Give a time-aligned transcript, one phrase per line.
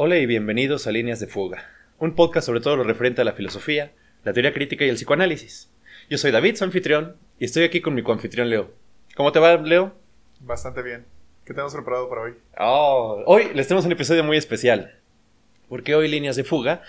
[0.00, 3.32] Hola y bienvenidos a Líneas de Fuga, un podcast sobre todo lo referente a la
[3.32, 3.90] filosofía,
[4.22, 5.72] la teoría crítica y el psicoanálisis.
[6.08, 8.70] Yo soy David, su anfitrión, y estoy aquí con mi coanfitrión Leo.
[9.16, 9.96] ¿Cómo te va, Leo?
[10.38, 11.04] Bastante bien.
[11.44, 12.34] ¿Qué tenemos preparado para hoy?
[12.60, 14.94] Oh, hoy les tenemos un episodio muy especial,
[15.68, 16.84] porque hoy Líneas de Fuga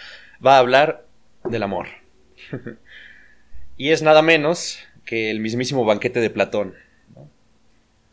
[0.46, 1.08] va a hablar
[1.46, 1.88] del amor.
[3.76, 6.76] y es nada menos que el mismísimo banquete de Platón.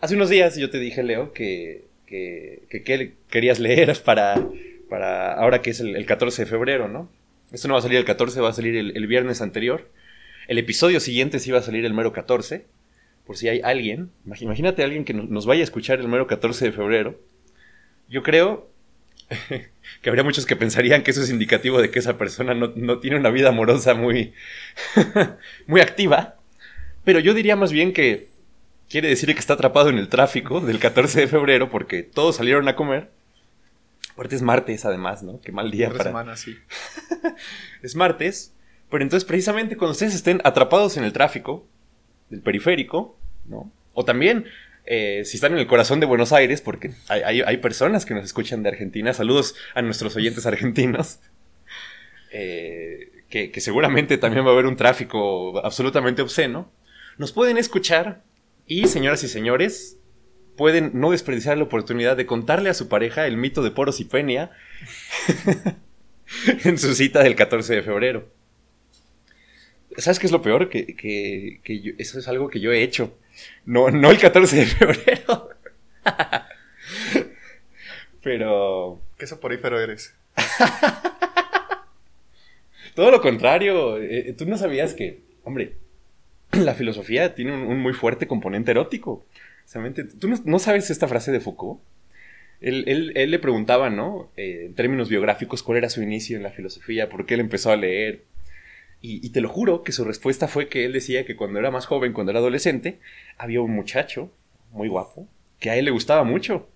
[0.01, 4.43] Hace unos días yo te dije, Leo, que, que, que, querías leer para
[4.89, 7.11] para ahora que es el, 14 de febrero, ¿no?
[7.53, 9.91] Esto no va a salir el 14, va a salir el, viernes anterior.
[10.49, 12.67] El episodio siguiente sí va a salir el mero 14.
[13.25, 16.73] Por si hay alguien, imagínate alguien que nos vaya a escuchar el mero 14 de
[16.73, 17.21] febrero.
[18.09, 18.71] Yo creo
[20.03, 23.01] que habría muchos que pensarían que eso es indicativo de que esa persona no, no
[23.01, 24.33] tiene una vida amorosa muy,
[25.67, 26.37] muy activa.
[27.05, 28.29] Pero yo diría más bien que
[28.89, 32.69] quiere decir que está atrapado en el tráfico del 14 de febrero porque todos salieron
[32.69, 33.11] a comer
[34.17, 35.43] Aparte es martes, además, ¿no?
[35.43, 36.05] Qué mal día para.
[36.05, 36.57] semana, sí.
[37.83, 38.55] es martes.
[38.91, 41.69] Pero entonces, precisamente cuando ustedes estén atrapados en el tráfico
[42.31, 43.71] del periférico, ¿no?
[43.93, 44.47] O también,
[44.87, 48.63] eh, si están en el corazón de Buenos Aires, porque hay, personas que nos escuchan
[48.63, 49.13] de Argentina.
[49.13, 51.21] Saludos a nuestros oyentes argentinos.
[52.39, 56.71] Eh, que, que seguramente también va a haber un tráfico absolutamente obsceno.
[57.17, 58.25] Nos pueden escuchar
[58.67, 59.99] y, señoras y señores,
[60.57, 64.05] pueden no desperdiciar la oportunidad de contarle a su pareja el mito de Poros y
[64.05, 64.51] Penia
[66.65, 68.29] en su cita del 14 de febrero.
[69.97, 70.69] ¿Sabes qué es lo peor?
[70.69, 71.61] Que,
[71.99, 73.17] eso es algo que yo he hecho.
[73.65, 75.51] No, no el 14 de febrero.
[78.23, 79.01] Pero...
[79.19, 80.15] ¿Qué soporífero eres?
[82.95, 83.99] Todo lo contrario.
[83.99, 85.77] Eh, tú no sabías que, hombre,
[86.53, 89.25] la filosofía tiene un muy fuerte componente erótico.
[90.21, 91.81] ¿Tú no, sabes esta frase de Foucault?
[92.61, 94.31] Él, le preguntaba, ¿no?
[94.37, 97.71] Eh, en términos biográficos, cuál era su inicio en la filosofía, por qué él empezó
[97.71, 98.25] a leer.
[99.03, 101.87] Y, te lo juro que su respuesta fue que él decía que cuando era más
[101.87, 102.99] joven, cuando era adolescente,
[103.37, 104.33] había un muchacho
[104.73, 105.29] muy guapo
[105.61, 106.69] que a él le gustaba mucho.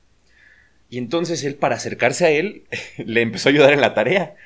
[0.90, 2.64] Y entonces él, para acercarse a él,
[2.98, 4.36] le empezó a ayudar en la tarea.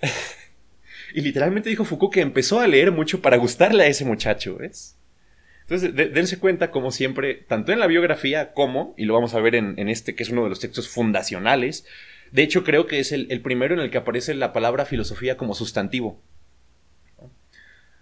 [1.14, 4.96] y literalmente dijo Foucault que empezó a leer mucho para gustarle a ese muchacho, ¿ves?
[5.68, 9.54] Entonces, dense cuenta, como siempre, tanto en la biografía como, y lo vamos a ver
[9.54, 11.84] en, este, que es uno de los textos fundacionales,
[12.32, 15.54] de hecho creo que es el, primero en el que aparece la palabra filosofía como
[15.54, 16.22] sustantivo.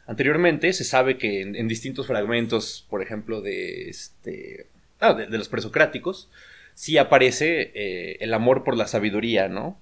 [0.07, 4.69] Anteriormente se sabe que en, distintos fragmentos, por ejemplo, de, este,
[5.01, 6.31] ah, de, los presocráticos,
[6.75, 9.77] sí aparece eh, el amor por la sabiduría, ¿no?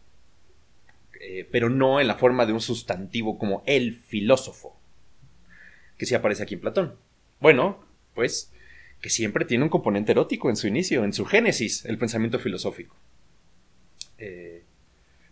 [1.21, 4.75] Eh, pero no en la forma de un sustantivo como el filósofo,
[5.99, 7.04] que sí aparece aquí en Platón.
[7.45, 7.79] Bueno,
[8.15, 8.51] pues
[9.03, 12.97] que siempre tiene un componente erótico en su inicio, en su génesis, el pensamiento filosófico.
[14.17, 14.63] Eh,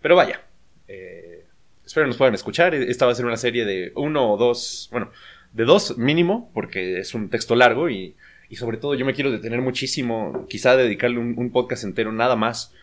[0.03, 0.43] pero vaya,
[0.89, 1.47] eh,
[1.87, 2.75] espero nos puedan escuchar.
[2.75, 5.11] Esta va a ser una serie de uno o dos, bueno,
[5.55, 8.15] de dos mínimo, porque es un texto largo y,
[8.59, 12.75] sobre todo yo me quiero detener muchísimo, quizá dedicarle un, podcast entero nada más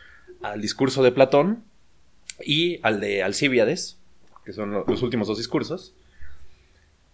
[0.42, 1.64] al discurso de Platón
[2.44, 4.00] y al de Alcíbiades,
[4.44, 5.94] que son los últimos dos discursos.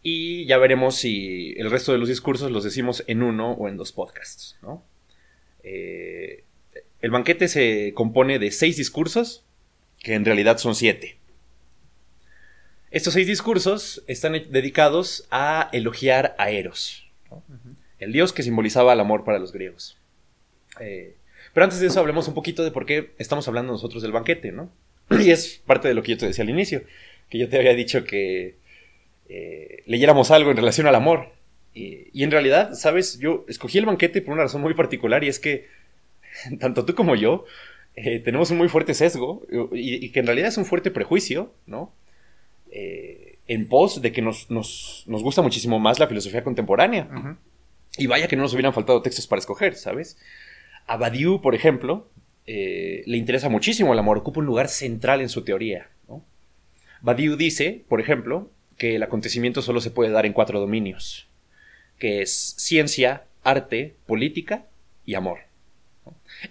[0.07, 3.75] Y ya veremos si el resto de los discursos los decimos en uno o en
[3.75, 4.55] dos podcasts.
[5.63, 6.43] Eh,
[7.01, 9.43] el banquete se compone de seis discursos,
[9.97, 11.17] que en realidad son siete.
[12.91, 17.09] Estos seis discursos están dedicados a elogiar a Eros,
[17.97, 19.97] el dios que simbolizaba el amor para los griegos.
[20.79, 21.15] Eh,
[21.51, 24.51] pero antes de eso hablemos un poquito de por qué estamos hablando nosotros del banquete,
[24.51, 24.69] ¿no?
[25.19, 26.83] Y es parte de lo que yo te decía al inicio,
[27.27, 28.63] que yo te había dicho que
[29.27, 31.31] eh, leyéramos algo en relación al amor.
[31.73, 33.19] Y, en realidad, ¿sabes?
[33.19, 35.67] Yo escogí el banquete por una razón muy particular y es que
[36.59, 37.43] tanto tú como yo
[37.95, 41.93] eh, tenemos un muy fuerte sesgo y, que en realidad es un fuerte prejuicio, ¿no?
[42.71, 44.47] Eh, en pos de que nos,
[45.05, 47.37] gusta muchísimo más la filosofía contemporánea.
[47.97, 50.17] Y vaya que no nos hubieran faltado textos para escoger, ¿sabes?
[50.87, 52.09] A Badiou, por ejemplo,
[52.45, 55.89] le interesa muchísimo el amor, ocupa un lugar central en su teoría.
[56.07, 56.23] ¿no?
[57.01, 61.27] Badiou dice, por ejemplo, que el acontecimiento solo se puede dar en cuatro dominios,
[61.97, 64.65] que es ciencia, arte, política
[65.05, 65.39] y amor.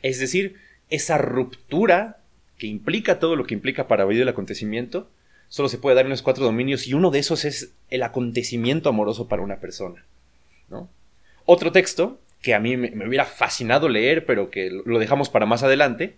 [0.02, 0.56] Es decir,
[0.90, 2.18] esa ruptura
[2.58, 5.10] que implica todo lo que implica para vivir el acontecimiento,
[5.48, 8.88] solo se puede dar en los cuatro dominios y uno de esos es el acontecimiento
[8.88, 10.04] amoroso para una persona.
[11.44, 15.62] Otro texto que a mí me, hubiera fascinado leer, pero que lo dejamos para más
[15.62, 16.16] adelante,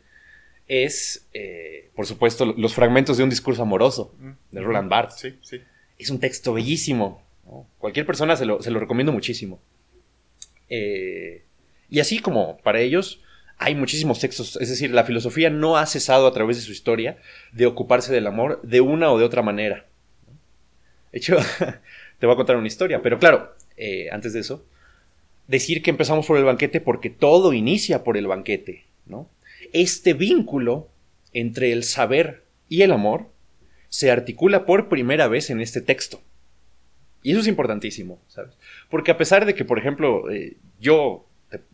[0.68, 4.14] es, eh, por supuesto, los fragmentos de un discurso amoroso
[4.50, 5.20] de Roland Barthes.
[5.20, 5.60] Sí, sí.
[5.98, 7.22] Es un texto bellísimo.
[7.78, 9.60] Cualquier persona se lo, recomiendo muchísimo.
[10.68, 11.44] Eh,
[11.88, 13.22] y así como para ellos
[13.58, 17.18] hay muchísimos textos, es decir, la filosofía no ha cesado a través de su historia
[17.52, 19.86] de ocuparse del amor de una o de otra manera.
[21.12, 21.36] De hecho,
[22.18, 24.66] te voy a contar una historia, pero claro, eh, antes de eso,
[25.46, 29.30] decir que empezamos por el banquete porque todo inicia por el banquete, ¿no?
[29.72, 30.88] Este vínculo
[31.32, 33.30] entre el saber y el amor
[33.88, 36.20] se articula por primera vez en este texto.
[37.22, 38.54] Y eso es importantísimo, ¿sabes?
[38.88, 41.26] Porque a pesar de que, por ejemplo, eh, yo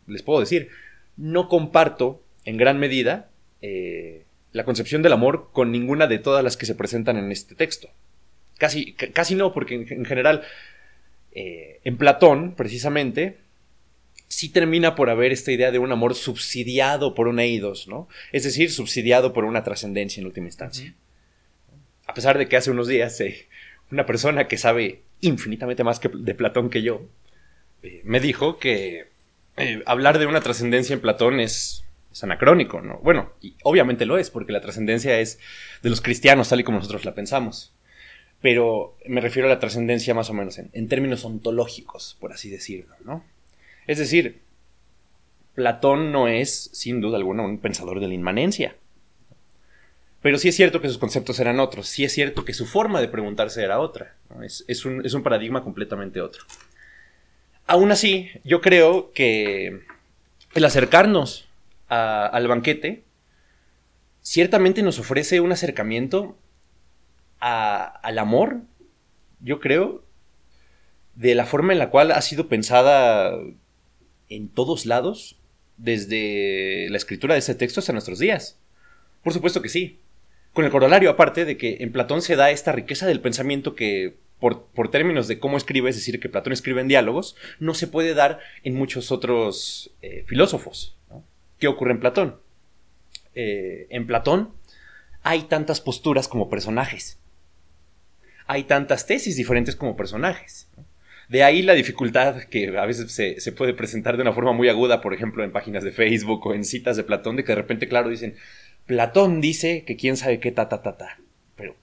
[0.07, 0.69] les puedo decir,
[1.17, 3.29] no comparto en gran medida
[3.61, 7.55] eh, la concepción del amor con ninguna de todas las que se presentan en este
[7.55, 7.91] texto.
[8.59, 10.43] Casi, casi no, porque en, general,
[11.33, 13.39] eh, en Platón, precisamente,
[14.29, 18.09] sí termina por haber esta idea de un amor subsidiado por un eidos, ¿no?
[18.31, 20.95] Es decir, subsidiado por una trascendencia en última instancia.
[22.07, 23.49] A pesar de que hace unos días eh,
[23.91, 27.09] una persona que sabe infinitamente más que de Platón que yo,
[28.05, 29.09] me dijo que
[29.57, 31.85] eh, hablar de una trascendencia en Platón es,
[32.23, 32.99] anacrónico, ¿no?
[32.99, 35.39] Bueno, y obviamente lo es, porque la trascendencia es
[35.83, 37.75] de los cristianos, tal y como nosotros la pensamos.
[38.43, 42.95] Pero me refiero a la trascendencia más o menos en, términos ontológicos, por así decirlo,
[43.05, 43.25] ¿no?
[43.87, 44.43] Es decir,
[45.55, 48.77] Platón no es, sin duda alguna, un pensador de la inmanencia.
[50.23, 53.01] Pero sí es cierto que sus conceptos eran otros, sí es cierto que su forma
[53.01, 54.15] de preguntarse era otra.
[54.41, 56.45] es, un, paradigma completamente otro.
[57.67, 59.81] Aún así, yo creo que
[60.55, 61.49] el acercarnos
[61.89, 63.03] al banquete
[64.23, 66.39] ciertamente nos ofrece un acercamiento
[67.41, 68.61] al amor,
[69.41, 70.05] yo creo,
[71.17, 73.37] de la forma en la cual ha sido pensada
[74.29, 75.37] en todos lados,
[75.77, 78.57] desde la escritura de ese texto hasta nuestros días.
[79.25, 79.99] Por supuesto que sí.
[80.53, 84.17] Con el corolario aparte de que en Platón se da esta riqueza del pensamiento que
[84.39, 88.13] por, términos de cómo escribe, es decir, que Platón escribe en diálogos, no se puede
[88.13, 90.97] dar en muchos otros eh, filósofos.
[91.61, 92.41] ¿Qué ocurre en Platón?
[93.37, 94.51] Eh, en Platón
[95.23, 97.21] hay tantas posturas como personajes.
[98.47, 100.69] Hay tantas tesis diferentes como personajes.
[101.29, 104.69] De ahí la dificultad que a veces se, se, puede presentar de una forma muy
[104.69, 107.57] aguda, por ejemplo, en páginas de Facebook o en citas de Platón, de que de
[107.57, 108.35] repente, claro, dicen,
[108.87, 111.19] Platón dice que quién sabe qué ta, ta, ta, ta.
[111.57, 111.77] Pero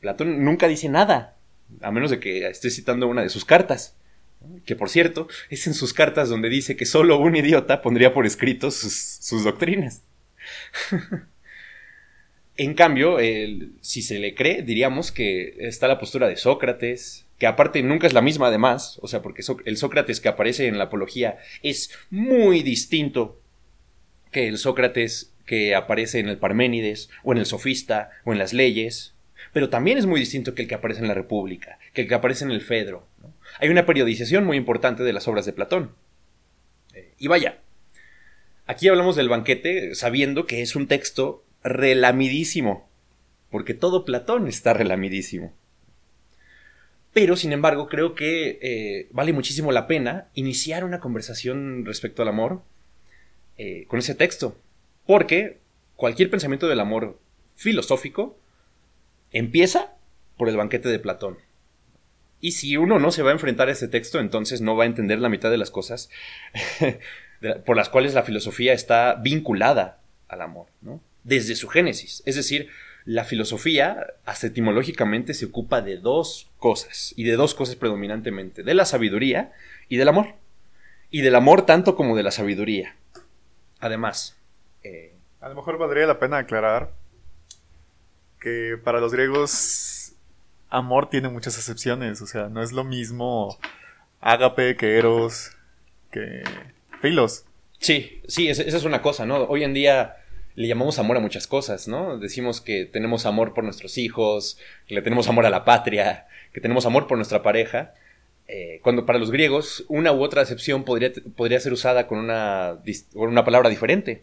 [0.00, 1.38] Platón nunca dice nada
[1.80, 3.96] a menos de que esté citando una de sus cartas.
[4.64, 8.24] Que por cierto, es en sus cartas donde dice que solo un idiota pondría por
[8.24, 10.02] escrito sus, doctrinas.
[12.56, 13.18] en cambio,
[13.80, 18.12] si se le cree, diríamos que está la postura de Sócrates, que aparte nunca es
[18.12, 22.62] la misma además, o sea, porque el Sócrates que aparece en la apología es muy
[22.62, 23.40] distinto
[24.30, 28.52] que el Sócrates que aparece en el Parménides, o en el Sofista, o en las
[28.52, 29.14] leyes,
[29.54, 32.14] pero también es muy distinto que el que aparece en la República, que el que
[32.14, 33.08] aparece en el Fedro.
[33.58, 35.92] Hay una periodización muy importante de las obras de Platón.
[36.92, 37.60] Eh, y vaya,
[38.66, 42.86] aquí hablamos del banquete sabiendo que es un texto relamidísimo,
[43.50, 45.54] porque todo Platón está relamidísimo.
[47.14, 52.28] Pero, sin embargo, creo que eh, vale muchísimo la pena iniciar una conversación respecto al
[52.28, 52.62] amor
[53.56, 54.60] eh, con ese texto,
[55.08, 55.56] porque
[55.96, 57.18] cualquier pensamiento del amor
[57.56, 58.38] filosófico
[59.32, 59.92] Empieza
[60.36, 61.38] por el banquete de Platón.
[62.40, 64.86] Y si uno no se va a enfrentar a ese texto, entonces no va a
[64.86, 66.08] entender la mitad de las cosas
[67.66, 71.00] por las cuales la filosofía está vinculada al amor, ¿no?
[71.24, 72.22] Desde su génesis.
[72.26, 72.68] Es decir,
[73.04, 78.74] la filosofía, hasta etimológicamente, se ocupa de dos cosas, y de dos cosas predominantemente, de
[78.74, 79.52] la sabiduría
[79.88, 80.36] y del amor.
[81.10, 82.94] Y del amor tanto como de la sabiduría.
[83.80, 84.37] Además.
[84.88, 86.90] Eh, a lo mejor valdría la pena aclarar
[88.40, 90.12] que para los griegos
[90.70, 93.58] amor tiene muchas acepciones, o sea, no es lo mismo
[94.20, 95.52] ágape que eros,
[96.10, 96.42] que
[97.00, 97.44] filos.
[97.78, 99.44] Sí, sí, esa es una cosa, ¿no?
[99.44, 100.16] Hoy en día
[100.54, 102.18] le llamamos amor a muchas cosas, ¿no?
[102.18, 106.60] Decimos que tenemos amor por nuestros hijos, que le tenemos amor a la patria, que
[106.60, 107.94] tenemos amor por nuestra pareja.
[108.50, 112.78] Eh, cuando para los griegos una u otra acepción podría, podría ser usada con una,
[113.12, 114.22] con una palabra diferente.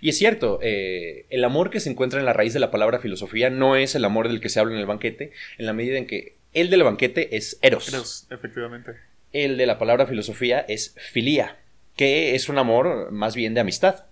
[0.00, 2.98] Y es cierto, eh, el amor que se encuentra en la raíz de la palabra
[2.98, 5.96] filosofía no es el amor del que se habla en el banquete, en la medida
[5.96, 7.88] en que el del banquete es eros.
[7.88, 8.96] Eros, efectivamente.
[9.32, 11.56] El de la palabra filosofía es filía,
[11.94, 14.06] que es un amor más bien de amistad.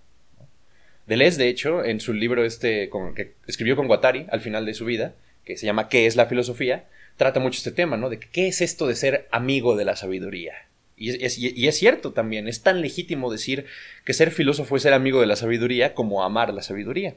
[1.07, 4.85] Deleuze, de hecho, en su libro este que escribió con Guattari al final de su
[4.85, 6.85] vida, que se llama ¿Qué es la filosofía?,
[7.17, 8.09] trata mucho este tema, ¿no?
[8.09, 10.53] De qué es esto de ser amigo de la sabiduría.
[10.95, 13.65] Y es, cierto también, es tan legítimo decir
[14.05, 17.15] que ser filósofo es ser amigo de la sabiduría como amar la sabiduría.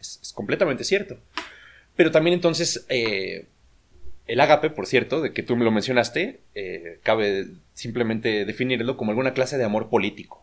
[0.00, 1.18] Es, completamente cierto.
[1.94, 3.46] Pero también entonces, eh,
[4.26, 9.12] el ágape, por cierto, de que tú me lo mencionaste, eh, cabe simplemente definirlo como
[9.12, 10.42] alguna clase de amor político.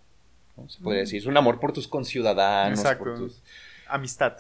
[0.55, 0.69] ¿no?
[0.69, 3.03] Se podría decir, es un amor por tus conciudadanos, Exacto.
[3.03, 3.41] por tus...
[3.87, 4.37] Amistad.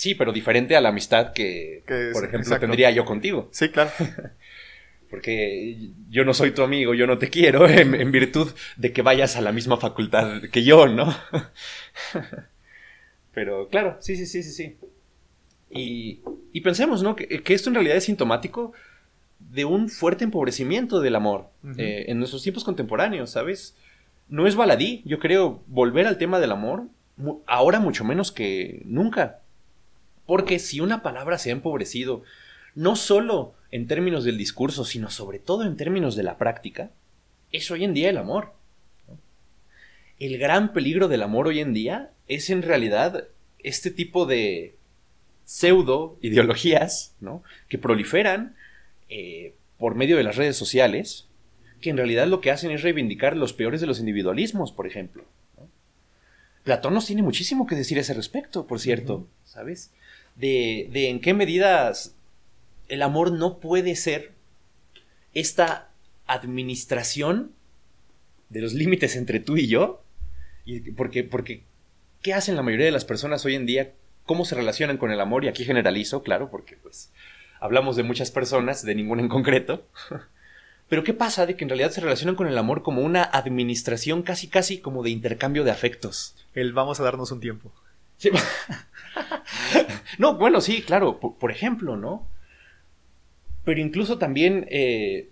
[0.00, 2.60] Sí, pero diferente a la amistad que, por ejemplo, exacto.
[2.60, 3.50] tendría yo contigo.
[3.52, 3.90] Sí, claro.
[5.10, 9.02] Porque yo no soy tu amigo, yo no te quiero, en, en virtud de que
[9.02, 11.14] vayas a la misma facultad que yo, ¿no?
[13.34, 14.76] Pero claro, sí, sí, sí, sí, sí.
[15.68, 16.22] Y,
[16.54, 17.14] y pensemos, ¿no?
[17.14, 18.72] Que, que esto en realidad es sintomático
[19.38, 23.76] de un fuerte empobrecimiento del amor eh, en nuestros tiempos contemporáneos, ¿sabes?
[24.30, 26.84] No es baladí, yo creo, volver al tema del amor,
[27.46, 29.39] ahora mucho menos que nunca.
[30.26, 32.22] Porque si una palabra se ha empobrecido,
[32.74, 36.90] no solo en términos del discurso, sino sobre todo en términos de la práctica,
[37.52, 38.52] es hoy en día el amor.
[40.18, 44.76] El gran peligro del amor hoy en día es en realidad este tipo de
[45.44, 47.42] pseudo ideologías ¿no?
[47.68, 48.54] que proliferan
[49.08, 51.26] eh, por medio de las redes sociales,
[51.80, 55.24] que en realidad lo que hacen es reivindicar los peores de los individualismos, por ejemplo.
[56.70, 59.26] Platón nos tiene muchísimo que decir a ese respecto, por cierto.
[59.44, 59.90] ¿sabes?
[60.36, 62.14] De, de en qué medidas
[62.86, 64.30] el amor no puede ser
[65.34, 65.90] esta
[66.28, 67.50] administración
[68.50, 70.04] de los límites entre tú y yo.
[70.64, 71.64] Y porque, porque,
[72.22, 73.90] ¿qué hacen la mayoría de las personas hoy en día?
[74.24, 75.44] ¿Cómo se relacionan con el amor?
[75.44, 77.10] Y aquí generalizo, claro, porque pues
[77.58, 79.88] hablamos de muchas personas, de ninguna en concreto.
[80.90, 84.22] Pero ¿qué pasa de que en realidad se relacionan con el amor como una administración
[84.22, 86.34] casi casi como de intercambio de afectos?
[86.52, 87.72] El vamos a darnos un tiempo.
[88.18, 88.30] Sí.
[90.18, 92.28] no, bueno, sí, claro, por, por ejemplo, ¿no?
[93.64, 95.28] Pero incluso también eh,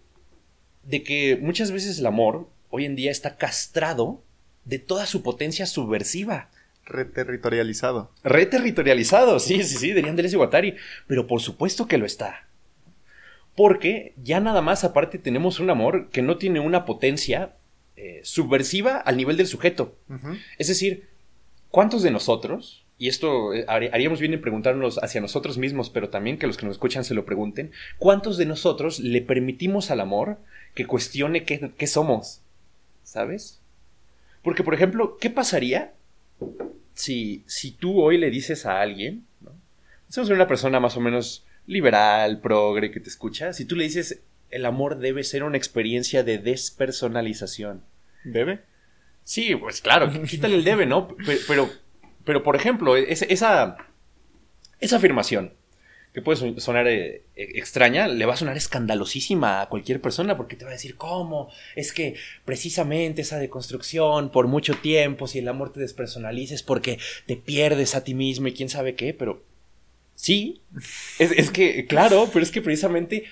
[0.85, 4.23] de que muchas veces el amor hoy en día está castrado
[4.65, 6.50] de toda su potencia subversiva.
[6.85, 8.12] Reterritorializado.
[8.23, 10.77] Reterritorializado, sí, sí, sí, dirían Deleuze y Guattari,
[11.09, 12.48] pero por supuesto que lo está.
[13.59, 17.57] Porque ya nada más aparte tenemos un amor que no tiene una potencia
[17.97, 19.97] eh, subversiva al nivel del sujeto.
[20.59, 21.09] Es decir,
[21.73, 26.09] ¿cuántos de nosotros, y esto eh, har- haríamos bien en preguntarnos hacia nosotros mismos, pero
[26.09, 29.99] también que los que nos escuchan se lo pregunten, ¿cuántos de nosotros le permitimos al
[30.00, 30.38] amor
[30.77, 32.41] que cuestione qué, qué somos?
[33.03, 33.59] ¿Sabes?
[34.43, 35.93] Porque, por ejemplo, ¿qué pasaría
[36.95, 39.50] si, si tú hoy le dices a alguien, ¿no?
[40.09, 44.22] Somos una persona más o menos liberal, progre, que te escucha, si tú le dices,
[44.50, 47.84] el amor debe ser una experiencia de despersonalización.
[48.25, 48.60] ¿Debe?
[49.25, 51.08] Sí, pues claro, quítale el debe, ¿no?
[51.25, 51.70] Pero, pero,
[52.25, 53.76] pero, por ejemplo, es- esa,
[54.80, 55.52] esa afirmación,
[56.14, 60.37] que puede son- sonar eh, eh, extraña, le va a sonar escandalosísima a cualquier persona
[60.38, 61.50] porque te va a decir, ¿cómo?
[61.76, 62.14] Es que
[62.46, 67.94] precisamente esa deconstrucción por mucho tiempo, si el amor te despersonaliza es porque te pierdes
[67.94, 69.44] a ti mismo y quién sabe qué, pero
[70.18, 70.60] sí,
[71.20, 73.25] es, es que, claro, pero es que precisamente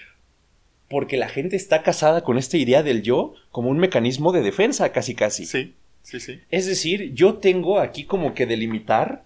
[0.88, 4.92] porque la gente está casada con esta idea del yo como un mecanismo de defensa,
[4.92, 5.44] casi casi.
[5.44, 6.40] Sí, sí, sí.
[6.50, 9.24] Es decir, yo tengo aquí como que delimitar,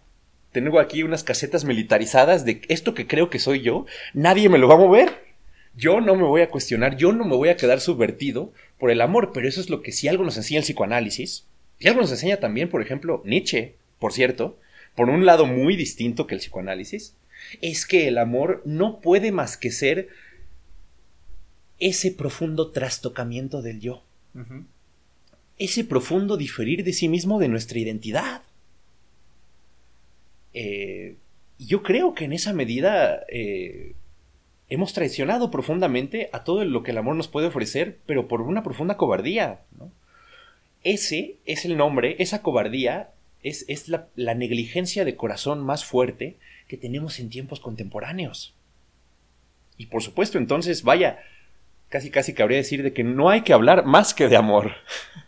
[0.52, 4.68] tengo aquí unas casetas militarizadas de esto que creo que soy yo, nadie me lo
[4.68, 5.30] va a mover.
[5.76, 9.00] Yo no me voy a cuestionar, yo no me voy a quedar subvertido por el
[9.00, 11.46] amor, pero eso es lo que si algo nos enseña el psicoanálisis,
[11.78, 14.58] y algo nos enseña también, por ejemplo, Nietzsche, por cierto,
[14.96, 17.14] por un lado muy distinto que el psicoanálisis,
[17.60, 20.08] es que el amor no puede más que ser
[21.78, 24.02] ese profundo trastocamiento del yo
[25.60, 28.42] ese profundo diferir de sí mismo de nuestra identidad.
[30.54, 31.16] Eh,
[31.58, 33.92] yo creo que en esa medida eh,
[34.70, 38.62] hemos traicionado profundamente a todo lo que el amor nos puede ofrecer, pero por una
[38.62, 39.60] profunda cobardía.
[39.78, 39.92] ¿no?
[40.82, 43.10] Ese es el nombre, esa cobardía
[43.42, 46.36] es, es la, la negligencia de corazón más fuerte
[46.68, 48.54] que tenemos en tiempos contemporáneos.
[49.76, 51.20] Y por supuesto, entonces, vaya,
[51.88, 54.72] casi casi cabría decir de que no hay que hablar más que de amor.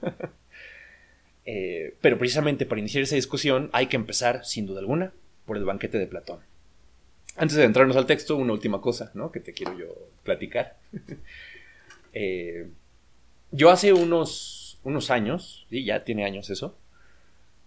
[1.45, 5.13] Eh, pero precisamente para iniciar esa discusión hay que empezar, sin duda alguna,
[5.45, 6.39] por el banquete de Platón.
[7.37, 9.33] Antes de entrarnos al texto, una última cosa, ¿no?
[9.33, 9.87] Que te quiero yo
[10.23, 10.79] platicar.
[12.15, 12.69] Eh,
[13.53, 16.77] yo hace unos, unos años, y ya tiene años eso,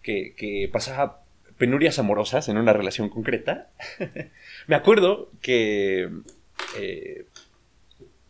[0.06, 1.24] que, pasaba
[1.58, 3.72] penurias amorosas en una relación concreta.
[4.68, 6.10] Me acuerdo que
[6.78, 7.26] eh,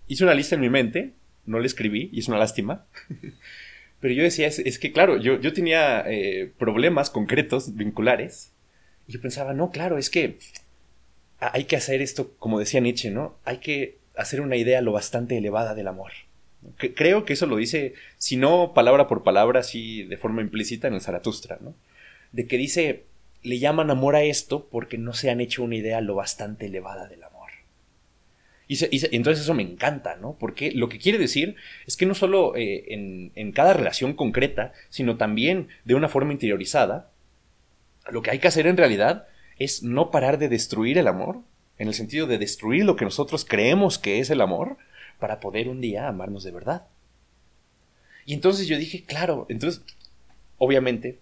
[0.07, 1.13] hice una lista en mi mente,
[1.45, 2.85] no la escribí, y es una lástima.
[3.99, 8.51] Pero yo decía, es, que claro, yo, yo tenía eh, problemas concretos, vinculares,
[9.07, 10.37] y yo pensaba, no, claro, es que
[11.39, 13.37] hay que hacer esto, como decía Nietzsche, ¿no?
[13.45, 16.11] Hay que hacer una idea lo bastante elevada del amor.
[16.77, 20.95] Creo que eso lo dice, si no palabra por palabra, así de forma implícita en
[20.95, 21.75] el Zaratustra, ¿no?
[22.31, 23.03] De que dice,
[23.43, 27.07] le llaman amor a esto porque no se han hecho una idea lo bastante elevada
[27.07, 27.35] del amor.
[28.67, 28.77] Y,
[29.15, 30.35] entonces eso me encanta, ¿no?
[30.39, 31.55] Porque lo que quiere decir
[31.85, 36.33] es que no solo eh, en, en, cada relación concreta, sino también de una forma
[36.33, 37.11] interiorizada,
[38.09, 41.41] lo que hay que hacer en realidad es no parar de destruir el amor,
[41.77, 44.77] en el sentido de destruir lo que nosotros creemos que es el amor,
[45.19, 46.87] para poder un día amarnos de verdad.
[48.25, 49.83] Y entonces yo dije, claro, entonces,
[50.57, 51.19] obviamente,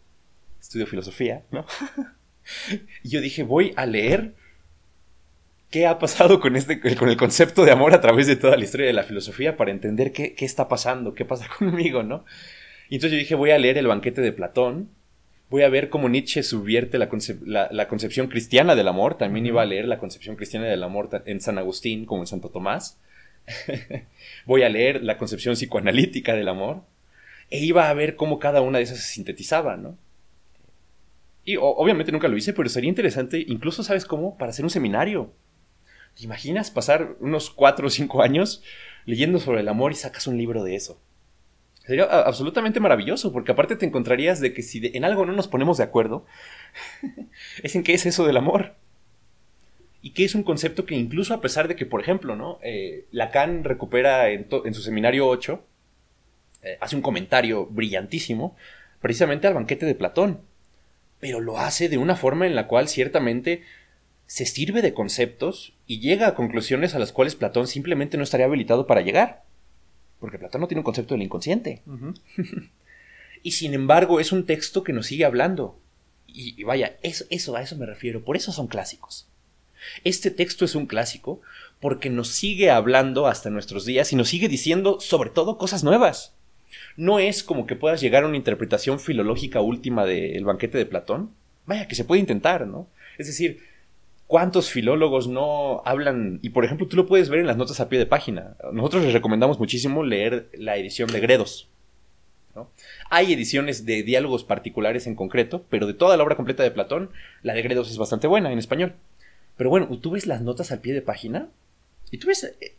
[0.62, 1.66] estudio filosofía, ¿no?
[3.04, 4.34] y yo dije, voy a leer
[5.74, 8.64] qué ha pasado con, este, con el concepto de amor a través de toda la
[8.64, 12.26] historia de la filosofía para entender qué, está pasando, qué pasa conmigo, ¿no?
[12.90, 14.90] Y entonces yo dije, voy a leer el banquete de Platón,
[15.50, 17.10] voy a ver cómo Nietzsche subvierte la,
[17.72, 21.42] la, concepción cristiana del amor, también iba a leer la concepción cristiana del amor en
[21.42, 23.00] San Agustín como en Santo Tomás,
[24.46, 26.84] voy a leer la concepción psicoanalítica del amor,
[27.50, 29.98] e iba a ver cómo cada una de esas se sintetizaba, ¿no?
[31.46, 34.38] Y obviamente nunca lo hice, pero sería interesante, incluso, ¿sabes cómo?
[34.38, 35.34] Para hacer un seminario
[36.16, 38.64] ¿Te imaginas pasar unos cuatro o cinco años
[39.06, 41.02] leyendo sobre el amor y sacas un libro de eso?
[41.86, 45.78] Sería absolutamente maravilloso, porque aparte te encontrarías de que si en algo no nos ponemos
[45.78, 46.26] de acuerdo,
[47.64, 48.76] es en qué es eso del amor.
[50.04, 52.60] Y que es un concepto que incluso a pesar de que, por ejemplo, ¿no?
[52.62, 55.64] Eh, Lacan recupera en, su seminario 8,
[56.62, 58.56] eh, hace un comentario brillantísimo,
[59.02, 60.42] precisamente al banquete de Platón,
[61.20, 63.64] pero lo hace de una forma en la cual ciertamente
[64.26, 68.46] se sirve de conceptos y llega a conclusiones a las cuales Platón simplemente no estaría
[68.46, 69.44] habilitado para llegar.
[70.20, 71.82] Porque Platón no tiene un concepto del inconsciente.
[73.44, 75.80] y sin embargo es un texto que nos sigue hablando.
[76.28, 78.26] Y, vaya, eso, eso, a eso me refiero.
[78.26, 79.28] Por eso son clásicos.
[80.04, 81.42] Este texto es un clásico
[81.80, 86.34] porque nos sigue hablando hasta nuestros días y nos sigue diciendo sobre todo cosas nuevas.
[86.96, 91.32] No es como que puedas llegar a una interpretación filológica última del banquete de Platón.
[91.66, 92.88] Vaya, que se puede intentar, ¿no?
[93.18, 93.62] Es decir,
[94.34, 96.40] ¿Cuántos filólogos no hablan?
[96.42, 98.56] Y por ejemplo, tú lo puedes ver en las notas a pie de página.
[98.72, 101.70] Nosotros les recomendamos muchísimo leer la edición de Gredos.
[103.12, 107.12] Hay ediciones de diálogos particulares en concreto, pero de toda la obra completa de Platón,
[107.42, 108.94] la de Gredos es bastante buena en español.
[109.58, 111.50] Pero bueno, tú ves las notas al pie de página
[112.12, 112.76] y tú ves eh,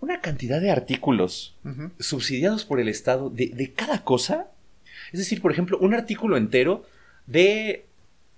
[0.00, 1.56] una cantidad de artículos
[1.98, 4.50] subsidiados por el Estado de, de cada cosa.
[5.12, 6.86] Es decir, por ejemplo, un artículo entero
[7.26, 7.84] de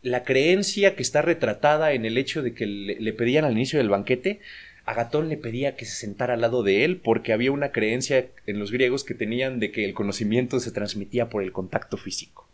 [0.03, 3.89] la creencia que está retratada en el hecho de que le, pedían al inicio del
[3.89, 4.41] banquete,
[4.85, 8.59] Agatón le pedía que se sentara al lado de él porque había una creencia en
[8.59, 12.49] los griegos que tenían de que el conocimiento se transmitía por el contacto físico.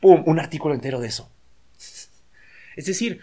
[0.00, 0.24] ¡Pum!
[0.26, 1.30] Un artículo entero de eso.
[2.74, 3.20] Es decir,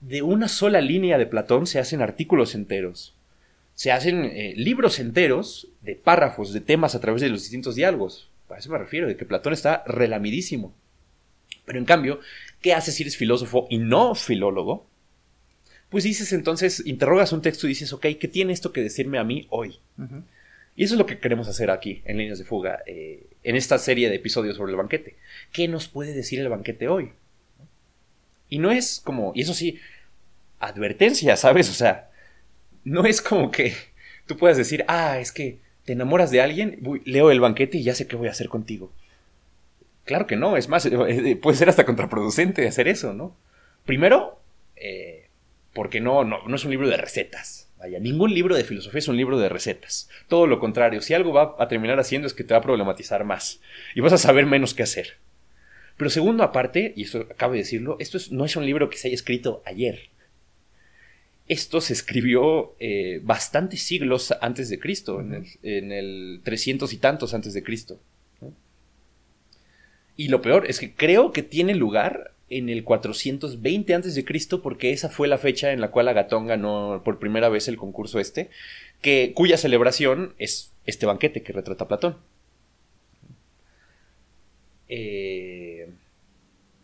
[0.00, 3.14] de una sola línea de Platón se hacen artículos enteros.
[3.74, 8.28] Se hacen eh, libros enteros de párrafos, de temas a través de los distintos diálogos.
[8.48, 10.74] A eso me refiero, de que Platón está relamidísimo.
[11.64, 12.20] Pero en cambio,
[12.60, 14.86] ¿qué haces si eres filósofo y no filólogo?
[15.88, 19.24] Pues dices entonces, interrogas un texto y dices, ok, ¿qué tiene esto que decirme a
[19.24, 19.78] mí hoy?
[20.76, 23.76] Y eso es lo que queremos hacer aquí, en Líneas de Fuga, eh, en esta
[23.78, 25.16] serie de episodios sobre el banquete.
[25.52, 27.12] ¿Qué nos puede decir el banquete hoy?
[28.50, 29.78] Y no es como, y eso sí,
[30.58, 31.70] advertencia, ¿sabes?
[31.70, 32.10] O sea,
[32.84, 33.74] no es como que
[34.26, 37.94] tú puedas decir, ah, es que te enamoras de alguien, leo el banquete y ya
[37.94, 38.92] sé qué voy a hacer contigo.
[40.04, 43.36] Claro que no, es más, eh, eh, puede ser hasta contraproducente hacer eso, ¿no?
[43.86, 44.40] Primero,
[44.76, 45.28] eh,
[45.72, 47.68] porque no, no, no es un libro de recetas.
[47.78, 50.10] Vaya, ningún libro de filosofía es un libro de recetas.
[50.28, 53.24] Todo lo contrario, si algo va a terminar haciendo es que te va a problematizar
[53.24, 53.60] más
[53.94, 55.16] y vas a saber menos qué hacer.
[56.00, 59.08] Pero segundo, aparte, y esto acabo de decirlo, esto no es un libro que se
[59.08, 60.08] haya escrito ayer.
[61.46, 62.74] Esto se escribió
[63.20, 68.00] bastantes siglos antes de Cristo, en el, en el 300 y tantos antes de Cristo.
[70.16, 74.24] Y lo peor es que creo que tiene lugar en el 420 a.C.
[74.62, 78.20] porque esa fue la fecha en la cual Agatón ganó por primera vez el concurso
[78.20, 78.48] este,
[79.02, 82.16] que, cuya celebración es este banquete que retrata Platón.
[84.90, 85.88] Eh,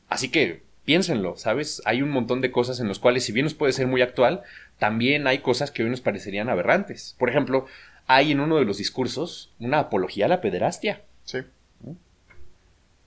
[0.08, 1.82] así que piénsenlo, ¿sabes?
[1.84, 4.42] Hay un montón de cosas en las cuales, si bien nos puede ser muy actual,
[4.78, 7.16] también hay cosas que hoy nos parecerían aberrantes.
[7.18, 7.66] Por ejemplo,
[8.06, 11.02] hay en uno de los discursos una apología a la pederastia.
[11.24, 11.38] Sí.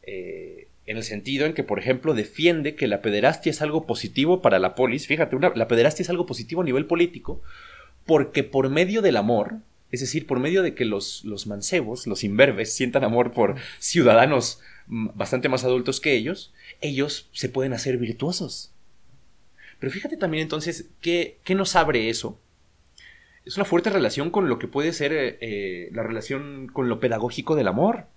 [0.04, 4.42] Eh, en el sentido en que, por ejemplo, defiende que la pederastia es algo positivo
[4.42, 5.08] para la polis.
[5.08, 7.42] Fíjate, la pederastia es algo positivo a nivel político,
[8.06, 9.58] porque por medio del amor,
[9.92, 14.62] es decir, por medio de que los, los mancebos, los imberbes, sientan amor por ciudadanos
[14.90, 18.72] bastante más adultos que ellos, ellos se pueden hacer virtuosos.
[19.80, 22.38] Pero fíjate también entonces, ¿qué, qué nos abre eso?
[23.46, 27.00] Es una fuerte relación con lo que puede ser eh, eh, la relación con lo
[27.00, 28.08] pedagógico del amor.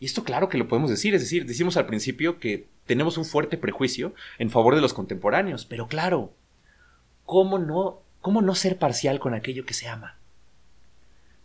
[0.00, 3.24] Y esto claro que lo podemos decir, es decir, decimos al principio que tenemos un
[3.24, 6.32] fuerte prejuicio en favor de los contemporáneos, pero claro,
[7.24, 10.18] ¿cómo no ¿Cómo no ser parcial con aquello que se ama?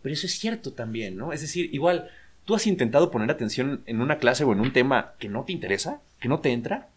[0.02, 1.32] Pero eso es cierto también, ¿no?
[1.32, 2.10] Es decir, igual,
[2.44, 5.52] ¿tú has intentado poner atención en una clase o en un tema que no te
[5.52, 6.00] interesa?
[6.20, 6.88] ¿Que no te entra?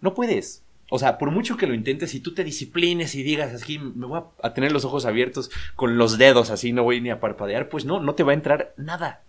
[0.00, 0.62] No puedes.
[0.90, 4.06] O sea, por mucho que lo intentes y tú te disciplines y digas así, me
[4.06, 7.70] voy a tener los ojos abiertos con los dedos así, no voy ni a parpadear,
[7.70, 9.22] pues no, no te va a entrar nada.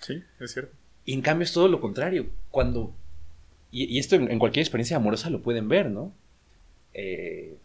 [0.00, 0.74] Sí, es cierto.
[1.04, 2.26] Y en cambio es todo lo contrario.
[2.50, 2.92] Cuando,
[3.70, 6.12] y, esto en, cualquier experiencia amorosa lo pueden ver, ¿no?
[6.94, 7.56] Eh,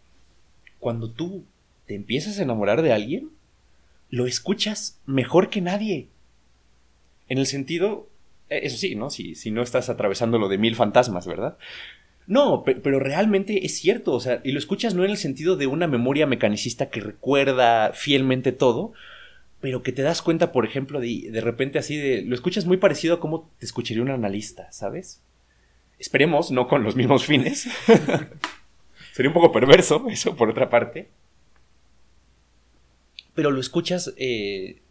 [0.79, 1.43] cuando tú
[1.88, 3.31] te empiezas a enamorar de alguien,
[4.09, 6.07] lo escuchas mejor que nadie.
[7.27, 8.07] En el sentido,
[8.49, 9.09] eh, eso sí, ¿no?
[9.09, 11.57] Si, si no estás atravesando lo de mil fantasmas, ¿verdad?
[12.27, 15.67] No, pero realmente es cierto, o sea, y lo escuchas no en el sentido de
[15.67, 18.93] una memoria mecanicista que recuerda fielmente todo,
[19.61, 22.77] pero que te das cuenta, por ejemplo, de, de repente así de, lo escuchas muy
[22.77, 25.21] parecido a cómo te escucharía un analista, ¿sabes?
[25.99, 27.67] Esperemos, no con los mismos fines.
[29.13, 31.09] Sería un poco perverso eso, por otra parte.
[33.33, 34.81] Pero lo escuchas eh,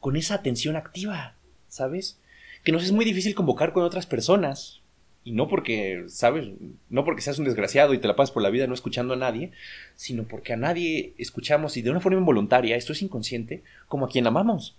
[0.00, 1.34] con esa atención activa,
[1.68, 2.18] ¿sabes?
[2.64, 4.80] Que nos es muy difícil convocar con otras personas.
[5.24, 6.48] Y no porque, ¿sabes?
[6.88, 9.16] No porque seas un desgraciado y te la pasas por la vida no escuchando a
[9.18, 9.52] nadie,
[9.94, 14.08] sino porque a nadie escuchamos y de una forma involuntaria, esto es inconsciente, como a
[14.08, 14.76] quien amamos.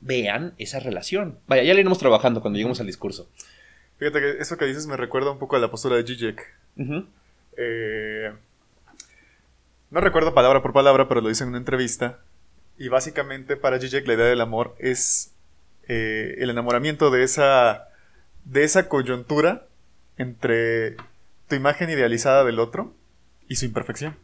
[0.00, 1.38] Vean esa relación.
[1.46, 3.28] Vaya, ya le iremos trabajando cuando lleguemos al discurso.
[3.98, 6.40] Fíjate que eso que dices me recuerda un poco a la postura de Zizek.
[7.56, 8.32] Eh,
[9.90, 12.20] no recuerdo palabra por palabra, pero lo dice en una entrevista.
[12.76, 15.32] Y básicamente para Zizek la idea del amor es
[15.88, 17.88] eh, el enamoramiento de esa,
[18.44, 19.66] de esa coyuntura
[20.16, 20.96] entre
[21.48, 22.94] tu imagen idealizada del otro
[23.48, 24.16] y su imperfección.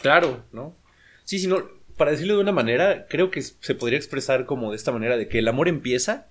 [0.00, 0.74] Claro, ¿no?
[1.24, 1.62] Sí, sí, no,
[1.96, 5.28] para decirlo de una manera, creo que se podría expresar como de esta manera, de
[5.28, 6.28] que el amor empieza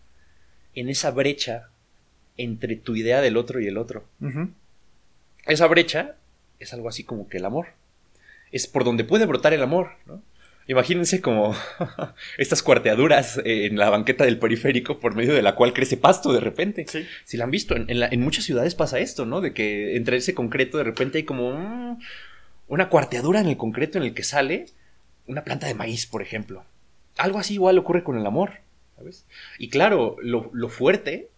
[0.74, 1.70] en esa brecha
[2.38, 4.06] entre tu idea del otro y el otro.
[5.46, 6.16] Esa brecha
[6.60, 7.68] es algo así como que el amor.
[8.52, 10.24] Es por donde puede brotar el amor, ¿no?
[10.70, 11.56] Imagínense como
[12.38, 16.42] estas cuarteaduras en la banqueta del periférico por medio de la cual crece pasto de
[16.42, 16.86] repente.
[17.26, 19.42] Si la han visto, en, muchas ciudades pasa esto, ¿no?
[19.42, 21.98] De que entre ese concreto de repente hay como
[22.68, 24.68] una cuarteadura en el concreto en el que sale
[25.26, 26.64] una planta de maíz, por ejemplo.
[27.18, 28.60] Algo así igual ocurre con el amor.
[29.58, 31.30] Y claro, lo, fuerte,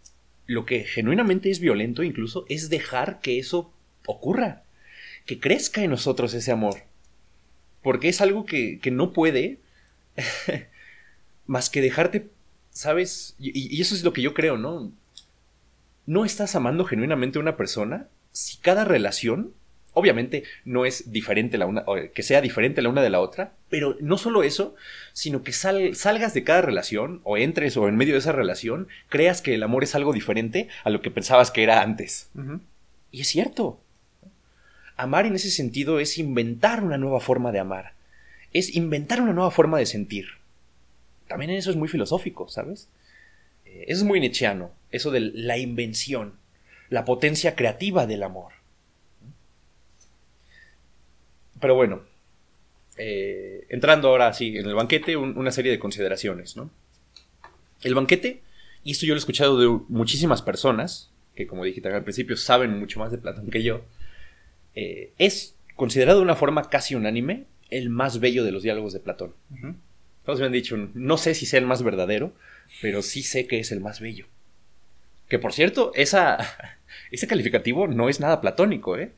[0.45, 3.71] lo que genuinamente es violento incluso, es dejar que eso
[4.05, 4.63] ocurra,
[5.25, 6.90] que crezca en nosotros ese amor.
[7.81, 9.59] Porque es algo que, no puede
[11.47, 12.27] más que dejarte,
[12.71, 13.35] ¿sabes?
[13.39, 14.91] Y, y, eso es lo que yo creo, ¿no?
[16.05, 19.53] No estás amando genuinamente a una persona si cada relación
[19.93, 23.97] obviamente no es diferente la una, que sea diferente la una de la otra, pero
[23.99, 24.75] no solo eso,
[25.13, 29.41] sino que salgas de cada relación, o entres o en medio de esa relación, creas
[29.41, 32.29] que el amor es algo diferente a lo que pensabas que era antes.
[33.11, 33.79] Y es cierto.
[34.97, 37.93] Amar en ese sentido es inventar una nueva forma de amar.
[38.53, 40.27] Es inventar una nueva forma de sentir.
[41.27, 42.89] También eso es muy filosófico, ¿sabes?
[43.65, 46.33] Eh, eso es muy nietzscheano, eso de la invención,
[46.89, 48.51] la potencia creativa del amor.
[51.59, 52.01] Pero bueno,
[52.97, 56.69] eh, entrando ahora sí en el banquete, una serie de consideraciones, ¿no?
[57.83, 58.41] El banquete,
[58.83, 62.35] y esto yo lo he escuchado de muchísimas personas, que como dije también al principio
[62.35, 63.81] saben mucho más de Platón que yo,
[64.75, 68.99] eh, es considerado de una forma casi unánime el más bello de los diálogos de
[68.99, 69.33] Platón.
[70.25, 72.33] Todos me han dicho, no sé si sea el más verdadero,
[72.81, 74.27] pero sí sé que es el más bello.
[75.27, 76.37] Que por cierto, esa,
[77.11, 79.11] ese calificativo no es nada platónico, ¿eh?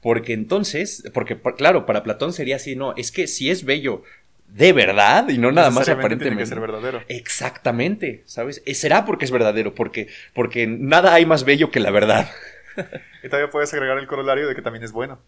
[0.00, 4.02] Porque entonces, porque claro, para Platón sería así, no, es que si es bello
[4.48, 6.24] de verdad y no nada más aparentemente.
[6.24, 7.02] Tiene que ser verdadero.
[7.08, 8.62] Exactamente, ¿sabes?
[8.66, 12.30] Eh, será porque es verdadero, porque, porque nada hay más bello que la verdad.
[13.22, 15.20] y todavía puedes agregar el corolario de que también es bueno.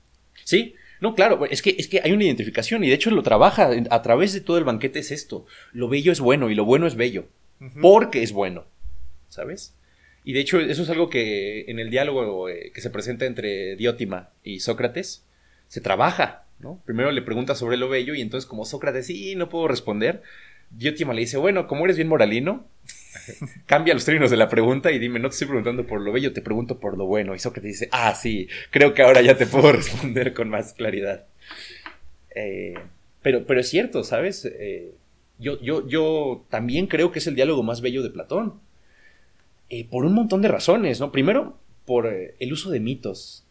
[0.45, 3.71] Sí, no, claro, es que, es que hay una identificación y de hecho lo trabaja
[3.91, 5.47] a través de todo el banquete es esto.
[5.73, 7.27] Lo bello es bueno y lo bueno es bello.
[7.81, 8.65] Porque es bueno.
[9.29, 9.75] ¿Sabes?
[10.25, 13.77] Y de hecho, eso es algo que en el diálogo eh, que se presenta entre
[13.77, 15.25] Diótima y Sócrates
[15.69, 16.83] se trabaja, ¿no?
[16.85, 20.23] Primero le pregunta sobre lo bello y entonces como Sócrates, sí, no puedo responder,
[20.71, 22.67] Diótima le dice, bueno, como eres bien moralino,
[23.67, 26.33] cambia los términos de la pregunta y dime, no te estoy preguntando por lo bello,
[26.33, 27.35] te pregunto por lo bueno.
[27.35, 31.27] Y Sócrates dice, ah, sí, creo que ahora ya te puedo responder con más claridad.
[32.35, 32.75] Eh,
[33.23, 34.45] pero, pero es cierto, ¿sabes?
[34.45, 34.93] Eh,
[35.39, 38.55] yo, yo, yo también creo que es el diálogo más bello de Platón.
[39.69, 41.11] Eh, por un montón de razones, ¿no?
[41.11, 43.45] Primero, por el uso de mitos.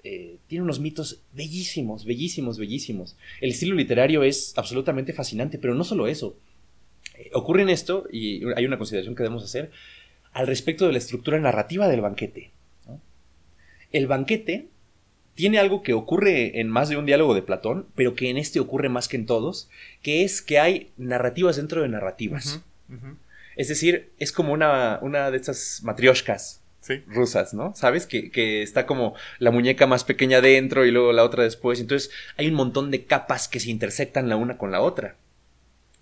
[0.47, 3.15] Tiene unos mitos bellísimos, bellísimos, bellísimos.
[3.41, 6.35] El estilo literario es absolutamente fascinante, pero no solo eso.
[7.33, 9.71] Ocurre en esto, y hay una consideración que debemos hacer,
[10.33, 12.51] al respecto de la estructura narrativa del banquete.
[13.91, 14.67] El banquete
[15.35, 18.59] tiene algo que ocurre en más de un diálogo de Platón, pero que en este
[18.59, 19.69] ocurre más que en todos,
[20.01, 22.61] que es que hay narrativas dentro de narrativas.
[23.55, 26.61] Es decir, es como una, una de estas matrioshkas
[27.07, 27.73] rusas, ¿no?
[27.75, 28.05] ¿Sabes?
[28.05, 31.79] Que, que, está como la muñeca más pequeña dentro y luego la otra después.
[31.79, 35.15] Entonces hay un montón de capas que se intersectan la una con la otra.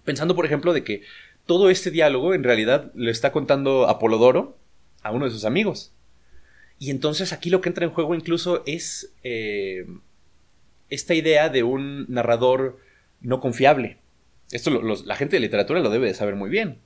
[0.03, 1.01] Pensando, por ejemplo, de que
[1.45, 4.57] todo este diálogo en realidad lo está contando Apolodoro
[5.01, 5.93] a uno de sus amigos.
[6.79, 9.85] Y entonces aquí lo que entra en juego incluso es eh,
[10.89, 12.79] esta idea de un narrador
[13.21, 13.97] no confiable.
[14.51, 16.79] Esto la gente de literatura lo debe de saber muy bien.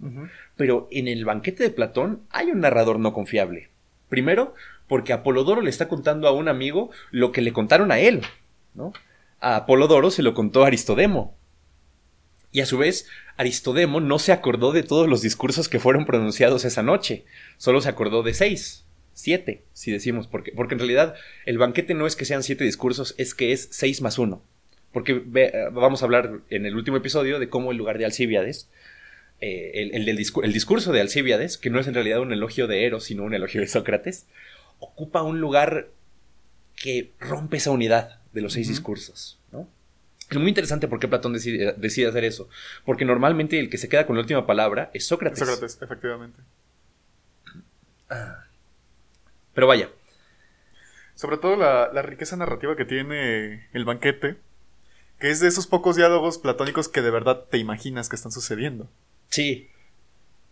[0.55, 3.69] Pero en el banquete de Platón hay un narrador no confiable.
[4.07, 4.55] Primero,
[4.87, 8.21] porque Apolodoro le está contando a un amigo lo que le contaron a él.
[8.73, 8.93] ¿no?
[9.41, 11.36] A Apolodoro se lo contó Aristodemo.
[12.51, 16.65] Y a su vez, Aristodemo no se acordó de todos los discursos que fueron pronunciados
[16.65, 17.25] esa noche.
[17.57, 18.85] Solo se acordó de seis.
[19.13, 23.15] Siete, si decimos, porque, porque en realidad el banquete no es que sean siete discursos,
[23.17, 24.43] es que es seis más uno.
[24.93, 25.21] Porque
[25.73, 28.69] vamos a hablar en el último episodio de cómo el lugar de Alcíbiades
[29.39, 33.03] eh, el, el, discurso de Alcíbiades, que no es en realidad un elogio de Eros,
[33.03, 34.25] sino un elogio de Sócrates,
[34.79, 35.89] ocupa un lugar
[36.75, 39.36] que rompe esa unidad de los seis discursos.
[40.29, 42.49] Es muy interesante por qué Platón decide, hacer eso.
[42.85, 45.39] Porque normalmente el que se queda con la última palabra es Sócrates.
[45.39, 46.39] Sócrates, efectivamente.
[48.09, 48.43] Ah.
[49.53, 49.89] Pero vaya.
[51.15, 54.37] Sobre todo la, la riqueza narrativa que tiene el banquete,
[55.19, 58.89] que es de esos pocos diálogos platónicos que de verdad te imaginas que están sucediendo.
[59.29, 59.69] Sí.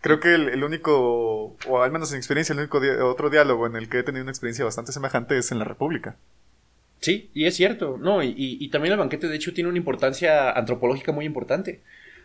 [0.01, 3.89] Creo que el, único, o al menos en experiencia, el único otro diálogo en el
[3.89, 6.15] que he tenido una experiencia bastante semejante es en la República.
[6.99, 8.23] Sí, y es cierto, ¿no?
[8.23, 11.81] Y, también el banquete, de hecho, tiene una importancia antropológica muy importante.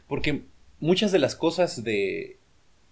[0.09, 0.42] Porque
[0.80, 2.38] muchas de las cosas de,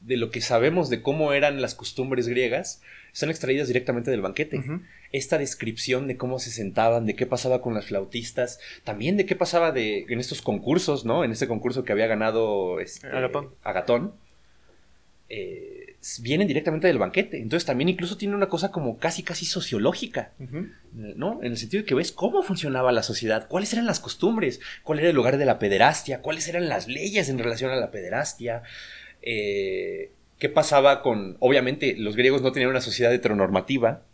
[0.00, 4.62] de lo que sabemos de cómo eran las costumbres griegas están extraídas directamente del banquete.
[5.12, 9.34] Esta descripción de cómo se sentaban, de qué pasaba con las flautistas, también de qué
[9.34, 11.24] pasaba de, en estos concursos, ¿no?
[11.24, 13.08] En este concurso que había ganado este,
[13.62, 14.12] Agatón.
[15.30, 15.87] Eh,
[16.20, 17.38] vienen directamente del banquete.
[17.38, 20.32] Entonces también incluso tiene una cosa como casi, casi sociológica,
[20.92, 21.40] ¿no?
[21.42, 25.00] En el sentido de que ves cómo funcionaba la sociedad, cuáles eran las costumbres, cuál
[25.00, 28.62] era el lugar de la pederastia, cuáles eran las leyes en relación a la pederastia.
[29.22, 34.07] Eh, qué pasaba con, obviamente, los griegos no tenían una sociedad heteronormativa, ¿no?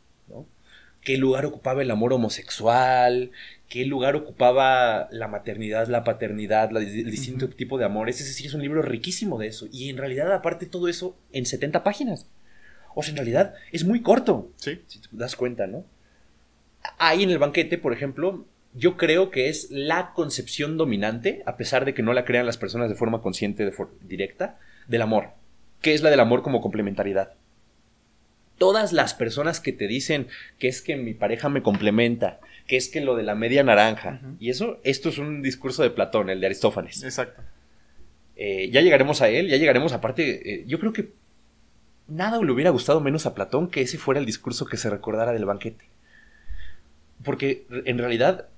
[1.04, 3.30] ¿Qué lugar ocupaba el amor homosexual?
[3.68, 8.20] ¿Qué lugar ocupaba la maternidad, la paternidad, el distinto tipo de amores?
[8.20, 9.66] Es decir, es un libro riquísimo de eso.
[9.70, 12.26] Y en realidad, aparte todo eso, en 70 páginas.
[12.94, 14.50] O sea, en realidad es muy corto.
[14.56, 14.80] Sí.
[14.86, 15.84] Si te das cuenta, ¿no?
[16.98, 21.84] Ahí en el banquete, por ejemplo, yo creo que es la concepción dominante, a pesar
[21.84, 25.32] de que no la crean las personas de forma consciente, de directa, del amor
[25.84, 27.34] que es la del amor como complementariedad.
[28.58, 32.88] Todas las personas que te dicen que es que mi pareja me complementa, que es
[32.88, 36.40] que lo de la media naranja, y eso, esto es un discurso de Platón, el
[36.40, 37.02] de Aristófanes.
[37.02, 37.42] Exacto.
[38.36, 41.12] Eh, ya llegaremos a él, ya llegaremos aparte, eh, yo creo que
[42.08, 45.32] nada le hubiera gustado menos a Platón que ese fuera el discurso que se recordara
[45.32, 45.84] del banquete.
[47.22, 48.48] Porque en realidad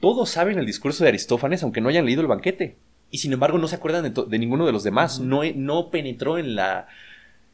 [0.00, 2.76] todos saben el discurso de Aristófanes aunque no hayan leído el banquete
[3.10, 5.20] y sin embargo no se acuerdan de, ninguno de los demás.
[5.20, 6.88] no, no penetró en la,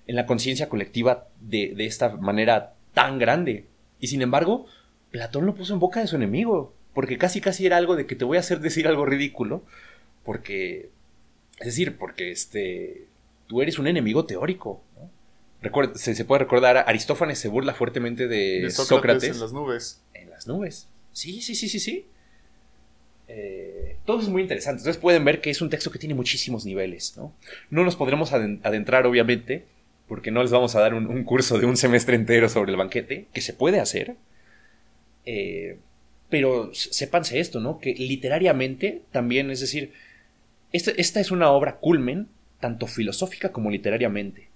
[0.07, 3.67] en la conciencia colectiva de, de, esta manera tan grande.
[4.01, 4.67] Y sin embargo,
[5.11, 8.17] Platón lo puso en boca de su enemigo, porque casi casi era algo de que
[8.17, 9.65] te voy a hacer decir algo ridículo,
[10.25, 10.91] porque,
[11.61, 13.07] es decir, porque este,
[13.47, 14.83] tú eres un enemigo teórico.
[15.95, 20.03] se, se, puede recordar, Aristófanes se burla fuertemente de, Sócrates en las nubes.
[20.15, 20.89] En las nubes.
[21.13, 22.07] Sí, sí, sí, sí, sí.
[23.29, 24.81] Eh, todo es muy interesante.
[24.81, 27.15] Entonces pueden ver que es un texto que tiene muchísimos niveles.
[27.17, 27.35] No,
[27.71, 29.67] no nos podremos adentrar, obviamente,
[30.13, 33.29] porque no les vamos a dar un, curso de un semestre entero sobre el banquete,
[33.33, 34.15] que se puede hacer.
[35.25, 35.79] Eh,
[36.29, 37.79] pero sépanse esto, ¿no?
[37.79, 39.93] Que literariamente también, es decir,
[40.71, 42.29] esta, esta es una obra culmen,
[42.61, 44.49] tanto filosófica como literariamente.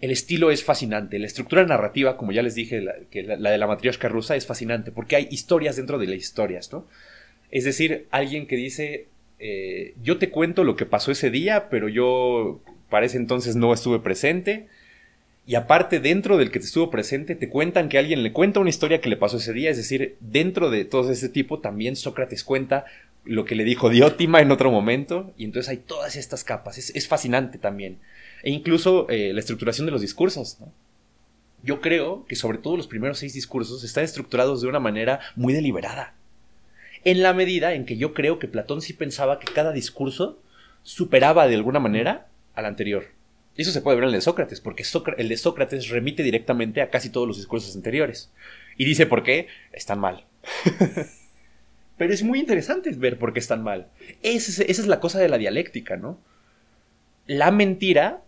[0.00, 2.94] El estilo es fascinante, la estructura narrativa, como ya les dije, la,
[3.50, 6.86] de la matrioshka rusa es fascinante, porque hay historias dentro de las historias, ¿no?
[7.50, 9.08] Es decir, alguien que dice,
[9.40, 13.74] eh, yo te cuento lo que pasó ese día, pero yo para ese entonces no
[13.74, 14.68] estuve presente.
[15.44, 18.70] Y aparte, dentro del que te estuvo presente, te cuentan que alguien le cuenta una
[18.70, 19.70] historia que le pasó ese día.
[19.70, 22.84] Es decir, dentro de todo ese tipo, también Sócrates cuenta
[23.24, 25.32] lo que le dijo Diótima en otro momento.
[25.36, 26.78] Y entonces hay todas estas capas.
[26.78, 27.98] Es, fascinante también.
[28.44, 30.58] E incluso eh, la estructuración de los discursos.
[31.64, 35.52] Yo creo que sobre todo los primeros seis discursos están estructurados de una manera muy
[35.52, 36.14] deliberada
[37.04, 40.38] en la medida en que yo creo que Platón sí pensaba que cada discurso
[40.82, 43.06] superaba de alguna manera al anterior.
[43.56, 44.84] Eso se puede ver en el de Sócrates, porque
[45.18, 48.32] el de Sócrates remite directamente a casi todos los discursos anteriores.
[48.76, 50.24] Y dice por qué están mal.
[51.98, 53.88] Pero es muy interesante ver por qué están mal.
[54.22, 56.18] Esa es, esa es la cosa de la dialéctica, ¿no?
[57.26, 58.22] La mentira,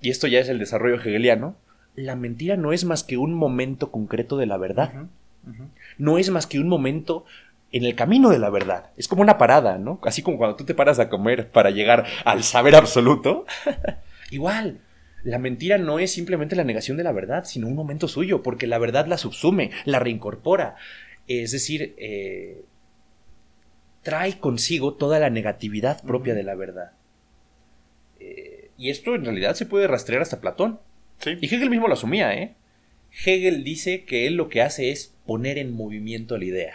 [0.00, 1.56] y esto ya es el desarrollo hegeliano,
[1.94, 4.92] la mentira no es más que un momento concreto de la verdad.
[5.98, 7.24] No es más que un momento
[7.72, 8.90] en el camino de la verdad.
[8.96, 9.98] Es como una parada, ¿no?
[10.04, 13.44] Así como cuando tú te paras a comer para llegar al saber absoluto.
[14.32, 14.80] Igual,
[15.24, 18.66] la mentira no es simplemente la negación de la verdad, sino un momento suyo, porque
[18.66, 20.76] la verdad la subsume, la reincorpora.
[21.28, 22.64] Es decir, eh,
[24.02, 26.92] trae consigo toda la negatividad propia de la verdad.
[28.20, 30.80] Eh, y esto en realidad se puede rastrear hasta Platón.
[31.26, 32.54] Y Hegel mismo lo asumía, ¿eh?
[33.24, 36.74] Hegel dice que él lo que hace es poner en movimiento la idea.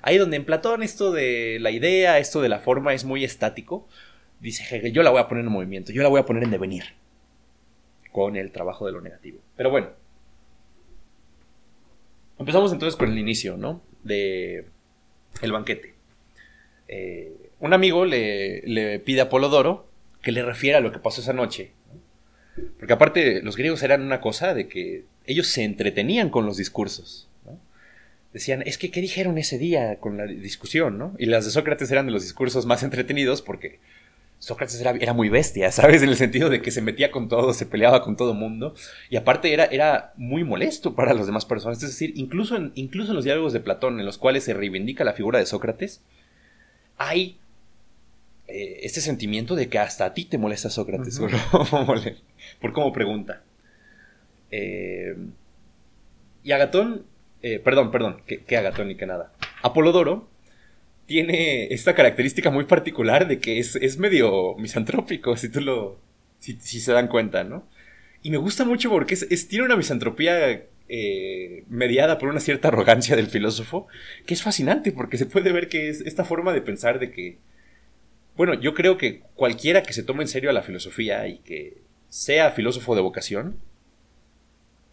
[0.00, 3.86] Ahí donde en Platón esto de la idea, esto de la forma es muy estático,
[4.40, 6.50] dice Hegel, yo la voy a poner en movimiento, yo la voy a poner en
[6.50, 6.84] devenir.
[8.12, 9.40] Con el trabajo de lo negativo.
[9.56, 9.90] Pero bueno.
[12.38, 13.82] Empezamos entonces con el inicio, ¿no?
[14.02, 14.66] De
[15.42, 15.94] el banquete.
[16.88, 19.88] Eh, un amigo le, pide a Polodoro
[20.22, 21.72] que le refiera a lo que pasó esa noche.
[22.78, 27.28] Porque aparte, los griegos eran una cosa de que ellos se entretenían con los discursos.
[28.32, 30.98] Decían, es que, ¿qué dijeron ese día con la discusión?
[30.98, 31.14] ¿no?
[31.18, 33.78] Y las de Sócrates eran de los discursos más entretenidos porque
[34.38, 36.02] Sócrates era, muy bestia, ¿sabes?
[36.02, 38.74] En el sentido de que se metía con todo, se peleaba con todo mundo.
[39.10, 41.82] Y aparte era, era muy molesto para las demás personas.
[41.82, 45.04] Es decir, incluso en, incluso en los diálogos de Platón, en los cuales se reivindica
[45.04, 46.02] la figura de Sócrates,
[46.98, 47.38] hay
[48.48, 51.18] eh, este sentimiento de que hasta a ti te molesta Sócrates
[52.60, 53.42] por, cómo pregunta.
[54.50, 55.16] Eh,
[56.44, 57.04] y Agatón,
[57.42, 59.32] eh, perdón, perdón, que, Agatón y que nada.
[59.62, 60.28] Apolodoro
[61.06, 66.00] tiene esta característica muy particular de que es, medio misantrópico, si tú lo,
[66.38, 67.68] si, se dan cuenta, ¿no?
[68.22, 70.64] Y me gusta mucho porque es, tiene una misantropía
[71.68, 73.88] mediada por una cierta arrogancia del filósofo,
[74.24, 77.38] que es fascinante porque se puede ver que es esta forma de pensar de que
[78.36, 81.78] bueno, yo creo que cualquiera que se tome en serio a la filosofía y que
[82.10, 83.56] sea filósofo de vocación,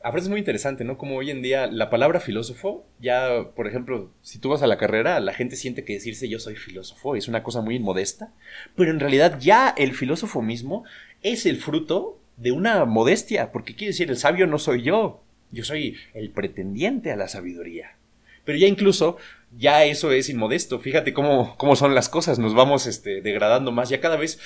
[0.03, 0.97] ahora es muy interesante, ¿no?
[0.97, 4.77] Como hoy en día la palabra filósofo, ya, por ejemplo, si tú vas a la
[4.77, 8.33] carrera, la gente siente que decirse yo soy filósofo es una cosa muy inmodesta,
[8.75, 10.83] pero en realidad ya el filósofo mismo
[11.21, 15.63] es el fruto de una modestia, porque quiere decir, el sabio no soy yo, yo
[15.63, 17.95] soy el pretendiente a la sabiduría.
[18.43, 19.17] Pero ya incluso,
[19.57, 20.79] ya eso es inmodesto.
[20.79, 22.39] Fíjate cómo, cómo son las cosas.
[22.39, 23.87] Nos vamos este, degradando más.
[23.87, 24.39] Ya cada vez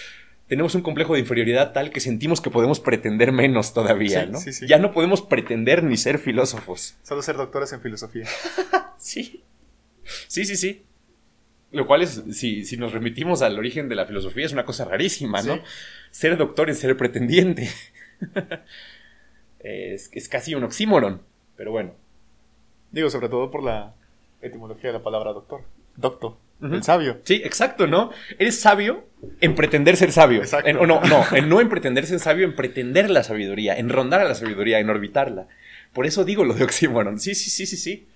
[0.48, 4.40] tenemos un complejo de inferioridad tal que sentimos que podemos pretender menos todavía, ¿no?
[4.40, 4.66] Sí, sí.
[4.66, 6.96] Ya no podemos pretender ni ser filósofos.
[7.04, 8.26] Solo ser doctores en filosofía.
[8.98, 9.44] sí.
[10.28, 10.84] Sí, sí, sí.
[11.72, 14.86] Lo cual es, si, si, nos remitimos al origen de la filosofía, es una cosa
[14.86, 15.60] rarísima, ¿no?
[16.12, 17.70] Ser doctor es ser pretendiente.
[19.60, 21.22] es, es casi un oxímoron,
[21.58, 21.94] pero bueno.
[22.92, 23.96] Digo, sobre todo por la
[24.42, 25.64] etimología de la palabra doctor.
[25.98, 26.38] Doctor.
[26.62, 27.20] El sabio.
[27.24, 28.12] Sí, exacto, ¿no?
[28.40, 29.06] Eres sabio
[29.42, 30.40] en pretender ser sabio.
[30.40, 30.70] Exacto.
[30.70, 34.22] En, no, no, en no en pretender ser sabio, en pretender la sabiduría, en rondar
[34.22, 35.48] a la sabiduría, en orbitarla.
[35.94, 37.20] Por eso digo lo de oxímoron.
[37.20, 38.08] Sí, sí, sí, sí, sí.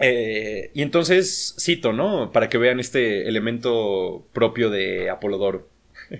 [0.00, 2.30] Eh, y entonces cito, ¿no?
[2.32, 5.68] Para que vean este elemento propio de Apolodoro.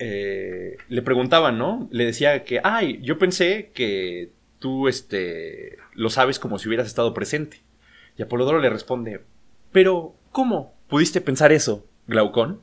[0.00, 1.88] Eh, le preguntaban, ¿no?
[1.92, 7.14] Le decía que, ay, yo pensé que tú este, lo sabes como si hubieras estado
[7.14, 7.62] presente.
[8.16, 9.24] Y Apolodoro le responde,
[9.72, 12.62] pero ¿cómo pudiste pensar eso, Glaucón?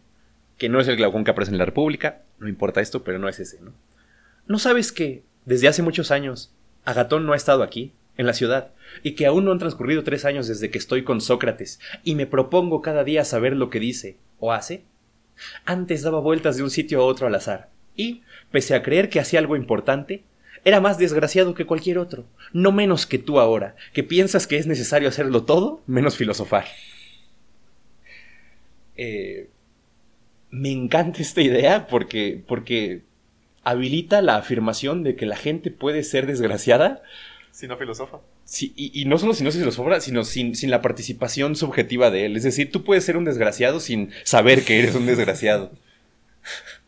[0.58, 3.28] Que no es el Glaucón que aparece en la República, no importa esto, pero no
[3.28, 3.74] es ese, ¿no?
[4.48, 6.54] ¿No sabes que desde hace muchos años
[6.86, 8.72] Agatón no ha estado aquí, en la ciudad,
[9.04, 12.28] y que aún no han transcurrido tres años desde que estoy con Sócrates, y me
[12.28, 14.86] propongo cada día saber lo que dice o hace?
[15.66, 19.20] Antes daba vueltas de un sitio a otro al azar, y, pese a creer que
[19.20, 20.24] hacía algo importante,
[20.64, 24.68] era más desgraciado que cualquier otro, no menos que tú ahora, que piensas que es
[24.68, 26.66] necesario hacerlo todo menos filosofar.
[28.96, 29.50] Eh,
[30.52, 33.02] me encanta esta idea porque, porque
[33.64, 37.02] habilita la afirmación de que la gente puede ser desgraciada.
[37.52, 38.20] Si no filosofa.
[38.46, 42.36] Sí, y, no solo si no filosofa, sino sin, sin la participación subjetiva de él.
[42.36, 45.72] Es decir, tú puedes ser un desgraciado sin saber que eres un desgraciado.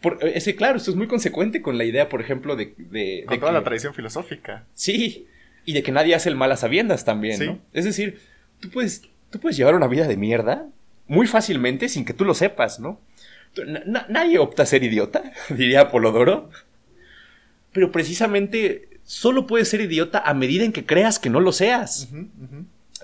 [0.00, 2.74] Por, eh, ese, claro, esto es muy consecuente con la idea, por ejemplo, de...
[2.76, 4.64] de con toda la tradición filosófica.
[4.74, 5.26] Sí,
[5.64, 7.58] y de que nadie hace el mal a sabiendas también, ¿no?
[7.72, 8.18] Es decir,
[8.60, 10.66] tú puedes, tú puedes llevar una vida de mierda
[11.06, 13.00] muy fácilmente sin que tú lo sepas, ¿no?
[14.08, 16.50] nadie opta a ser idiota, diría Apolodoro.
[17.72, 22.08] Pero precisamente solo puedes ser idiota a medida en que creas que no lo seas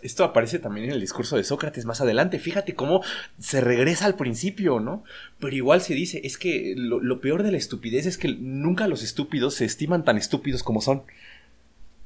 [0.02, 2.38] esto aparece también en el discurso de Sócrates más adelante.
[2.38, 3.02] Fíjate cómo
[3.38, 5.04] se regresa al principio, ¿no?
[5.38, 9.02] Pero igual se dice, es que lo, peor de la estupidez es que nunca los
[9.02, 11.02] estúpidos se estiman tan estúpidos como son.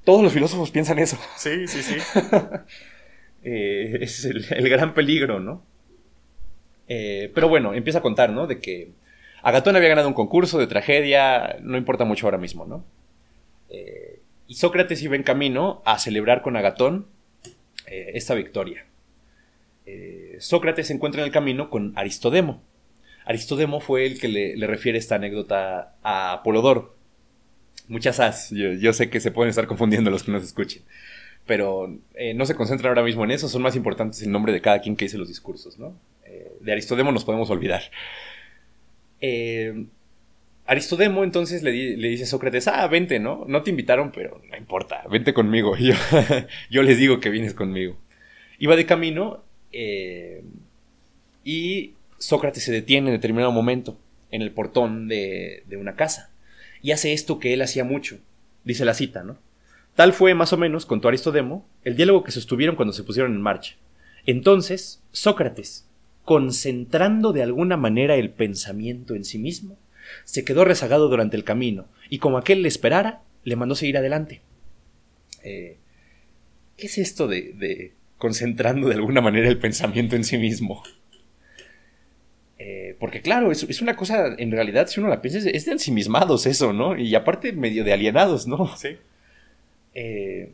[0.04, 1.18] Todos los filósofos piensan eso.
[1.36, 1.96] Sí, sí, sí.
[3.42, 5.62] Eh, es el, el, gran peligro, ¿no?
[6.88, 8.46] Eh, pero bueno, empieza a contar, ¿no?
[8.46, 8.90] De que
[9.42, 12.84] Agatón había ganado un concurso de tragedia, no importa mucho ahora mismo, ¿no?
[13.70, 17.06] Eh, y Sócrates iba en camino a celebrar con Agatón
[17.90, 18.86] eh, esta victoria.
[19.84, 22.62] Eh, Sócrates se encuentra en el camino con Aristodemo.
[23.26, 26.96] Aristodemo fue el que le, refiere esta anécdota a Apolodoro.
[27.88, 30.82] Muchas as, yo, sé que se pueden estar confundiendo los que nos escuchen,
[31.44, 34.60] pero eh, no se concentran ahora mismo en eso, son más importantes el nombre de
[34.60, 35.96] cada quien que dice los discursos, ¿no?
[36.60, 37.82] De Aristodemo nos podemos olvidar.
[39.20, 39.86] Eh,
[40.70, 43.44] Aristodemo entonces le, dice a Sócrates, ah, vente, ¿no?
[43.48, 45.76] No te invitaron, pero no importa, vente conmigo.
[45.80, 45.94] Yo,
[46.70, 47.98] yo les digo que vienes conmigo.
[48.60, 49.42] Iba de camino
[49.72, 50.44] eh,
[51.42, 53.98] y Sócrates se detiene en determinado momento
[54.30, 56.30] en el portón de, de una casa
[56.82, 58.20] y hace esto que él hacía mucho.
[58.62, 59.38] Dice la cita, ¿no?
[59.96, 63.42] Tal fue, más o menos, contó Aristodemo, el diálogo que sostuvieron cuando se pusieron en
[63.42, 63.74] marcha.
[64.24, 65.88] Entonces, Sócrates,
[66.24, 69.76] concentrando de alguna manera el pensamiento en sí mismo,
[70.24, 74.42] se quedó rezagado durante el camino, y como aquel le esperara, le mandó seguir adelante.
[75.42, 75.78] Eh,
[76.76, 80.82] ¿Qué es esto de, de, concentrando de alguna manera el pensamiento en sí mismo?
[82.58, 85.72] Eh, porque claro, es, es, una cosa, en realidad, si uno la piensa, es de
[85.72, 86.98] ensimismados eso, ¿no?
[86.98, 88.76] Y aparte medio de alienados, ¿no?
[88.76, 88.98] Sí.
[89.94, 90.52] Eh,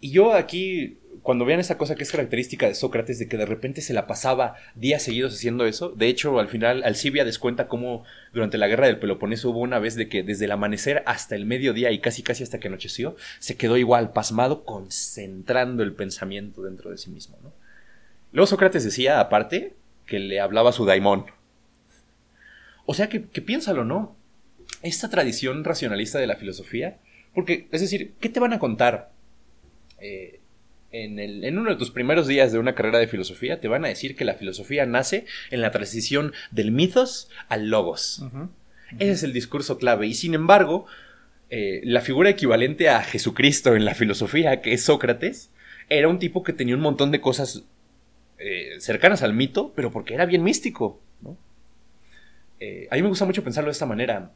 [0.00, 3.46] y yo aquí cuando vean esa cosa que es característica de Sócrates, de que de
[3.46, 8.04] repente se la pasaba días seguidos haciendo eso, de hecho, al final, Alcibia descuenta cómo
[8.32, 11.44] durante la guerra del Peloponeso hubo una vez de que desde el amanecer hasta el
[11.44, 16.92] mediodía y casi casi hasta que anocheció, se quedó igual, pasmado, concentrando el pensamiento dentro
[16.92, 17.36] de sí mismo.
[18.30, 19.74] Luego Sócrates decía, aparte,
[20.06, 21.26] que le hablaba a su daimón.
[22.84, 24.14] O sea que, que piénsalo, ¿no?
[24.80, 26.98] Esta tradición racionalista de la filosofía,
[27.34, 29.10] porque, es decir, ¿qué te van a contar?
[29.98, 30.38] Eh,
[31.04, 33.84] en, el, en, uno de tus primeros días de una carrera de filosofía te van
[33.84, 38.20] a decir que la filosofía nace en la transición del mitos al logos.
[38.20, 38.32] Uh -huh.
[38.32, 38.48] Uh -huh.
[38.98, 40.06] Ese es el discurso clave.
[40.06, 40.86] Y sin embargo,
[41.50, 45.50] eh, la figura equivalente a Jesucristo en la filosofía, que es Sócrates,
[45.88, 47.64] era un tipo que tenía un montón de cosas
[48.38, 51.00] eh, cercanas al mito, pero porque era bien místico.
[51.20, 51.36] ¿no?
[52.60, 54.32] Eh, a mí me gusta mucho pensarlo de esta manera.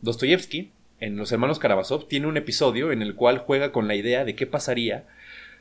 [0.00, 0.70] Dostoyevsky,
[1.00, 4.34] en Los Hermanos Karamazov tiene un episodio en el cual juega con la idea de
[4.34, 5.04] qué pasaría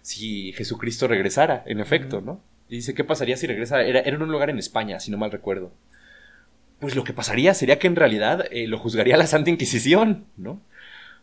[0.01, 2.41] si Jesucristo regresara, en efecto, ¿no?
[2.69, 3.85] Y dice, ¿qué pasaría si regresara?
[3.85, 5.71] Era, era en un lugar en España, si no mal recuerdo.
[6.79, 10.61] Pues lo que pasaría sería que en realidad eh, lo juzgaría la Santa Inquisición, ¿no?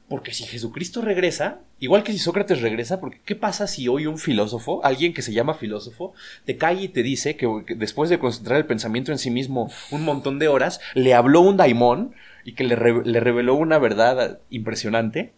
[0.09, 4.19] Porque si Jesucristo regresa, igual que si Sócrates regresa, porque ¿qué pasa si hoy un
[4.19, 6.12] filósofo, alguien que se llama filósofo,
[6.45, 9.71] te cae y te dice que, que después de concentrar el pensamiento en sí mismo
[9.91, 12.15] un montón de horas, le habló un daimón
[12.45, 15.33] y que le, re le, reveló una verdad impresionante,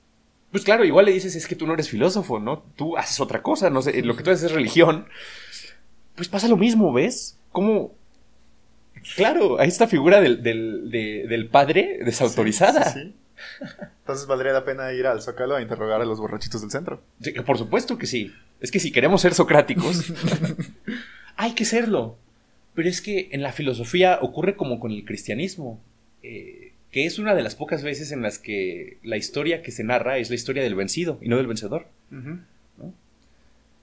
[0.51, 2.65] pues claro, igual le dices, es que tú no eres filósofo, ¿no?
[2.77, 5.07] Tú haces otra cosa, no sé, lo que tú haces es religión.
[6.15, 7.39] Pues pasa lo mismo, ¿ves?
[7.53, 7.95] Como...
[9.15, 12.85] Claro, hay esta figura del, del, de, del padre desautorizada.
[12.85, 13.15] Sí, sí, sí.
[14.01, 17.03] Entonces valdría la pena ir al Zócalo a interrogar a los borrachitos del centro.
[17.21, 18.33] Sí, por supuesto que sí.
[18.61, 20.13] Es que si queremos ser socráticos,
[21.37, 22.17] hay que serlo.
[22.75, 25.81] Pero es que en la filosofía ocurre como con el cristianismo.
[26.23, 26.66] Eh,
[26.97, 30.17] que es una de las pocas veces en las que la historia que se narra
[30.17, 31.89] es la historia del vencido y no del vencedor.
[32.11, 32.41] Uh -huh.
[32.79, 32.95] ¿no?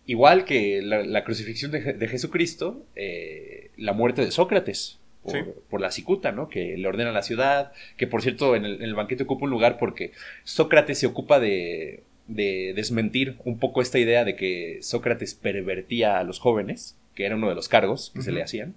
[0.07, 5.37] Igual que la, la crucifixión de, de Jesucristo, eh, la muerte de Sócrates por, sí.
[5.69, 6.49] por, la cicuta, ¿no?
[6.49, 9.51] que le ordena la ciudad, que por cierto en el, en el, banquete ocupa un
[9.51, 10.11] lugar porque
[10.43, 16.23] Sócrates se ocupa de, de desmentir un poco esta idea de que Sócrates pervertía a
[16.23, 18.25] los jóvenes, que era uno de los cargos que uh -huh.
[18.25, 18.73] se le hacían,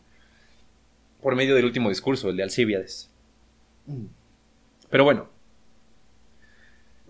[1.23, 3.09] por medio del último discurso, el de Alcíbiades.
[3.87, 4.16] Mm.
[4.91, 5.29] Pero bueno.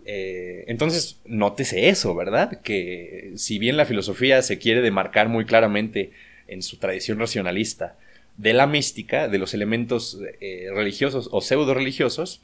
[0.05, 2.61] Eh, entonces, nótese eso, ¿verdad?
[2.63, 6.13] Que si bien la filosofía se quiere demarcar muy claramente
[6.47, 7.97] en su tradición racionalista
[8.37, 12.43] de la mística, de los elementos eh, religiosos o pseudo religiosos,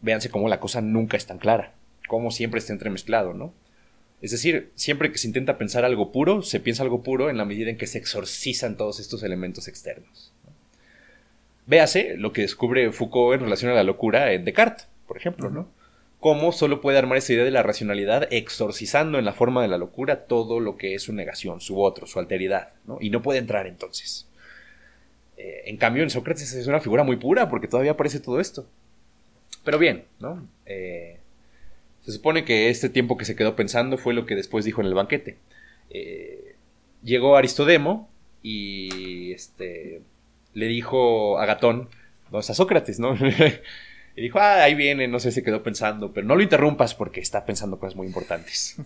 [0.00, 1.74] véanse cómo la cosa nunca es tan clara,
[2.08, 3.54] cómo siempre está entremezclado, ¿no?
[4.22, 7.44] Es decir, siempre que se intenta pensar algo puro, se piensa algo puro en la
[7.44, 10.32] medida en que se exorcizan todos estos elementos externos.
[11.66, 15.68] Véase lo que descubre Foucault en relación a la locura en Descartes, por ejemplo, ¿no?
[16.20, 19.76] Cómo solo puede armar esa idea de la racionalidad exorcizando en la forma de la
[19.76, 22.98] locura todo lo que es su negación, su otro, su alteridad, ¿no?
[23.00, 24.26] Y no puede entrar entonces.
[25.36, 28.66] Eh, en cambio, en Sócrates es una figura muy pura porque todavía aparece todo esto.
[29.64, 30.46] Pero bien, ¿no?
[30.64, 31.18] Eh,
[32.04, 34.86] se supone que este tiempo que se quedó pensando fue lo que después dijo en
[34.86, 35.36] el banquete.
[35.90, 36.54] Eh,
[37.02, 38.08] llegó Aristodemo
[38.42, 40.02] y este
[40.56, 41.88] le dijo a Gatón,
[42.30, 43.14] o sea, Sócrates, ¿no?
[44.18, 47.20] Y dijo, ah, ahí viene, no sé, se quedó pensando, pero no lo interrumpas porque
[47.20, 48.76] está pensando cosas muy importantes.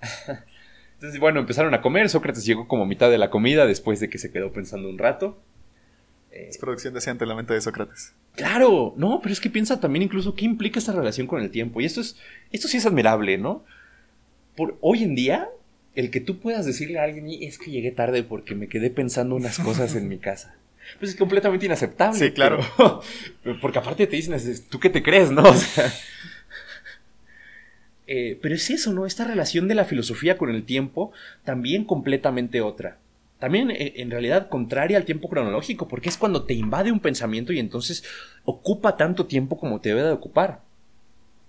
[0.94, 4.16] Entonces, bueno, empezaron a comer, Sócrates llegó como mitad de la comida después de que
[4.16, 5.38] se quedó pensando un rato.
[6.30, 8.14] Es producción decente la mente de Sócrates.
[8.34, 11.82] Claro, no, pero es que piensa también incluso qué implica esta relación con el tiempo.
[11.82, 12.16] Y esto es,
[12.50, 13.66] esto sí es admirable, ¿no?
[14.56, 15.50] Por hoy en día,
[15.94, 19.34] el que tú puedas decirle a alguien, es que llegué tarde porque me quedé pensando
[19.34, 20.56] unas cosas en mi casa.
[20.98, 22.18] Pues es completamente inaceptable.
[22.18, 22.58] Sí, claro.
[23.60, 24.36] porque aparte te dicen,
[24.68, 25.42] ¿tú qué te crees, no?
[25.48, 25.92] O sea,
[28.06, 29.06] eh, pero es eso, ¿no?
[29.06, 31.12] Esta relación de la filosofía con el tiempo,
[31.44, 32.98] también completamente otra.
[33.38, 37.52] También eh, en realidad contraria al tiempo cronológico, porque es cuando te invade un pensamiento
[37.52, 38.04] y entonces
[38.44, 40.60] ocupa tanto tiempo como te debe de ocupar.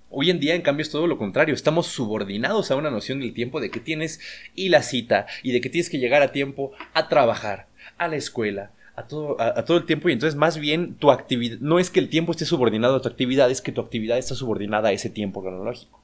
[0.10, 1.56] Hoy en día, en cambio, es todo lo contrario.
[1.56, 4.20] Estamos subordinados a una noción del tiempo de que tienes
[4.56, 7.68] y la cita y de que tienes que llegar a tiempo a trabajar,
[7.98, 10.10] a la escuela, a todo, a, todo el tiempo.
[10.10, 13.08] Y entonces, más bien, tu actividad, no es que el tiempo esté subordinado a tu
[13.08, 16.02] actividad, es que tu actividad está subordinada a ese tiempo cronológico.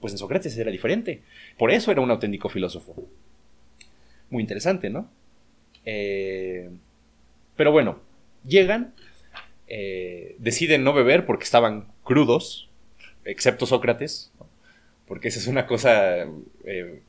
[0.00, 1.22] Pues en Sócrates era diferente.
[1.58, 2.94] Por eso era un auténtico filósofo.
[4.30, 5.10] Muy interesante, ¿no?
[5.84, 6.70] Eh,
[7.56, 7.98] pero bueno,
[8.46, 8.94] llegan,
[9.66, 12.68] eh, deciden no beber porque estaban crudos,
[13.24, 14.30] excepto Sócrates,
[15.06, 16.26] porque esa es una cosa
[16.64, 17.02] eh,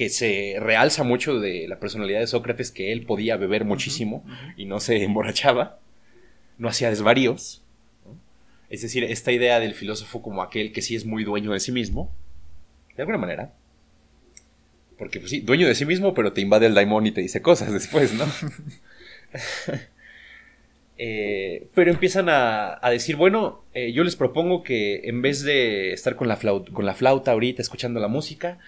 [0.00, 4.24] que se realza mucho de la personalidad de Sócrates, que él podía beber muchísimo
[4.56, 5.78] y no se emborrachaba,
[6.56, 7.62] no hacía desvaríos.
[8.70, 11.70] Es decir, esta idea del filósofo como aquel que sí es muy dueño de sí
[11.70, 12.10] mismo,
[12.96, 13.52] de alguna manera.
[14.96, 17.42] Porque, pues sí, dueño de sí mismo, pero te invade el daimon y te dice
[17.42, 18.24] cosas después, ¿no?
[21.02, 26.14] Eh, pero empiezan a, decir, bueno, eh, yo les propongo que en vez de estar
[26.14, 28.58] con la, flauta, con la flauta ahorita escuchando la música,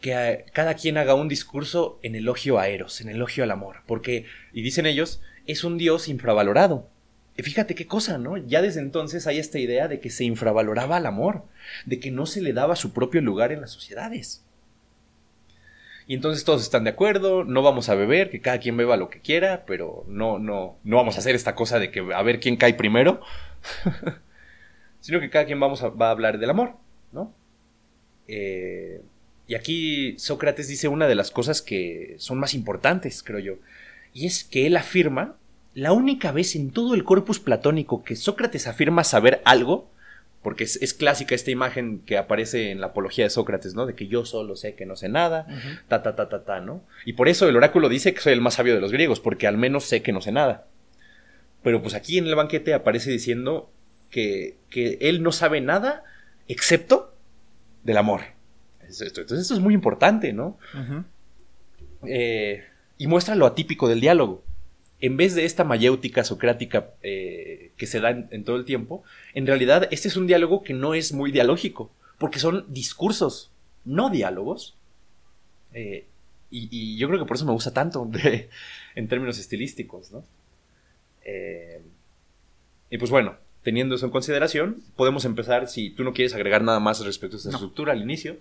[0.00, 3.82] que eh, cada quien haga un discurso en elogio a Eros, en elogio al amor,
[3.86, 6.88] porque, y dicen ellos, es un dios infravalorado.
[7.36, 8.36] Y fíjate qué cosa, ¿no?
[8.36, 11.44] Ya desde entonces hay esta idea de que se infravaloraba al amor,
[11.86, 14.44] de que no se le daba su propio lugar en las sociedades.
[16.06, 19.10] Y entonces todos están de acuerdo, no vamos a beber, que cada quien beba lo
[19.10, 22.40] que quiera, pero no, no, no vamos a hacer esta cosa de que a ver
[22.40, 23.20] quién cae primero,
[25.00, 26.74] sino que cada quien vamos a, va a hablar del amor,
[27.12, 27.32] ¿no?
[28.26, 29.02] Eh,
[29.50, 33.54] y aquí Sócrates dice una de las cosas que son más importantes, creo yo,
[34.14, 35.34] y es que él afirma,
[35.74, 39.90] la única vez en todo el corpus platónico que Sócrates afirma saber algo,
[40.44, 43.86] porque es, clásica esta imagen que aparece en la apología de Sócrates, ¿no?
[43.86, 45.48] De que yo solo sé que no sé nada,
[45.88, 46.84] ta, ta, ta, ta, ta, ¿no?
[47.04, 49.48] Y por eso el oráculo dice que soy el más sabio de los griegos, porque
[49.48, 50.68] al menos sé que no sé nada.
[51.64, 53.68] Pero pues aquí en el banquete aparece diciendo
[54.10, 56.04] que, que él no sabe nada
[56.46, 57.16] excepto
[57.82, 58.38] del amor.
[58.90, 60.58] Entonces esto es muy importante, ¿no?
[62.04, 62.64] Eh,
[62.98, 64.42] y muestra lo atípico del diálogo
[65.00, 69.46] en vez de esta mayéutica socrática eh, que se da en, todo el tiempo, en
[69.46, 73.50] realidad este es un diálogo que no es muy dialógico, porque son discursos,
[73.86, 74.76] no diálogos.
[75.72, 76.06] Eh,
[76.50, 78.10] y, yo creo que por eso me gusta tanto
[78.94, 80.22] en términos estilísticos, ¿no?
[82.90, 86.80] Y pues bueno, teniendo eso en consideración, podemos empezar, si tú no quieres agregar nada
[86.80, 88.38] más respecto a esta estructura al inicio,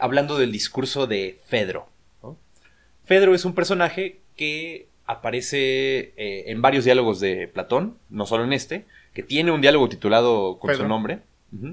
[0.00, 1.88] hablando del discurso de Fedro.
[3.08, 8.52] Fedro es un personaje que aparece eh, en varios diálogos de Platón, no solo en
[8.52, 11.20] este, que tiene un diálogo titulado con su nombre,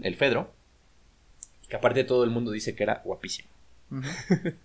[0.01, 0.53] el Fedro,
[1.67, 3.49] que aparte todo el mundo dice que era guapísimo.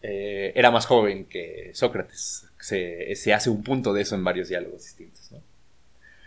[0.00, 4.84] Eh, era más joven que Sócrates, se, hace un punto de eso en varios diálogos
[4.84, 5.32] distintos.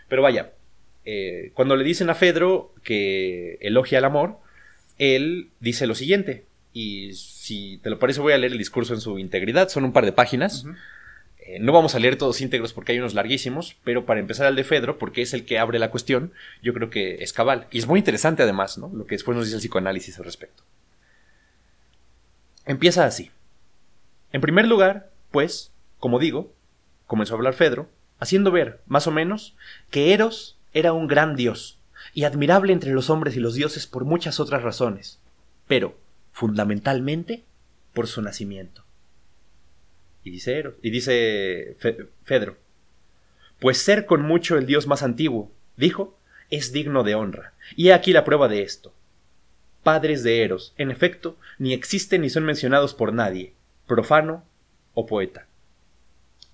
[0.08, 0.52] Pero vaya,
[1.06, 4.40] eh, cuando le dicen a Fedro que elogia el amor,
[4.98, 9.00] él dice lo siguiente, y si te lo parece voy a leer el discurso en
[9.00, 10.64] su integridad, son un par de páginas.
[11.38, 14.56] Eh, no vamos a leer todos íntegros porque hay unos larguísimos, pero para empezar al
[14.56, 16.32] de Fedro, porque es el que abre la cuestión,
[16.62, 17.66] yo creo que es cabal.
[17.70, 18.90] Y es muy interesante además, ¿no?
[18.94, 20.62] Lo que después nos dice el psicoanálisis al respecto.
[22.64, 23.30] Empieza así.
[24.32, 26.54] En primer lugar, pues, como digo,
[27.06, 27.88] comenzó a hablar Fedro,
[28.18, 29.56] haciendo ver, más o menos,
[29.90, 31.78] que Eros era un gran dios,
[32.14, 35.18] y admirable entre los hombres y los dioses por muchas otras razones,
[35.66, 35.96] pero,
[36.32, 37.44] fundamentalmente,
[37.92, 38.84] por su nacimiento.
[40.24, 41.76] Y dice, y dice
[42.22, 42.56] Fedro,
[43.58, 46.18] pues ser con mucho el dios más antiguo, dijo,
[46.50, 47.54] es digno de honra.
[47.76, 48.94] Y he aquí la prueba de esto.
[49.82, 53.54] Padres de Eros, en efecto, ni existen ni son mencionados por nadie,
[53.86, 54.44] profano
[54.94, 55.46] o poeta.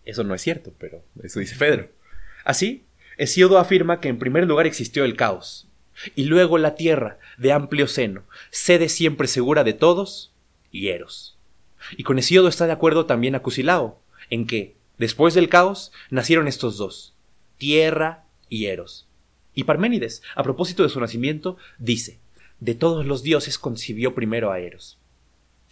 [0.05, 1.91] Eso no es cierto, pero eso dice Fedro.
[2.45, 2.85] Así,
[3.19, 5.67] Hesiodo afirma que en primer lugar existió el caos,
[6.15, 10.33] y luego la tierra, de amplio seno, sede siempre segura de todos,
[10.71, 11.37] y Eros.
[11.97, 14.01] Y con Hesiodo está de acuerdo también Acusilao,
[14.31, 17.15] en que, después del caos, nacieron estos dos,
[17.57, 19.09] Tierra y Eros.
[19.53, 22.21] Y Parménides, a propósito de su nacimiento, dice,
[22.61, 24.97] de todos los dioses concibió primero a Eros.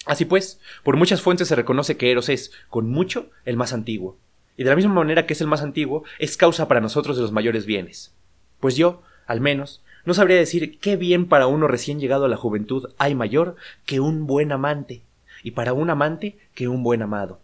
[0.05, 4.18] Así pues, por muchas fuentes se reconoce que Eros es, con mucho, el más antiguo,
[4.57, 7.22] y de la misma manera que es el más antiguo, es causa para nosotros de
[7.22, 8.14] los mayores bienes.
[8.61, 12.36] Pues yo, al menos, no sabría decir qué bien para uno recién llegado a la
[12.36, 15.02] juventud hay mayor que un buen amante,
[15.42, 17.40] y para un amante que un buen amado.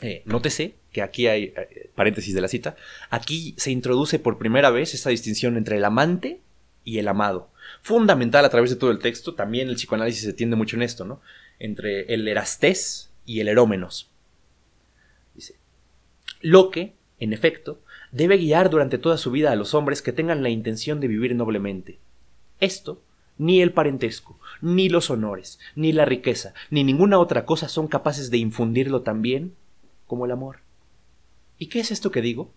[0.00, 2.76] Eh, nótese que aquí hay eh, paréntesis de la cita,
[3.10, 6.40] aquí se introduce por primera vez esta distinción entre el amante
[6.84, 7.48] y el amado.
[7.82, 11.04] Fundamental a través de todo el texto, también el psicoanálisis se tiende mucho en esto,
[11.04, 11.20] ¿no?
[11.58, 14.10] Entre el erastés y el erómenos.
[16.40, 17.80] Lo que, en efecto,
[18.12, 21.34] debe guiar durante toda su vida a los hombres que tengan la intención de vivir
[21.34, 21.98] noblemente.
[22.60, 23.02] Esto,
[23.38, 28.30] ni el parentesco, ni los honores, ni la riqueza, ni ninguna otra cosa son capaces
[28.30, 29.54] de infundirlo tan bien
[30.06, 30.58] como el amor.
[31.58, 32.52] ¿Y qué es esto que digo?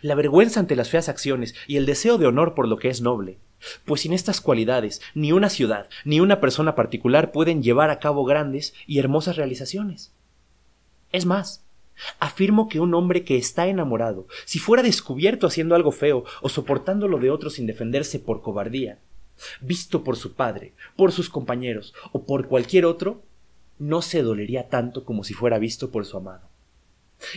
[0.00, 3.00] La vergüenza ante las feas acciones y el deseo de honor por lo que es
[3.00, 3.38] noble.
[3.84, 8.24] Pues sin estas cualidades, ni una ciudad, ni una persona particular pueden llevar a cabo
[8.24, 10.12] grandes y hermosas realizaciones.
[11.12, 11.64] Es más,
[12.18, 17.08] afirmo que un hombre que está enamorado, si fuera descubierto haciendo algo feo o soportando
[17.08, 18.98] lo de otros sin defenderse por cobardía,
[19.60, 23.22] visto por su padre, por sus compañeros o por cualquier otro,
[23.78, 26.48] no se dolería tanto como si fuera visto por su amado.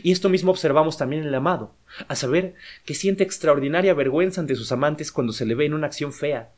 [0.03, 1.76] Y esto mismo observamos también en el amado,
[2.07, 2.55] a saber,
[2.86, 6.51] que siente extraordinaria vergüenza ante sus amantes cuando se le ve en una acción fea.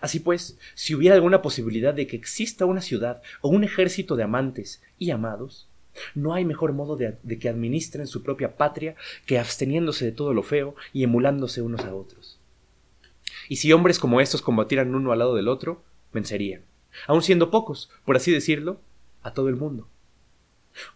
[0.00, 4.22] Así pues, si hubiera alguna posibilidad de que exista una ciudad o un ejército de
[4.22, 5.68] amantes y amados,
[6.14, 8.94] no hay mejor modo de, que administren su propia patria
[9.26, 12.38] que absteniéndose de todo lo feo y emulándose unos a otros.
[13.48, 15.82] Y si hombres como estos combatieran uno al lado del otro,
[16.12, 16.62] vencerían,
[17.06, 18.80] aun siendo pocos, por así decirlo,
[19.22, 19.88] a todo el mundo.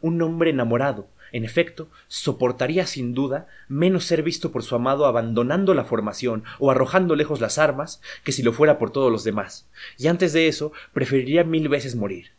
[0.01, 5.75] Un hombre enamorado, en efecto, soportaría sin duda menos ser visto por su amado abandonando
[5.75, 9.69] la formación o arrojando lejos las armas que si lo fuera por todos los demás,
[9.97, 12.33] y antes de eso preferiría mil veces morir.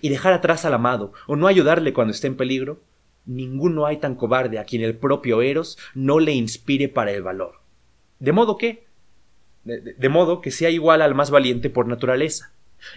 [0.00, 2.80] Y dejar atrás al amado o no ayudarle cuando esté en peligro,
[3.26, 7.60] ninguno hay tan cobarde a quien el propio Eros no le inspire para el valor.
[8.18, 8.86] De modo que,
[9.64, 12.52] de, modo que sea igual al más valiente por naturaleza.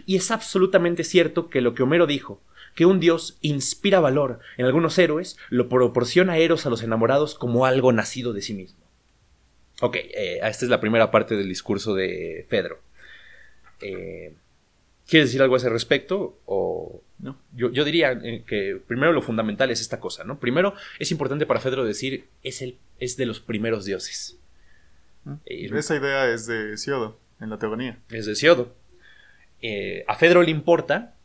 [0.06, 2.42] Y es absolutamente cierto que lo que Homero dijo,
[2.76, 7.66] que un dios inspira valor en algunos héroes, lo proporciona Eros a los enamorados como
[7.66, 8.80] algo nacido de sí mismo.
[9.82, 12.80] Ok, eh, esta es la primera parte del discurso de Fedro.
[13.82, 14.34] Eh,
[15.10, 16.40] ¿Quieres decir algo a ese respecto?
[16.46, 17.38] O no.
[17.54, 20.40] Yo, yo diría eh, que primero lo fundamental es esta cosa, ¿no?
[20.40, 24.38] Primero es importante para Fedro decir es el es de los primeros dioses.
[25.26, 25.34] Mm.
[25.46, 27.98] Esa idea es de Siodo en la teogonía.
[28.10, 28.76] Es de Siodo.
[30.08, 31.16] a Fedro le importa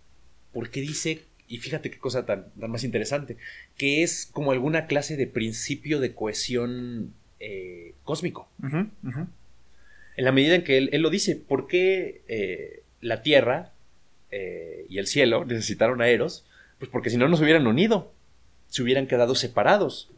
[0.52, 3.36] porque dice y fíjate qué cosa tan, más interesante,
[3.76, 8.48] que es como alguna clase de principio de cohesión eh, cósmico.
[8.62, 13.72] En la medida en que él, lo dice, ¿por qué eh, la Tierra
[14.34, 16.44] eh, y el cielo necesitaron a Eros?
[16.78, 18.12] Pues porque si no nos hubieran unido,
[18.68, 20.10] se hubieran quedado separados.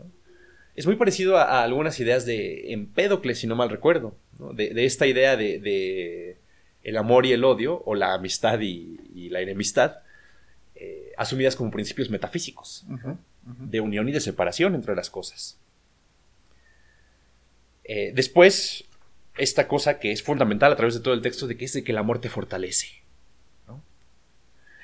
[0.75, 4.17] Es muy parecido a, algunas ideas de Empédocles, si no mal recuerdo,
[4.55, 6.37] de, esta idea de,
[6.83, 9.99] el amor y el odio, o la amistad y la enemistad,
[10.79, 12.85] eh, asumidas como principios metafísicos,
[13.45, 15.59] de unión y de separación entre las cosas.
[17.85, 18.85] Eh, después,
[19.39, 21.83] esta cosa que es fundamental a través de todo el texto, de que es de
[21.83, 22.89] que el amor te fortalece.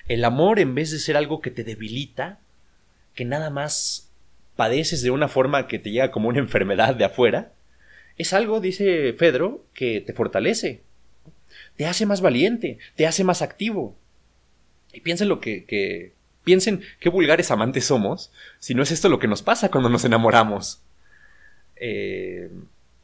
[0.09, 2.41] El amor, en vez de ser algo que te debilita,
[3.15, 4.11] que nada más
[4.57, 7.53] padeces de una forma que te llega como una enfermedad de afuera,
[8.19, 10.83] es algo, dice Pedro, que te fortalece,
[11.77, 13.97] te hace más valiente, te hace más activo,
[14.93, 16.13] y piensen lo que,
[16.45, 20.05] piensen qué vulgares amantes somos, si no es esto lo que nos pasa cuando nos
[20.05, 20.83] enamoramos.
[21.77, 22.51] Eh,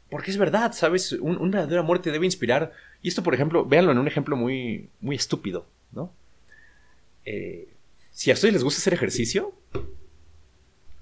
[0.09, 1.11] porque es verdad, ¿sabes?
[1.13, 2.73] Un, verdadero amor te debe inspirar.
[3.01, 6.11] Y esto, por ejemplo, véanlo en un ejemplo muy, muy estúpido, ¿no?
[7.25, 7.67] Eh,
[8.11, 9.53] si a ustedes les gusta hacer ejercicio,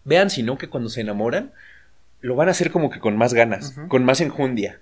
[0.04, 1.52] vean si no que cuando se enamoran,
[2.22, 4.80] lo van a hacer como que con más ganas, con más enjundia.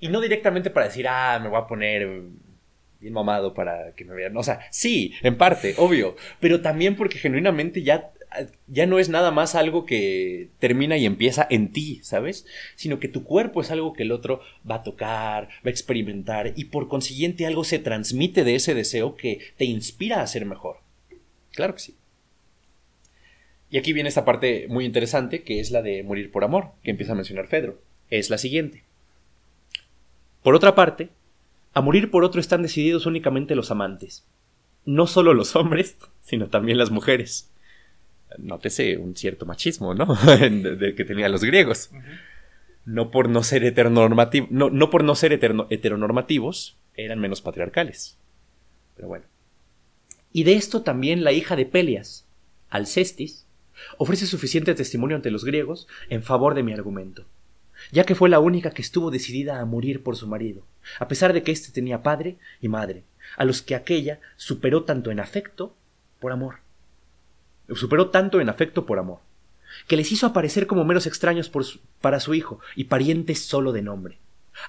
[0.00, 2.22] Y no directamente para decir, ah, me voy a poner
[3.00, 4.36] bien mamado para que me vean.
[4.36, 8.10] O sea, sí, en parte, obvio, pero también porque genuinamente ya,
[8.66, 12.46] ya no es nada más algo que termina y empieza en ti, ¿sabes?
[12.74, 16.52] Sino que tu cuerpo es algo que el otro va a tocar, va a experimentar
[16.56, 20.78] y por consiguiente algo se transmite de ese deseo que te inspira a ser mejor.
[21.52, 21.94] Claro que sí.
[23.70, 26.90] Y aquí viene esta parte muy interesante que es la de morir por amor, que
[26.90, 27.78] empieza a mencionar Fedro.
[28.10, 28.84] Es la siguiente.
[30.42, 31.08] Por otra parte,
[31.72, 34.24] a morir por otro están decididos únicamente los amantes.
[34.84, 37.50] No solo los hombres, sino también las mujeres.
[38.38, 40.06] Nótese un cierto machismo, ¿no?
[40.26, 41.90] de, que tenían los griegos.
[42.84, 48.18] no por no ser heteronormativos, no, no por no ser heteronormativos, eran menos patriarcales.
[48.96, 49.26] Pero bueno.
[50.32, 52.26] Y de esto también la hija de Pelias,
[52.68, 53.46] Alcestis,
[53.98, 57.26] ofrece suficiente testimonio ante los griegos en favor de mi argumento,
[57.92, 60.66] ya que fue la única que estuvo decidida a morir por su marido,
[60.98, 63.04] a pesar de que éste tenía padre y madre,
[63.36, 65.76] a los que aquella superó tanto en afecto
[66.20, 66.63] por amor.
[67.72, 69.20] Superó tanto en afecto por amor,
[69.86, 71.50] que les hizo aparecer como meros extraños
[72.00, 74.18] para su hijo y parientes solo de nombre.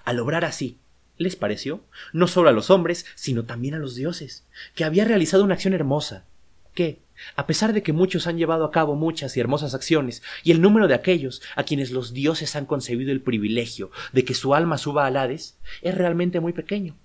[0.04, 0.78] Al obrar así,
[1.18, 1.82] les pareció,
[2.14, 5.74] no solo a los hombres, sino también a los dioses, que había realizado una acción
[5.74, 6.26] hermosa,
[6.74, 7.00] que,
[7.36, 10.62] a pesar de que muchos han llevado a cabo muchas y hermosas acciones, y el
[10.62, 14.78] número de aquellos a quienes los dioses han concebido el privilegio de que su alma
[14.78, 16.96] suba al Hades, es realmente muy pequeño.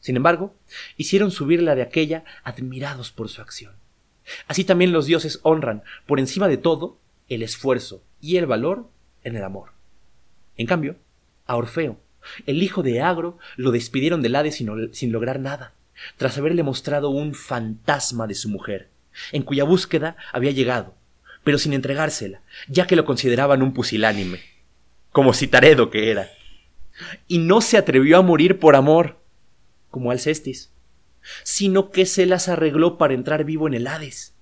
[0.00, 0.54] Sin embargo,
[0.96, 3.74] hicieron subir la de aquella admirados por su acción.
[4.46, 8.88] Así también los dioses honran, por encima de todo, el esfuerzo y el valor
[9.22, 9.70] en el amor.
[10.56, 10.96] En cambio,
[11.46, 11.98] a Orfeo,
[12.46, 15.74] el hijo de Agro, lo despidieron del Hades sin, sin lograr nada,
[16.16, 18.88] tras haberle mostrado un fantasma de su mujer,
[19.32, 20.94] en cuya búsqueda había llegado,
[21.44, 24.40] pero sin entregársela, ya que lo consideraban un pusilánime,
[25.12, 26.30] como Citaredo que era.
[27.26, 29.18] Y no se atrevió a morir por amor,
[29.90, 30.70] como Alcestis,
[31.42, 34.34] sino que se las arregló para entrar vivo en el Hades.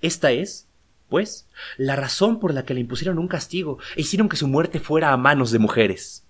[0.00, 0.68] Esta es,
[1.08, 4.80] pues, la razón por la que le impusieron un castigo e hicieron que su muerte
[4.80, 6.24] fuera a manos de mujeres.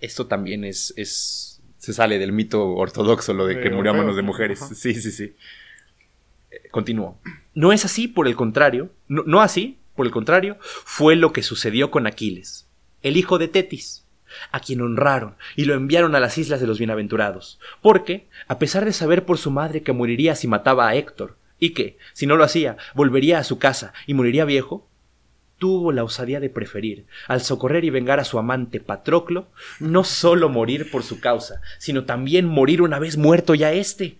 [0.00, 4.16] Esto también es, es se sale del mito ortodoxo, lo de que murió a manos
[4.16, 4.60] de mujeres.
[4.74, 5.34] Sí, sí, sí.
[6.70, 7.18] Continúo.
[7.54, 11.42] No es así, por el contrario, no, no así, por el contrario, fue lo que
[11.42, 12.66] sucedió con Aquiles,
[13.02, 14.04] el hijo de Tetis,
[14.52, 18.84] a quien honraron y lo enviaron a las islas de los bienaventurados, porque, a pesar
[18.84, 22.36] de saber por su madre que moriría si mataba a Héctor, y que, si no
[22.36, 24.88] lo hacía, volvería a su casa y moriría viejo,
[25.58, 30.48] tuvo la osadía de preferir, al socorrer y vengar a su amante Patroclo, no sólo
[30.48, 34.16] morir por su causa, sino también morir una vez muerto ya éste.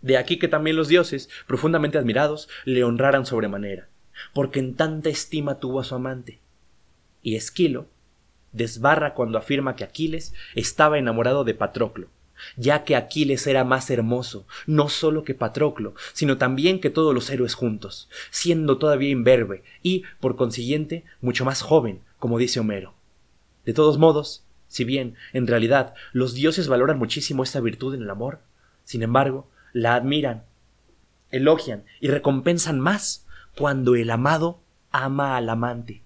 [0.00, 3.88] De aquí que también los dioses, profundamente admirados, le honraran sobremanera,
[4.32, 6.40] porque en tanta estima tuvo a su amante.
[7.22, 7.86] Y Esquilo
[8.56, 12.08] desbarra cuando afirma que Aquiles estaba enamorado de Patroclo,
[12.56, 17.30] ya que Aquiles era más hermoso, no solo que Patroclo, sino también que todos los
[17.30, 22.94] héroes juntos, siendo todavía imberbe y, por consiguiente, mucho más joven, como dice Homero.
[23.64, 28.10] De todos modos, si bien, en realidad, los dioses valoran muchísimo esta virtud en el
[28.10, 28.40] amor,
[28.84, 30.44] sin embargo, la admiran,
[31.30, 33.26] elogian y recompensan más
[33.56, 34.60] cuando el amado
[34.92, 36.02] ama al amante,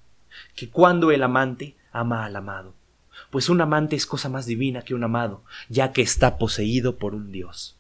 [0.55, 2.74] que cuando el amante ama al amado.
[3.30, 7.14] Pues un amante es cosa más divina que un amado, ya que está poseído por
[7.14, 7.78] un dios.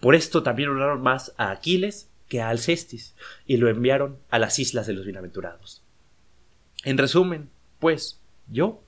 [0.00, 3.14] Por esto también honraron más a Aquiles que a Alcestis,
[3.46, 5.82] y lo enviaron a las islas de los bienaventurados.
[6.84, 8.82] En resumen, pues, yo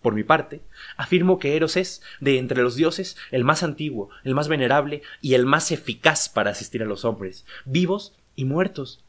[0.00, 0.62] por mi parte,
[0.96, 5.34] afirmo que Eros es, de entre los dioses, el más antiguo, el más venerable y
[5.34, 9.04] el más eficaz para asistir a los hombres, vivos y muertos,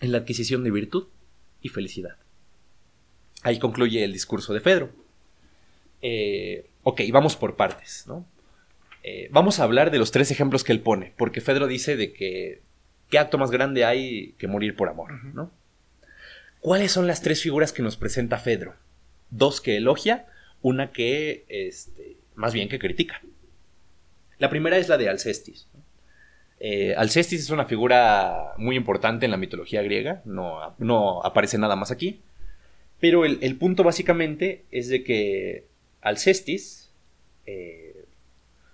[0.00, 1.08] en la adquisición de virtud
[1.60, 2.16] y felicidad.
[3.42, 4.90] Ahí concluye el discurso de Fedro.
[6.02, 8.26] Eh, ok, vamos por partes, ¿no?
[9.02, 12.12] Eh, vamos a hablar de los tres ejemplos que él pone, porque Fedro dice de
[12.12, 12.62] que
[13.10, 15.50] qué acto más grande hay que morir por amor, ¿no?
[16.60, 18.74] ¿Cuáles son las tres figuras que nos presenta Fedro?
[19.30, 20.26] dos que elogia,
[20.62, 23.20] una que, este, más bien que critica.
[24.38, 25.68] La primera es la de Alcestis.
[26.60, 31.76] Eh, Alcestis es una figura muy importante en la mitología griega, no, no aparece nada
[31.76, 32.20] más aquí,
[33.00, 35.64] pero el, punto básicamente es de que
[36.00, 36.90] Alcestis
[37.46, 38.04] eh,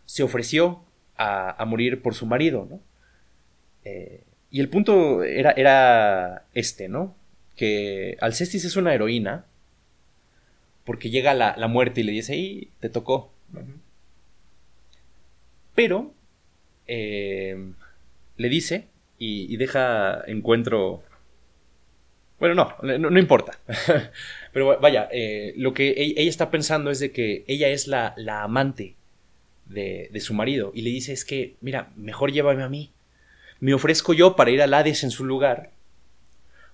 [0.06, 0.82] se ofreció
[1.16, 2.80] a, morir por su marido, ¿no?
[3.84, 7.14] Eh, y el punto era, era este, ¿no?
[7.56, 9.46] Que Alcestis es una heroína
[10.84, 13.32] porque llega la, muerte y le dice, ¡y te tocó!
[15.74, 16.12] Pero
[16.86, 17.72] eh,
[18.36, 18.86] le dice
[19.18, 21.02] y, deja encuentro...
[22.44, 23.58] Bueno, no, no, importa.
[24.52, 28.42] Pero vaya, eh, lo que ella está pensando es de que ella es la, la
[28.42, 28.96] amante
[29.64, 32.92] de, de, su marido y le dice es que, mira, mejor llévame a mí.
[33.60, 35.70] Me ofrezco yo para ir al Hades en su lugar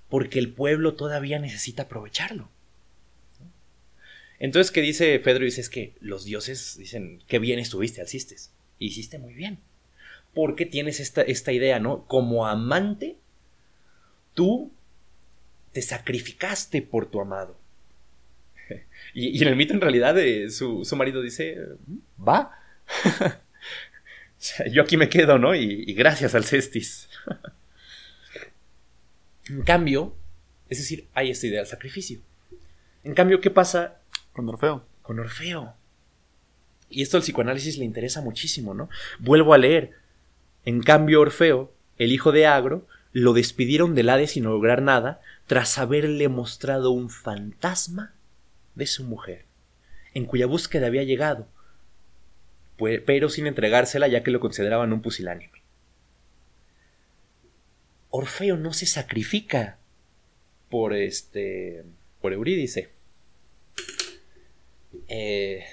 [0.08, 2.48] porque el pueblo todavía necesita aprovecharlo.
[4.40, 5.44] Entonces, ¿qué dice Fedro?
[5.44, 8.50] Dice, es que los dioses dicen, qué bien estuviste, Alcistes.
[8.80, 9.60] Hiciste muy bien.
[10.34, 12.08] Porque tienes esta, esta idea, ¿no?
[12.08, 13.18] Como amante,
[14.34, 14.72] tú
[15.72, 17.56] te sacrificaste por tu amado.
[19.14, 21.58] y, en el mito, en realidad, eh, su, marido dice,
[22.18, 22.58] va.
[24.72, 25.54] Yo aquí me quedo, ¿no?
[25.54, 27.08] Y, y gracias al cestis.
[29.48, 30.16] en cambio,
[30.68, 32.20] es decir, hay esta idea del sacrificio.
[33.02, 34.00] En cambio, ¿qué pasa
[34.32, 34.84] Con Orfeo.
[35.02, 35.74] con Orfeo?
[36.88, 38.88] Y esto al psicoanálisis le interesa muchísimo, ¿no?
[39.18, 39.92] Vuelvo a leer.
[40.64, 45.20] En cambio, Orfeo, el hijo de Agro, lo despidieron del Hades sin lograr nada,
[45.50, 48.14] tras haberle mostrado un fantasma
[48.76, 49.46] de su mujer,
[50.14, 51.48] en cuya búsqueda había llegado,
[52.76, 55.60] pues- pero sin entregársela ya que lo consideraban un pusilánime.
[58.10, 59.76] Orfeo no se sacrifica
[60.68, 61.84] por este.
[62.20, 62.90] por Eurídice.
[65.08, 65.64] Eh,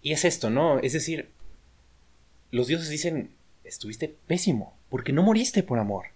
[0.00, 0.78] y es esto, ¿no?
[0.78, 1.28] Es decir,
[2.50, 3.28] los dioses dicen,
[3.62, 6.06] estuviste pésimo, porque no moriste por amor.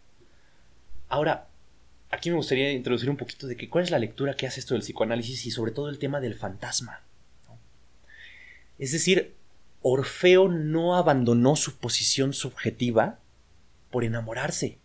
[1.11, 1.49] Ahora,
[2.16, 4.74] aquí me gustaría introducir un poquito de que cuál es la lectura que hace esto
[4.74, 7.02] del psicoanálisis y sobre todo el tema del fantasma.
[7.46, 7.58] ¿no?
[8.78, 9.34] Es decir,
[9.82, 13.18] Orfeo no abandonó su posición subjetiva
[13.90, 14.78] por enamorarse.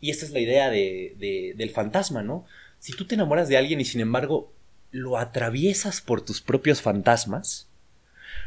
[0.00, 2.44] Y esta es la idea de- de- del fantasma, ¿no?
[2.78, 4.52] Si tú te enamoras de alguien y sin embargo
[4.90, 7.68] lo atraviesas por tus propios fantasmas,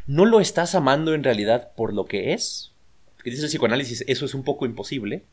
[0.07, 2.71] no lo estás amando en realidad por lo que es.
[3.15, 5.25] Porque dice el psicoanálisis, eso es un poco imposible.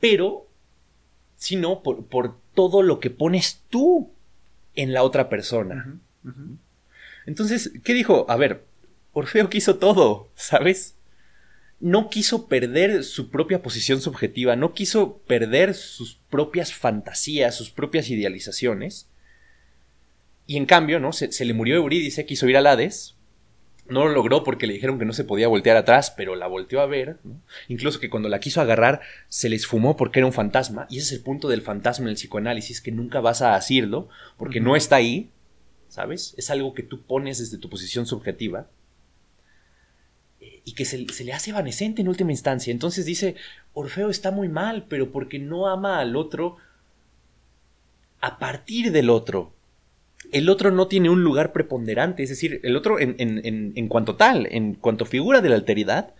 [0.00, 0.48] Pero
[1.36, 4.10] sino por, por todo lo que pones tú
[4.74, 5.98] en la otra persona.
[7.26, 8.26] Entonces, ¿qué dijo?
[8.28, 8.64] A ver,
[9.12, 10.96] Orfeo quiso todo, ¿sabes?
[11.80, 18.10] No quiso perder su propia posición subjetiva, no quiso perder sus propias fantasías, sus propias
[18.10, 19.08] idealizaciones.
[20.46, 21.12] Y en cambio, ¿no?
[21.12, 23.14] Se, se le murió Eurídice, quiso ir al Hades.
[23.90, 26.80] No lo logró porque le dijeron que no se podía voltear atrás, pero la volteó
[26.80, 27.18] a ver.
[27.24, 27.40] ¿no?
[27.68, 30.86] Incluso que cuando la quiso agarrar, se le esfumó porque era un fantasma.
[30.88, 34.08] Y ese es el punto del fantasma en el psicoanálisis, que nunca vas a asirlo,
[34.36, 35.30] porque no está ahí,
[35.88, 36.34] ¿sabes?
[36.38, 38.68] Es algo que tú pones desde tu posición subjetiva
[40.40, 42.70] eh, y que se, se le hace evanescente en última instancia.
[42.70, 43.34] Entonces dice,
[43.74, 46.56] Orfeo está muy mal, pero porque no ama al otro
[48.20, 49.52] a partir del otro.
[50.32, 53.88] El otro no tiene un lugar preponderante, es decir, el otro en, en- en- en
[53.88, 56.14] cuanto tal, en cuanto figura de la alteridad,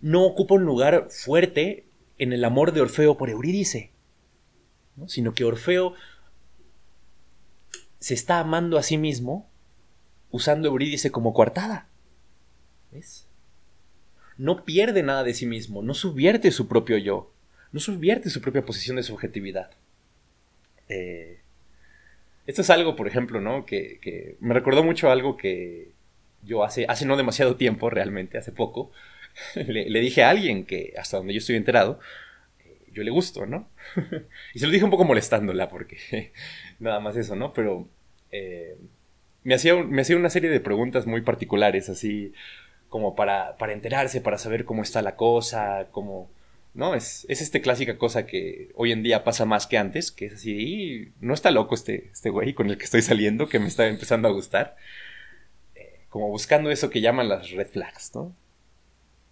[0.00, 1.84] no ocupa un lugar fuerte
[2.18, 3.90] en el amor de Orfeo por Eurídice,
[4.96, 5.08] ¿no?
[5.08, 5.94] sino que Orfeo
[7.98, 9.48] se está amando a sí mismo
[10.30, 11.86] usando Eurídice como coartada.
[12.92, 13.26] ¿Ves?
[14.36, 17.30] No pierde nada de sí mismo, no subvierte su propio yo,
[17.72, 19.70] no subvierte su propia posición de subjetividad.
[20.88, 21.40] Eh,
[22.46, 23.64] esto es algo, por ejemplo, ¿no?
[23.66, 25.92] Que, que me recordó mucho algo que
[26.42, 28.90] yo hace, hace no demasiado tiempo, realmente, hace poco,
[29.54, 32.00] le, le dije a alguien que, hasta donde yo estoy enterado,
[32.64, 33.68] eh, yo le gusto, ¿no?
[34.54, 36.32] y se lo dije un poco molestándola, porque
[36.78, 37.52] nada más eso, ¿no?
[37.52, 37.88] Pero
[38.30, 38.76] eh,
[39.42, 42.32] me, hacía, me hacía una serie de preguntas muy particulares, así
[42.88, 46.30] como para, para enterarse, para saber cómo está la cosa, cómo...
[46.74, 46.94] ¿No?
[46.94, 50.34] Es, es esta clásica cosa que hoy en día pasa más que antes, que es
[50.34, 53.68] así, "Y no está loco este, este güey con el que estoy saliendo, que me
[53.68, 54.76] está empezando a gustar.
[55.76, 58.34] Eh, como buscando eso que llaman las red flags, ¿no?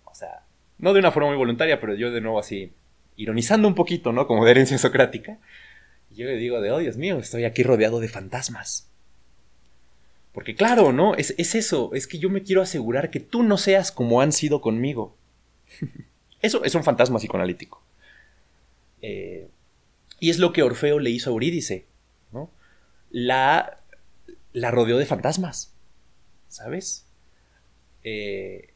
[0.05, 0.45] O sea,
[0.78, 2.72] no de una forma muy voluntaria, pero yo de nuevo así,
[3.16, 4.26] ironizando un poquito, ¿no?
[4.28, 5.38] Como de herencia socrática.
[6.11, 8.88] Yo le digo de, oh Dios mío, estoy aquí rodeado de fantasmas.
[10.32, 11.14] Porque claro, ¿no?
[11.16, 14.30] Es, es eso, es que yo me quiero asegurar que tú no seas como han
[14.30, 15.16] sido conmigo.
[16.43, 17.82] Eso es un fantasma psicoanalítico.
[19.01, 19.49] Eh,
[20.20, 21.86] y es lo que Orfeo le hizo a Eurídice,
[22.32, 22.51] ¿no?
[23.11, 23.80] La,
[24.53, 25.72] la rodeó de fantasmas,
[26.49, 27.05] ¿sabes?
[28.05, 28.68] Eh,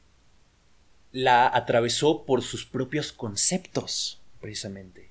[1.12, 5.11] la atravesó por sus propios conceptos, precisamente.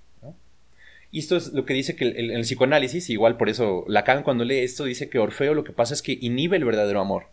[1.12, 4.44] Y esto es lo que dice que el- el psicoanálisis, igual por eso Lacan cuando
[4.44, 7.28] lee esto dice que Orfeo lo que pasa es que inhibe el verdadero amor.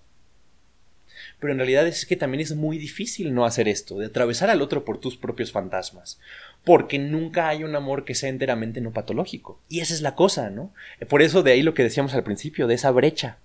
[1.42, 4.62] Pero en realidad es que también es muy difícil no hacer esto, de atravesar al
[4.62, 6.20] otro por tus propios fantasmas.
[6.62, 9.60] Porque nunca hay un amor que sea enteramente no patológico.
[9.68, 10.72] Y esa es la cosa, ¿no?
[11.08, 13.38] Por eso de ahí lo que decíamos al principio, de esa brecha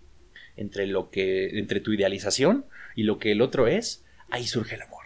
[0.58, 1.58] entre lo que.
[1.58, 5.06] entre tu idealización y lo que el otro es, ahí surge el amor.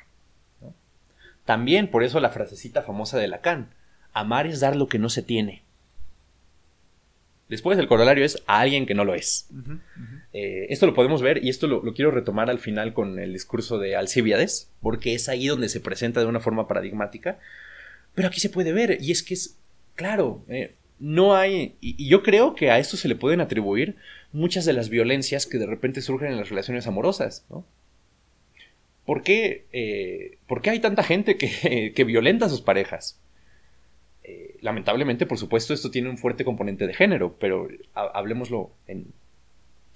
[1.45, 3.73] También por eso la frasecita famosa de Lacan.
[4.11, 5.63] Amar es dar lo que no se tiene.
[7.51, 9.49] Después el corolario es a alguien que no lo es.
[10.31, 13.33] Eh, esto lo podemos ver y esto lo, lo quiero retomar al final con el
[13.33, 17.39] discurso de Alcibiades, porque es ahí donde se presenta de una forma paradigmática.
[18.15, 19.57] Pero aquí se puede ver y es que es
[19.95, 23.97] claro, eh, no hay, y, y yo creo que a esto se le pueden atribuir
[24.31, 27.65] muchas de las violencias que de repente surgen en las relaciones amorosas, ¿no?
[29.05, 33.19] ¿Por qué, eh, por qué hay tanta gente que, que violenta a sus parejas?
[34.61, 39.07] Lamentablemente, por supuesto, esto tiene un fuerte componente de género, pero ha- hablemoslo en,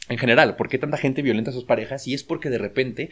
[0.09, 2.07] en general, ¿por qué tanta gente violenta a sus parejas?
[2.07, 3.09] Y es porque de repente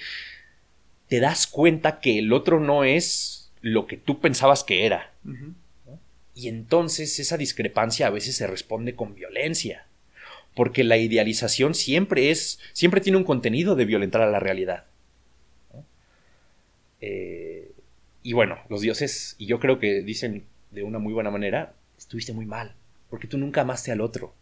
[1.07, 5.11] te das cuenta que el otro no es lo que tú pensabas que era.
[6.35, 9.85] Y entonces esa discrepancia a veces se responde con violencia.
[10.55, 12.59] Porque la idealización siempre es.
[12.73, 14.85] siempre tiene un contenido de violentar a la realidad.
[17.01, 17.71] Eh,
[18.23, 20.43] y bueno, los dioses, y yo creo que dicen
[20.73, 22.75] de una muy buena manera, estuviste muy mal.
[23.09, 24.33] Porque tú nunca amaste al otro.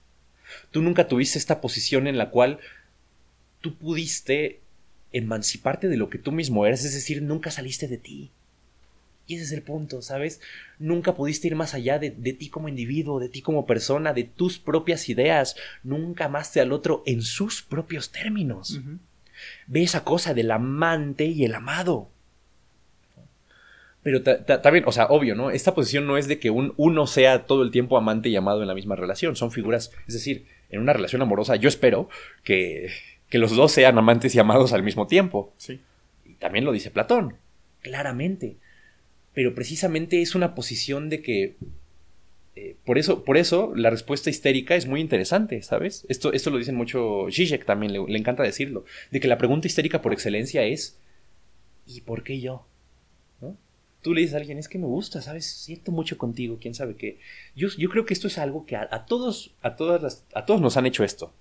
[0.72, 2.60] Tú nunca tuviste esta posición en la cual
[3.60, 4.62] tú pudiste
[5.14, 8.32] emanciparte de lo que tú mismo eres, es decir, nunca saliste de ti.
[9.28, 10.42] Y ese es el punto, ¿sabes?
[10.80, 14.58] Nunca pudiste ir más allá de, ti como individuo, de ti como persona, de tus
[14.58, 15.56] propias ideas.
[15.84, 18.82] Nunca amaste al otro en sus propios términos.
[19.68, 22.11] Ve esa cosa del amante y el amado.
[24.04, 25.52] Pero también, o sea, obvio, ¿no?
[25.52, 28.62] Esta posición no es de que un, uno sea todo el tiempo amante y amado
[28.62, 29.36] en la misma relación.
[29.36, 32.10] Son figuras, es decir, en una relación amorosa yo espero
[32.44, 32.90] que,
[33.30, 35.54] que los dos sean amantes y amados al mismo tiempo.
[35.58, 35.82] Sí.
[36.26, 37.36] Y también lo dice Platón,
[37.82, 38.58] claramente.
[39.34, 41.56] Pero precisamente es una posición de que
[42.56, 46.06] eh, por, eso, por eso la respuesta histérica es muy interesante, ¿sabes?
[46.10, 49.68] Esto, esto lo dicen mucho Zizek también, le, le, encanta decirlo, de que la pregunta
[49.68, 51.00] histérica por excelencia es
[51.86, 52.66] ¿y por qué yo?
[54.02, 55.46] Tú le dices a alguien, es que me gusta, ¿sabes?
[55.46, 57.20] Siento mucho contigo, quién sabe qué.
[57.56, 60.62] Yo, yo creo que esto es algo que a, todos, a todas las, a todos
[60.62, 61.34] nos han hecho esto.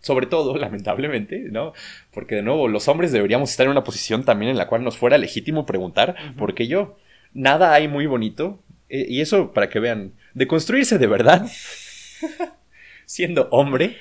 [0.00, 1.72] Sobre todo, lamentablemente, ¿no?
[2.12, 4.98] Porque de nuevo, los hombres deberíamos estar en una posición también en la cual nos
[4.98, 6.96] fuera legítimo preguntar, ¿por qué yo?
[7.32, 8.60] Nada hay muy bonito.
[8.88, 11.50] Eh, y eso, para que vean, de construirse de verdad,
[13.06, 13.96] siendo hombre,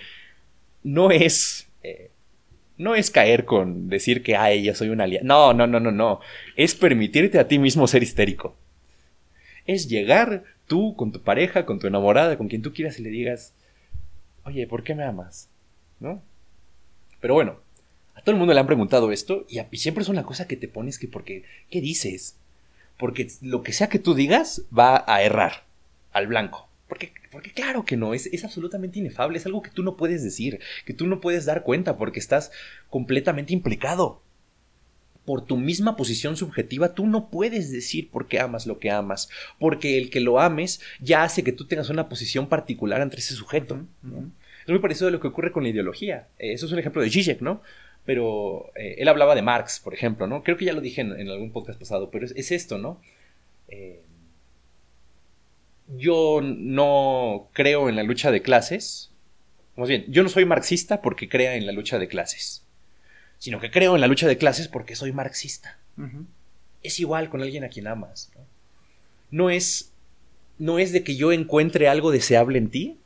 [0.84, 1.70] no es
[2.84, 5.26] no es caer con decir que, ay, yo soy un aliado.
[5.26, 6.20] No, no, no, no, no.
[6.56, 8.56] Es permitirte a ti mismo ser histérico.
[9.66, 13.10] Es llegar tú con tu pareja, con tu enamorada, con quien tú quieras y le
[13.10, 13.54] digas,
[14.44, 15.50] oye, ¿por qué me amas?
[16.00, 16.22] ¿No?
[17.22, 17.60] Pero bueno,
[18.16, 20.58] a todo el mundo le han preguntado esto y, y siempre es una cosa que
[20.58, 22.36] te pones que porque, ¿qué dices?
[22.98, 25.64] Porque lo que sea que tú digas va a errar
[26.12, 26.68] al blanco.
[26.88, 30.24] Porque, porque claro que no, es, es, absolutamente inefable, es algo que tú no puedes
[30.24, 32.52] decir, que tú no puedes dar cuenta porque estás
[32.90, 34.22] completamente implicado.
[35.26, 39.30] Por tu misma posición subjetiva, tú no puedes decir por qué amas lo que amas,
[39.58, 43.34] porque el que lo ames ya hace que tú tengas una posición particular entre ese
[43.34, 43.86] sujeto.
[44.04, 46.28] Es muy parecido a lo que ocurre con la ideología.
[46.38, 47.62] Eh, eso es un ejemplo de Zizek, ¿no?
[48.06, 50.44] Pero eh, él hablaba de Marx, por ejemplo, ¿no?
[50.44, 53.02] Creo que ya lo dije en, algún podcast pasado, pero es, es esto, ¿no?
[53.70, 54.04] Eh,
[55.88, 59.12] yo no creo en la lucha de clases.
[59.76, 62.66] Más bien, yo no soy marxista porque crea en la lucha de clases,
[63.40, 65.80] sino que creo en la lucha de clases porque soy marxista.
[66.82, 68.32] Es igual con alguien a quien amas.
[69.32, 69.50] ¿no?
[69.50, 69.92] es,
[70.58, 72.98] no es de que yo encuentre algo deseable en ti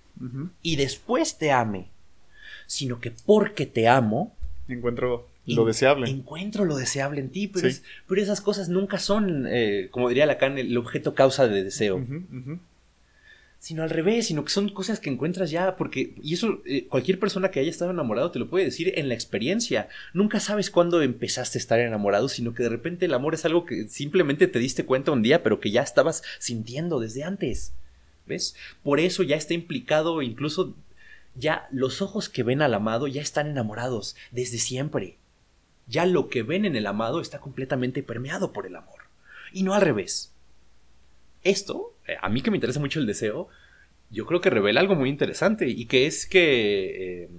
[0.62, 1.90] y después te ame,
[2.66, 4.36] sino que porque te amo
[4.68, 6.10] encuentro lo deseable.
[6.10, 7.70] Encuentro lo deseable en ti, pero,
[8.08, 12.06] pero esas cosas nunca son, eh, como diría Lacan, el objeto causa de deseo.
[13.60, 17.18] Sino al revés, sino que son cosas que encuentras ya, porque, y eso eh, cualquier
[17.18, 19.88] persona que haya estado enamorado te lo puede decir en la experiencia.
[20.14, 23.66] Nunca sabes cuándo empezaste a estar enamorado, sino que de repente el amor es algo
[23.66, 27.74] que simplemente te diste cuenta un día, pero que ya estabas sintiendo desde antes.
[28.28, 28.56] ¿Ves?
[28.84, 30.76] Por eso ya está implicado, incluso
[31.34, 35.18] ya los ojos que ven al amado ya están enamorados desde siempre
[35.88, 39.02] ya lo que ven en el amado está completamente permeado por el amor.
[39.54, 40.34] Y no al revés.
[41.44, 43.48] Esto, eh, a mí que me interesa mucho el deseo,
[44.10, 47.30] yo creo que revela algo muy interesante y que es que, eh,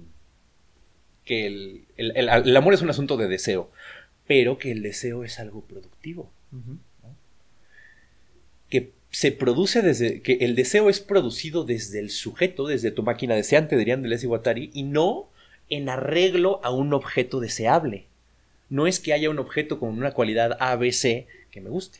[1.25, 3.71] que el, amor es un asunto de deseo,
[4.27, 6.31] pero que el deseo es algo productivo.
[8.69, 13.35] Que se produce desde, que el deseo es producido desde el sujeto, desde tu máquina
[13.35, 15.29] deseante, dirían Deleuze y Guattari, y no
[15.69, 18.08] en arreglo a un objeto deseable
[18.69, 21.99] no es que haya un objeto con una cualidad A, B, C que me guste.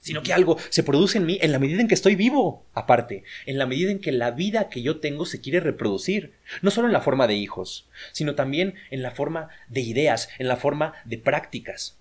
[0.00, 3.24] Sino que algo se produce en mí en la medida en que estoy vivo, aparte,
[3.46, 6.86] en la medida en que la vida que yo tengo se quiere reproducir, no solo
[6.86, 10.94] en la forma de hijos, sino también en la forma de ideas, en la forma
[11.04, 11.98] de prácticas.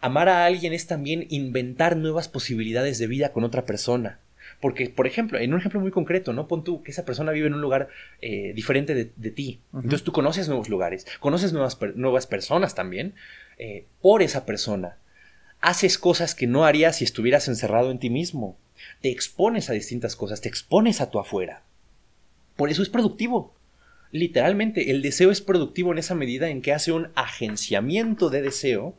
[0.00, 4.20] Amar a alguien es también inventar nuevas posibilidades de vida con otra persona.
[4.60, 6.48] Porque, por ejemplo, en un ejemplo muy concreto, ¿no?
[6.48, 7.88] Pon tú que esa persona vive en un lugar
[8.20, 9.60] eh, diferente de, ti.
[9.72, 13.14] Entonces tú conoces nuevos lugares, conoces nuevas, nuevas personas también
[13.58, 14.98] eh, por esa persona.
[15.60, 18.56] Haces cosas que no harías si estuvieras encerrado en ti mismo.
[19.00, 21.62] Te expones a distintas cosas, te expones a tu afuera.
[22.56, 23.54] Por eso es productivo.
[24.10, 28.96] Literalmente, el deseo es productivo en esa medida en que hace un agenciamiento de deseo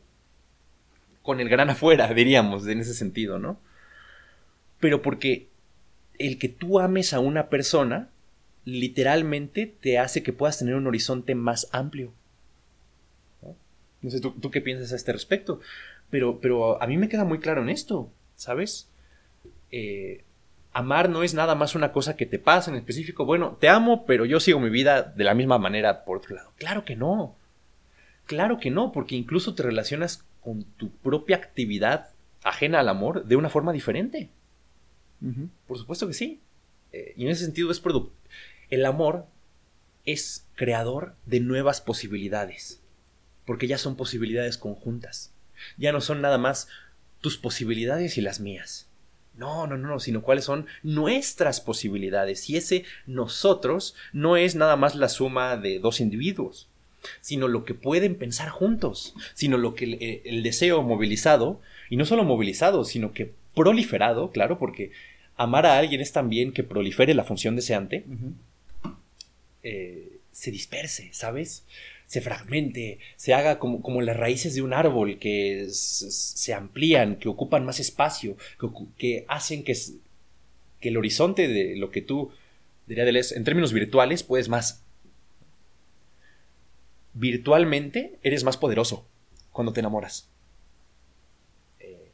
[1.22, 3.60] con el gran afuera, diríamos, en ese sentido, ¿no?
[4.78, 5.49] Pero porque
[6.20, 8.10] el que tú ames a una persona
[8.64, 12.12] literalmente te hace que puedas tener un horizonte más amplio.
[14.02, 15.60] No, sé, ¿tú, qué piensas a este respecto,
[16.08, 18.88] pero, pero a mí me queda muy claro en esto, ¿sabes?
[19.70, 20.24] Eh,
[20.72, 23.24] amar no es nada más una cosa que te pasa en específico.
[23.24, 26.52] Bueno, te amo, pero yo sigo mi vida de la misma manera por otro lado.
[26.56, 27.34] Claro que no.
[28.26, 32.08] Claro que no, porque incluso te relacionas con tu propia actividad
[32.42, 34.30] ajena al amor de una forma diferente.
[35.66, 36.40] Por supuesto que sí.
[36.92, 37.82] Eh, y en ese sentido es
[38.70, 39.26] El amor
[40.06, 42.80] es creador de nuevas posibilidades.
[43.44, 45.32] Porque ya son posibilidades conjuntas.
[45.76, 46.68] Ya no son nada más
[47.20, 48.88] tus posibilidades y las mías.
[49.36, 52.48] No, no, no, sino cuáles son nuestras posibilidades.
[52.50, 56.68] Y ese nosotros no es nada más la suma de dos individuos,
[57.20, 62.04] sino lo que pueden pensar juntos, sino lo que el, eh, deseo movilizado, y no
[62.04, 64.92] solo movilizado, sino que proliferado, claro, porque
[65.36, 68.04] amar a alguien es también que prolifere la función deseante,
[69.62, 71.64] eh, se disperse, ¿sabes?
[72.06, 77.28] Se fragmente, se haga como, como las raíces de un árbol que se amplían, que
[77.28, 78.36] ocupan más espacio,
[78.98, 79.74] que, hacen que,
[80.80, 82.32] que, el horizonte de lo que tú,
[82.86, 84.82] diría en términos virtuales, puedes más.
[87.14, 89.06] Virtualmente eres más poderoso
[89.52, 90.28] cuando te enamoras.
[91.80, 92.10] Eh,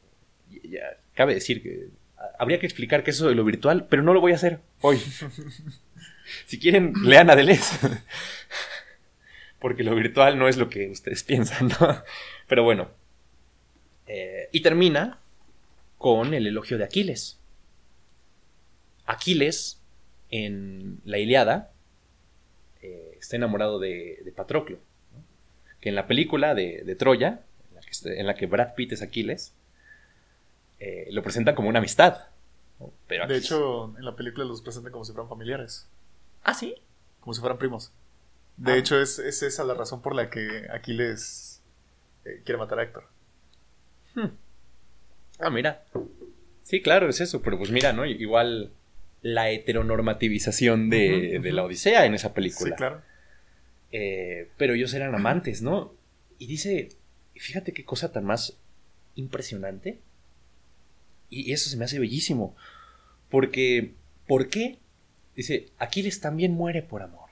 [0.63, 1.89] ya, cabe decir que
[2.37, 4.59] habría que explicar qué es eso de lo virtual, pero no lo voy a hacer
[4.81, 5.01] hoy.
[6.45, 7.89] si quieren, lean a Deleuze.
[9.59, 12.03] Porque lo virtual no es lo que ustedes piensan, ¿no?
[12.47, 12.89] Pero bueno.
[14.05, 15.19] Eh, y termina
[15.97, 17.39] con el elogio de Aquiles.
[19.07, 19.81] Aquiles,
[20.29, 21.71] en la Iliada,
[22.83, 24.77] eh, está enamorado de, Patroclo.
[25.81, 27.41] Que en la película de, Troya,
[28.05, 29.55] en la que Brad Pitt es Aquiles,
[30.79, 32.27] eh, lo presentan como una amistad.
[33.07, 35.87] Pero de hecho, en la película los presentan como si fueran familiares.
[36.43, 36.75] Ah, sí.
[37.19, 37.91] Como si fueran primos.
[38.57, 38.77] De ah.
[38.77, 41.61] hecho, es, esa la razón por la que Aquiles
[42.25, 43.05] eh, quiere matar a Héctor.
[44.15, 44.29] Hmm.
[45.39, 45.85] Ah, mira.
[46.63, 47.41] Sí, claro, es eso.
[47.41, 48.05] Pero pues mira, ¿no?
[48.05, 48.71] Igual
[49.21, 52.71] la heteronormativización de, la Odisea en esa película.
[52.71, 53.01] Sí, claro.
[53.91, 55.93] Eh, pero ellos eran amantes, ¿no?
[56.37, 56.89] Y dice,
[57.35, 58.57] fíjate qué cosa tan más
[59.15, 59.99] impresionante.
[61.29, 62.55] Y eso se me hace bellísimo.
[63.29, 63.93] Porque,
[64.27, 64.79] ¿por qué?
[65.35, 67.29] Dice, Aquiles también muere por amor.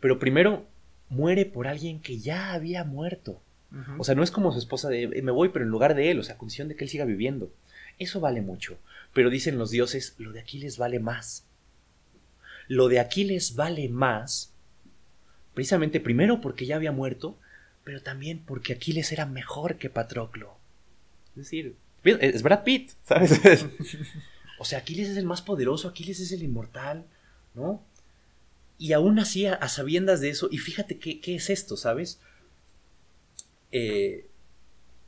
[0.00, 0.66] Pero primero
[1.08, 3.40] muere por alguien que ya había muerto.
[3.98, 6.12] O sea, no es como su esposa de, eh, me voy, pero en lugar de
[6.12, 7.52] él, o sea, condición de que él siga viviendo.
[7.98, 8.78] Eso vale mucho.
[9.12, 11.44] Pero dicen los dioses, lo de Aquiles vale más.
[12.68, 14.52] Lo de Aquiles vale más,
[15.54, 17.36] precisamente primero porque ya había muerto,
[17.82, 20.56] pero también porque Aquiles era mejor que Patroclo.
[21.30, 23.40] Es decir, es Brad Pitt, ¿sabes?
[24.58, 27.06] o sea, Aquiles es el más poderoso, Aquiles es el inmortal,
[27.54, 27.82] ¿no?
[28.78, 32.20] Y aún así, a, sabiendas de eso, y fíjate qué, es esto, ¿sabes?
[33.72, 34.28] Eh,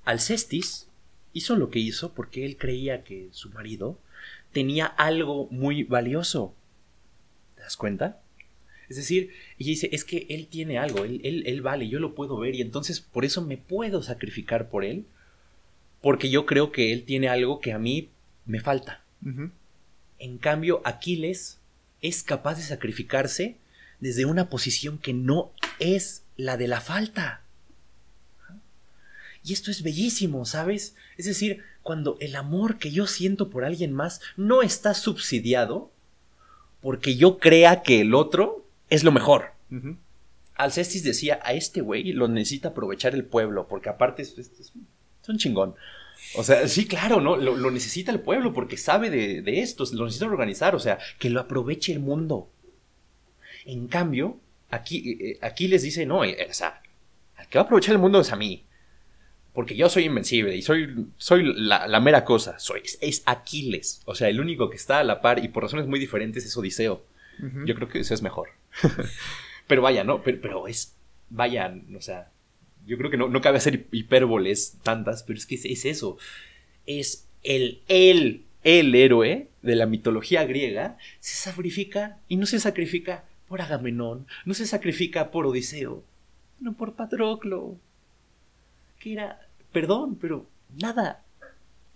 [0.05, 0.89] Alcestis
[1.33, 3.99] hizo lo que hizo porque él creía que su marido
[4.53, 6.55] tenía algo muy valioso.
[7.57, 8.21] ¿Te das cuenta?
[8.89, 12.15] Es decir, ella dice, es que él tiene algo, él, él, él, vale, yo lo
[12.15, 15.07] puedo ver y entonces por eso me puedo sacrificar por él
[16.07, 18.11] porque yo creo que él tiene algo que a mí
[18.45, 19.03] me falta.
[20.21, 21.59] En cambio, Aquiles
[22.01, 23.57] es capaz de sacrificarse
[23.99, 25.51] desde una posición que no
[25.81, 27.43] es la de la falta.
[29.43, 30.95] Y esto es bellísimo, ¿sabes?
[31.17, 35.91] Es decir, cuando el amor que yo siento por alguien más no está subsidiado
[36.83, 39.55] porque yo crea que el otro es lo mejor.
[40.55, 44.87] Alcestis decía, a este güey lo necesita aprovechar el pueblo, porque aparte es, es un
[45.35, 45.75] chingón.
[46.35, 47.37] O sea, sí, claro, ¿no?
[47.37, 51.31] Lo, necesita el pueblo porque sabe de, de, esto, lo necesita organizar, o sea, que
[51.31, 52.51] lo aproveche el mundo.
[53.65, 54.39] En cambio,
[54.71, 56.81] aquí, eh, aquí les dice, no, eh, o sea,
[57.39, 58.65] el que va a aprovechar el mundo es a mí.
[59.53, 62.59] Porque yo soy invencible y soy, soy la, mera cosa.
[62.59, 64.03] Soy, es, Aquiles.
[64.05, 66.55] O sea, el único que está a la par y por razones muy diferentes es
[66.57, 67.03] Odiseo.
[67.65, 68.51] Yo creo que eso es mejor.
[69.67, 70.23] pero vaya, ¿no?
[70.23, 70.95] Pero, pero es,
[71.31, 72.31] vaya, o sea,
[72.87, 76.19] yo creo que no, cabe hacer hipérboles tantas, pero es que es, eso.
[76.87, 83.25] Es el, el, el héroe de la mitología griega, se sacrifica y no se sacrifica
[83.49, 86.05] por Agamenón, no se sacrifica por Odiseo,
[86.61, 87.77] no por Patroclo,
[89.01, 89.41] que era,
[89.73, 90.47] perdón, pero
[90.81, 91.23] nada.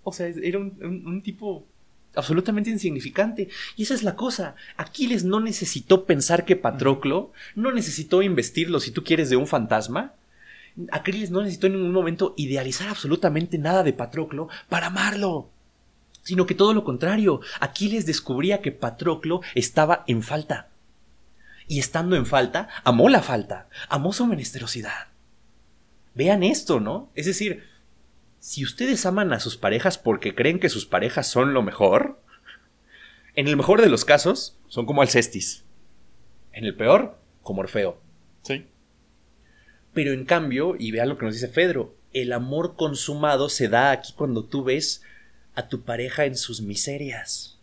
[0.03, 1.67] O sea, era un, un tipo
[2.15, 3.49] absolutamente insignificante.
[3.77, 4.55] Y esa es la cosa.
[4.77, 10.15] Aquiles no necesitó pensar que Patroclo, no necesitó investirlo, si tú quieres, de un fantasma.
[10.93, 15.51] Aquiles no necesitó en ningún momento idealizar absolutamente nada de Patroclo para amarlo,
[16.23, 20.69] sino que todo lo contrario, Aquiles descubría que Patroclo estaba en falta.
[21.67, 25.09] Y estando en falta, amó la falta, amó su menesterosidad.
[26.15, 27.11] Vean esto, ¿no?
[27.15, 27.65] Es decir,
[28.41, 32.19] si ustedes aman a sus parejas porque creen que sus parejas son lo mejor,
[33.37, 35.65] En el mejor de los casos, son como Alcestis.
[36.53, 38.01] En el peor, como Orfeo.
[38.43, 38.67] Sí.
[39.93, 43.91] Pero en cambio, y vea lo que nos dice Fedro, el amor consumado se da
[43.91, 45.03] aquí cuando tú ves
[45.55, 47.59] a tu pareja en sus miserias.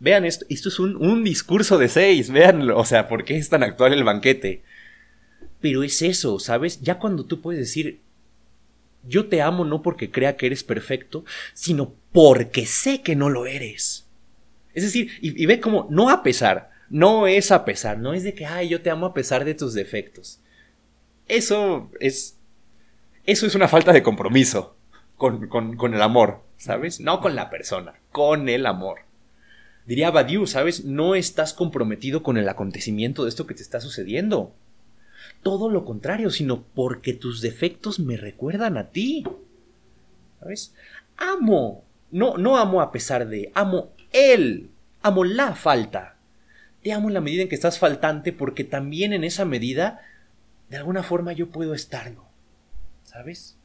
[0.00, 3.48] Vean esto, esto es un, un discurso de seis, véanlo, o sea, ¿por qué es
[3.48, 4.62] tan actual el banquete?
[5.60, 6.80] Pero es eso, ¿sabes?
[6.82, 8.00] Ya cuando tú puedes decir,
[9.06, 13.46] yo te amo no porque crea que eres perfecto, sino porque sé que no lo
[13.46, 14.06] eres.
[14.74, 18.34] Es decir, y, ve como, no a pesar, no es a pesar, no es de
[18.34, 20.40] que, ay, yo te amo a pesar de tus defectos.
[21.28, 22.38] Eso es,
[23.24, 24.76] eso es una falta de compromiso
[25.16, 27.00] con, con, con el amor, ¿sabes?
[27.00, 29.00] No con la persona, con el amor.
[29.86, 30.84] Diría Badiou, ¿sabes?
[30.84, 34.54] No estás comprometido con el acontecimiento de esto que te está sucediendo.
[35.42, 39.24] Todo lo contrario, sino porque tus defectos me recuerdan a ti.
[40.40, 40.74] ¿Sabes?
[41.16, 41.84] Amo.
[42.10, 43.52] No, no amo a pesar de.
[43.54, 44.70] Amo él.
[45.02, 46.16] Amo la falta.
[46.82, 50.00] Te amo en la medida en que estás faltante porque también en esa medida,
[50.70, 52.24] de alguna forma yo puedo estarlo.
[53.04, 53.56] ¿Sabes?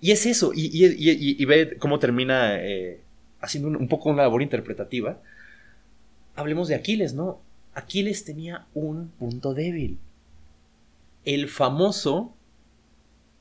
[0.00, 0.52] Y es eso.
[0.54, 3.00] Y, ve cómo termina eh,
[3.40, 5.20] haciendo un, un poco una labor interpretativa
[6.36, 7.40] hablemos de Aquiles, ¿no?
[7.74, 9.98] Aquiles tenía un punto débil.
[11.24, 12.34] El famoso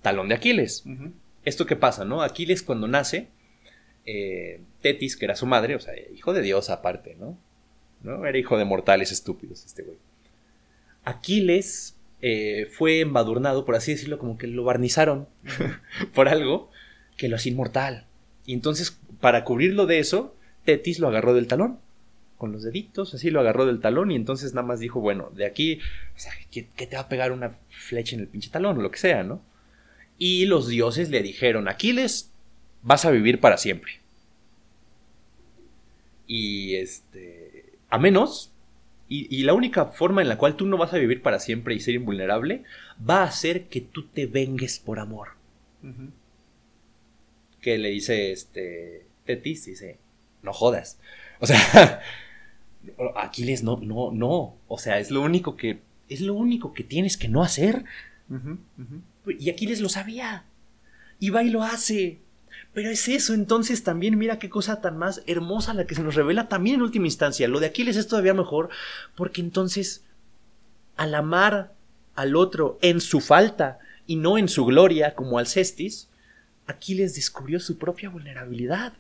[0.02, 0.84] talón de Aquiles.
[1.44, 2.22] Esto que pasa, ¿no?
[2.24, 3.28] Aquiles cuando nace,
[4.06, 7.38] eh, Tetis, que era su madre, o sea, hijo de Dios aparte, ¿no?
[8.02, 8.26] ¿No?
[8.26, 9.98] Era hijo de mortales estúpidos este güey.
[11.04, 11.95] Aquiles
[12.28, 15.28] eh, fue embadurnado, por así decirlo, como que lo barnizaron
[16.16, 16.72] por algo
[17.18, 18.08] que lo hacía inmortal.
[18.48, 21.78] Y entonces, para cubrirlo de eso, Tetis lo agarró del talón
[22.38, 25.46] con los deditos, así lo agarró del talón y entonces nada más dijo, bueno, de
[25.46, 25.78] aquí,
[26.16, 28.90] o sea, ¿qué, te va a pegar una flecha en el pinche talón o lo
[28.90, 29.44] que sea, ¿no?
[30.18, 32.32] Y los dioses le dijeron, Aquiles,
[32.82, 34.00] vas a vivir para siempre.
[36.26, 38.52] Y este, a menos,
[39.08, 41.80] y, la única forma en la cual tú no vas a vivir para siempre y
[41.80, 42.64] ser invulnerable,
[43.08, 45.30] va a ser que tú te vengues por amor.
[47.62, 50.00] Que le dice este, Tetis, dice,
[50.42, 51.00] no jodas.
[51.40, 52.02] O sea,
[53.16, 54.58] Aquiles no, no, no.
[54.68, 57.86] O sea, es lo único que, es lo único que tienes que no hacer.
[59.38, 60.46] Y Aquiles lo sabía.
[61.20, 62.20] Y va y lo hace.
[62.76, 66.14] Pero es eso, entonces también mira qué cosa tan más hermosa la que se nos
[66.14, 67.48] revela también en última instancia.
[67.48, 68.70] Lo de Aquiles es todavía mejor
[69.16, 70.04] porque entonces
[70.96, 71.74] al amar
[72.14, 76.10] al otro en su falta y no en su gloria como Alcestis,
[76.68, 78.94] Aquiles descubrió su propia vulnerabilidad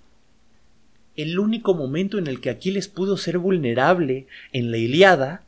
[1.16, 5.44] el único momento en el que Aquiles pudo ser vulnerable en la Iliada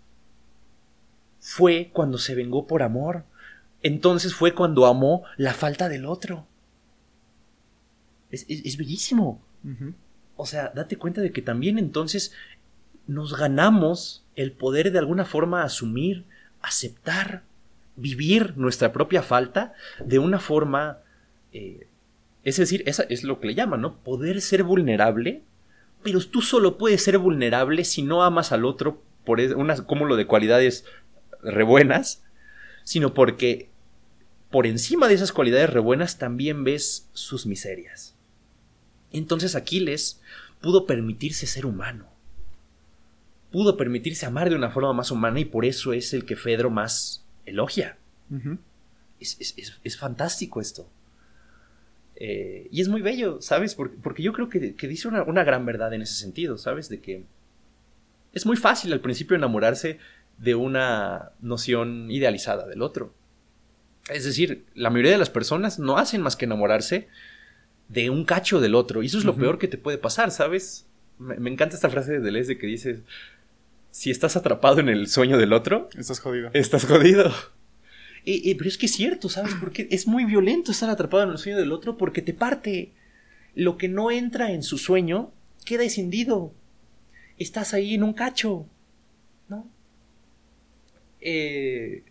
[1.40, 3.24] fue cuando se vengó por amor.
[3.84, 6.48] Entonces fue cuando amó la falta del otro.
[8.32, 9.42] Es, bellísimo.
[10.36, 12.34] O sea, date cuenta de que también entonces
[13.08, 16.26] nos ganamos el poder de alguna forma asumir,
[16.62, 17.44] aceptar,
[17.96, 19.74] vivir nuestra propia falta
[20.04, 21.00] de una forma...
[21.54, 21.88] Eh,
[22.44, 23.98] es decir, esa es lo que le llaman, ¿no?
[23.98, 25.44] Poder ser vulnerable
[26.04, 30.26] pero tú solo puedes ser vulnerable si no amas al otro por un cúmulo de
[30.26, 30.86] cualidades
[31.44, 32.24] rebuenas,
[32.84, 33.70] sino porque
[34.50, 38.16] por encima de esas cualidades rebuenas también ves sus miserias.
[39.12, 40.22] Entonces Aquiles
[40.62, 42.08] pudo permitirse ser humano,
[43.52, 46.70] pudo permitirse amar de una forma más humana y por eso es el que Fedro
[46.70, 47.98] más elogia.
[49.20, 50.90] es fantástico esto.
[52.20, 53.76] Eh, y es muy bello, ¿sabes?
[53.76, 56.90] Porque, yo creo que, dice una, gran verdad en ese sentido, ¿sabes?
[56.90, 57.24] De que
[58.34, 60.00] es muy fácil al principio enamorarse
[60.40, 63.14] de una noción idealizada del otro.
[64.10, 67.08] Es decir, la mayoría de las personas no hacen más que enamorarse
[67.90, 69.04] de un cacho del otro.
[69.04, 70.86] Y eso es lo peor que te puede pasar, ¿sabes?
[71.20, 73.02] Me, encanta esta frase de Deleuze que dice,
[73.92, 75.90] si estás atrapado en el sueño del otro...
[75.98, 76.50] Estás jodido.
[76.54, 77.34] Estás jodido.
[78.26, 79.56] Eh, eh, pero es que es cierto, ¿sabes?
[79.60, 82.92] Porque es muy violento estar atrapado en el sueño del otro porque te parte.
[83.56, 85.32] Lo que no entra en su sueño
[85.66, 86.54] queda escindido.
[87.40, 88.68] Estás ahí en un cacho,
[89.48, 89.68] ¿no?
[91.22, 92.04] Eh,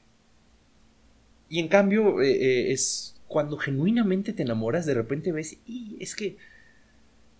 [1.48, 6.36] y en cambio, es cuando genuinamente te enamoras, de repente ves, y es que,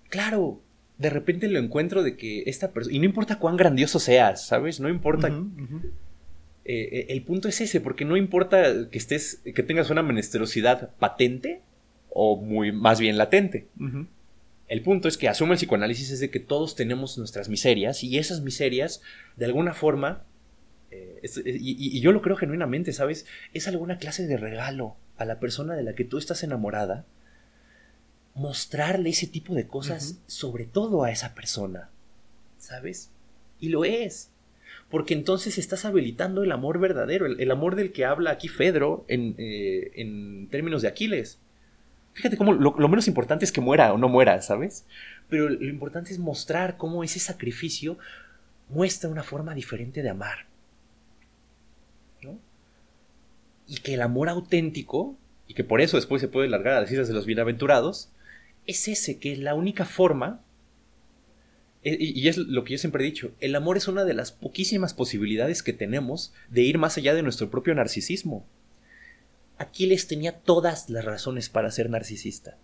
[0.09, 0.61] claro,
[0.99, 4.81] de repente lo encuentro de que esta persona, y no importa cuán grandioso seas, ¿sabes?
[4.81, 5.29] No importa.
[6.65, 10.91] Eh, eh, el punto es ese, porque no importa que estés, que tengas una menesterosidad
[10.97, 11.63] patente
[12.11, 13.69] o muy más bien latente.
[14.69, 18.19] El punto es que asume el psicoanálisis es de que todos tenemos nuestras miserias y
[18.19, 19.01] esas miserias,
[19.37, 20.25] de alguna forma,
[20.91, 23.27] eh, y, yo lo creo genuinamente, ¿sabes?
[23.53, 27.05] Es alguna clase de regalo a la persona de la que tú estás enamorada,
[28.35, 31.91] mostrarle ese tipo de cosas, sobre todo a esa persona.
[32.67, 33.11] ¿sabes?
[33.61, 34.31] Y lo es.
[34.91, 39.35] Porque entonces estás habilitando el amor verdadero, el, amor del que habla aquí Fedro en,
[39.39, 41.39] eh, en términos de Aquiles.
[42.13, 44.87] Fíjate cómo lo, menos importante es que muera o no muera, ¿sabes?
[45.29, 47.99] Pero lo importante es mostrar cómo ese sacrificio
[48.69, 50.47] muestra una forma diferente de amar.
[52.23, 52.39] ¿no?
[53.67, 55.17] Y que el amor auténtico,
[55.49, 58.11] y que por eso después se puede largar a decir de los bienaventurados,
[58.67, 60.43] es ese, que es la única forma,
[61.83, 64.33] e, y es lo que yo siempre he dicho, el amor es una de las
[64.33, 68.47] poquísimas posibilidades que tenemos de ir más allá de nuestro propio narcisismo.
[69.59, 72.59] Aquiles tenía todas las razones para ser narcisista.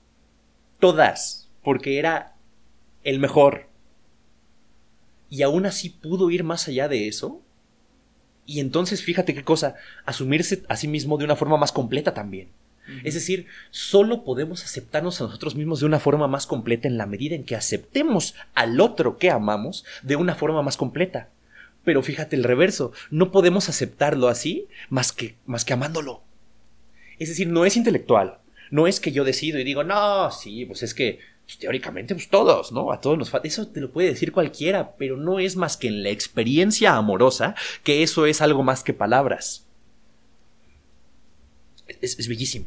[0.78, 2.34] Todas, porque era
[3.04, 3.68] el mejor.
[5.30, 7.40] Y aún así pudo ir más allá de eso.
[8.52, 12.50] Y entonces fíjate qué cosa, asumirse a sí mismo de una forma más completa también.
[13.02, 17.06] Es decir, solo podemos aceptarnos a nosotros mismos de una forma más completa en la
[17.06, 21.30] medida en que aceptemos al otro que amamos de una forma más completa.
[21.82, 26.22] Pero fíjate el reverso, no podemos aceptarlo así más que, más que amándolo.
[27.18, 28.36] Es decir, no es intelectual,
[28.70, 31.20] no es que yo decido y digo, no, sí, pues es que
[31.52, 32.92] pues, teóricamente pues todos, ¿no?
[32.92, 33.48] A todos nos falta.
[33.48, 37.54] Eso te lo puede decir cualquiera, pero no es más que en la experiencia amorosa
[37.84, 39.66] que eso es algo más que palabras
[42.00, 42.66] es, bellísimo.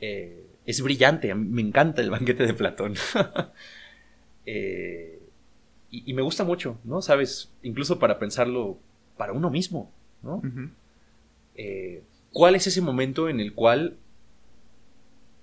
[0.00, 2.94] Eh, es brillante, me encanta el banquete de Platón.
[4.46, 5.20] Eh,
[5.90, 7.02] y, me gusta mucho, ¿no?
[7.02, 8.78] Sabes, incluso para pensarlo
[9.16, 9.92] para uno mismo,
[10.22, 10.42] ¿no?
[11.54, 13.98] Eh, ¿Cuál es ese momento en el cual,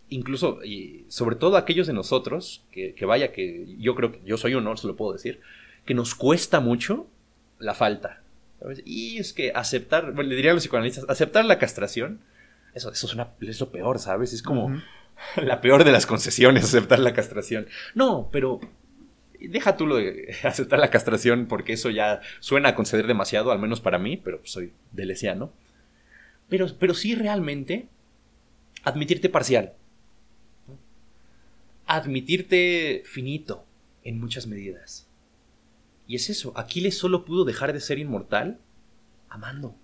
[0.10, 4.56] incluso, y sobre todo aquellos de nosotros, que, vaya, que yo creo que yo soy
[4.56, 5.40] uno, se lo puedo decir,
[5.86, 7.08] que nos cuesta mucho
[7.60, 8.22] la falta?
[8.86, 12.20] Y es que aceptar, bueno, le diría a los psicoanalistas, aceptar la castración
[12.78, 14.34] eso, es, una, es lo peor, ¿sabes?
[14.34, 14.82] Es como
[15.36, 17.68] la peor de las concesiones, aceptar la castración.
[17.96, 18.60] No, pero
[19.40, 23.60] deja tú lo de aceptar la castración porque eso ya suena a conceder demasiado, al
[23.60, 25.52] menos para mí, pero soy delesiano.
[26.50, 27.88] Pero, pero sí realmente
[28.84, 29.74] admitirte parcial.
[31.88, 33.66] Admitirte finito
[34.04, 35.08] en muchas medidas.
[36.08, 38.60] Y es eso, Aquiles solo pudo dejar de ser inmortal
[39.30, 39.76] amando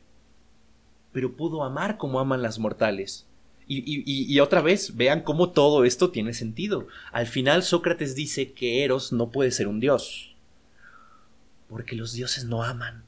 [1.14, 3.26] pero pudo amar como aman las mortales.
[3.66, 6.88] Y, otra vez, vean cómo todo esto tiene sentido.
[7.14, 10.36] Al final Sócrates dice que Eros no puede ser un dios,
[11.70, 13.04] porque los dioses no aman,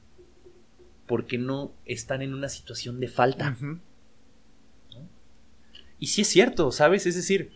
[1.06, 3.54] porque no están en una situación de falta.
[5.98, 7.06] Y sí es cierto, ¿sabes?
[7.06, 7.52] Es decir,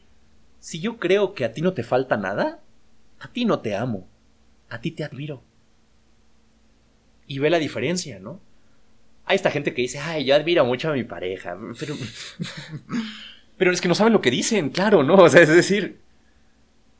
[0.60, 2.60] si yo creo que a ti no te falta nada,
[3.18, 4.06] a ti no te amo,
[4.68, 5.42] a ti te admiro.
[7.26, 8.40] Y ve la diferencia, ¿no?
[9.30, 11.94] hay esta gente que dice, ay, yo admiro mucho a mi pareja, pero...
[13.56, 15.14] pero es que no saben lo que dicen, claro, ¿no?
[15.14, 16.00] O sea, es decir...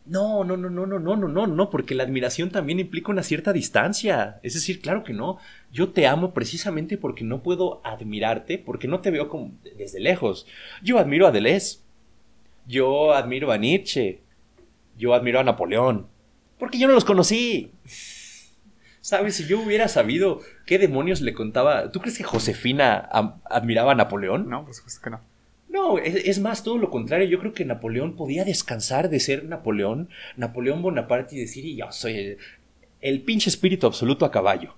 [0.06, 3.24] No, no, no, no, no, no, no, no, no, porque la admiración también implica una
[3.24, 4.38] cierta distancia.
[4.44, 5.38] Es decir, claro que no.
[5.72, 9.28] Yo te amo precisamente porque no puedo admirarte, porque no te veo
[9.76, 10.46] desde lejos.
[10.82, 11.80] Yo admiro a Deleuze.
[12.70, 14.20] Yo admiro a Nietzsche.
[14.96, 16.06] Yo admiro a Napoleón.
[16.56, 17.72] Porque yo no los conocí.
[19.00, 19.34] ¿Sabes?
[19.34, 21.90] Si yo hubiera sabido qué demonios le contaba.
[21.90, 23.08] ¿Tú crees que Josefina
[23.44, 24.48] admiraba a Napoleón?
[24.48, 25.20] No, pues supuesto que no.
[25.68, 27.28] No, es, más, todo lo contrario.
[27.28, 31.90] Yo creo que Napoleón podía descansar de ser Napoleón, Napoleón Bonaparte y decir, y yo
[31.90, 32.36] soy
[33.00, 34.74] el pinche espíritu absoluto a caballo.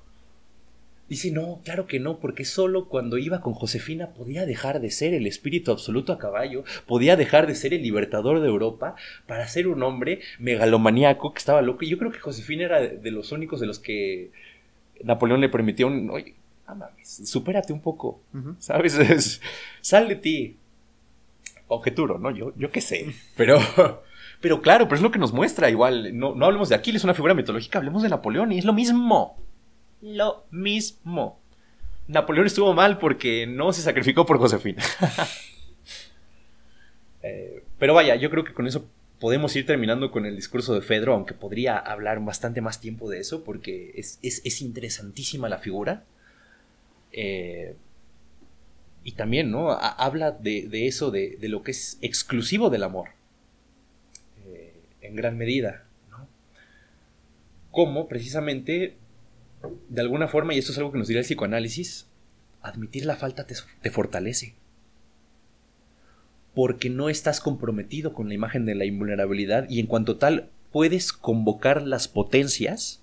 [1.12, 5.12] Dice, no, claro que no, porque solo cuando iba con Josefina podía dejar de ser
[5.12, 9.68] el espíritu absoluto a caballo, podía dejar de ser el libertador de Europa para ser
[9.68, 11.84] un hombre megalomaníaco que estaba loco.
[11.84, 14.30] Y yo creo que Josefina era de los únicos de los que
[15.04, 16.34] Napoleón le permitió un, oye,
[17.02, 18.22] supérate un poco,
[18.58, 19.38] ¿sabes?
[19.82, 20.56] sal de ti.
[21.68, 22.30] Objeturo, ¿no?
[22.30, 23.58] Yo, yo qué sé, pero...
[24.40, 26.18] Pero claro, pero es lo que nos muestra igual.
[26.18, 29.41] No, no hablemos de Aquiles, una figura mitológica, hablemos de Napoleón y es lo mismo
[30.02, 31.40] lo mismo.
[32.08, 34.82] Napoleón estuvo mal porque no se sacrificó por Josefina.
[37.24, 38.84] Eh, pero vaya, yo creo que con eso
[39.20, 43.20] podemos ir terminando con el discurso de Fedro, aunque podría hablar bastante más tiempo de
[43.20, 46.02] eso, porque es, interesantísima la figura.
[47.12, 47.76] Eh,
[49.04, 49.70] y también, ¿no?
[49.70, 53.10] habla de, eso, de, lo que es exclusivo del amor.
[54.44, 56.26] Eh, en gran medida, ¿no?
[57.70, 58.96] Como precisamente
[59.88, 62.06] de alguna forma, y esto es algo que nos dirá el psicoanálisis,
[62.62, 64.54] admitir la falta te, fortalece.
[66.54, 71.12] Porque no estás comprometido con la imagen de la invulnerabilidad y en cuanto tal puedes
[71.12, 73.02] convocar las potencias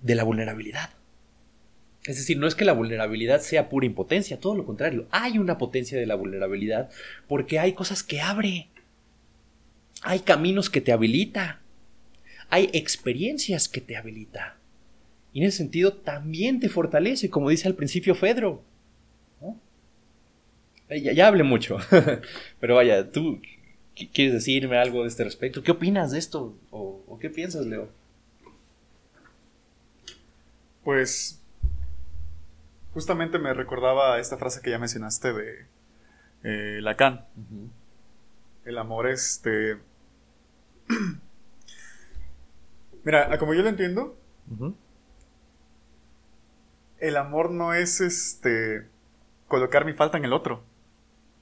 [0.00, 0.90] de la vulnerabilidad.
[2.04, 5.58] Es decir, no es que la vulnerabilidad sea pura impotencia, todo lo contrario, hay una
[5.58, 6.88] potencia de la vulnerabilidad
[7.26, 8.68] porque hay cosas que abre,
[10.02, 11.60] hay caminos que te habilita,
[12.48, 14.55] hay experiencias que te habilita.
[15.36, 18.62] Y en ese sentido también te fortalece, como dice al principio Fedro.
[20.88, 21.76] Eh, ya, ya hablé mucho,
[22.58, 23.42] pero vaya, tú
[24.14, 25.62] quieres decirme algo de este respecto.
[25.62, 26.56] ¿Qué opinas de esto?
[26.70, 27.90] ¿O, qué piensas, Leo?
[30.82, 31.38] Pues
[32.94, 35.66] justamente me recordaba esta frase que ya mencionaste de
[36.44, 37.26] eh, Lacan.
[38.64, 39.76] El amor, este...
[43.04, 44.16] Mira, como yo lo entiendo,
[46.98, 48.86] el amor no es este
[49.48, 50.62] colocar mi falta en el otro.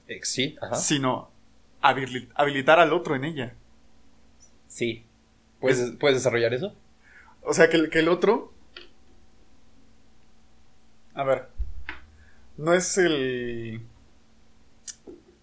[0.07, 1.31] Eh, sí, Sino
[1.81, 3.55] habilitar al otro en ella.
[4.67, 5.03] Sí.
[5.59, 6.75] ¿Puedes, ¿puedes desarrollar eso?
[7.41, 8.51] O sea, que, que el otro.
[11.13, 11.47] A ver.
[12.57, 13.81] No es el.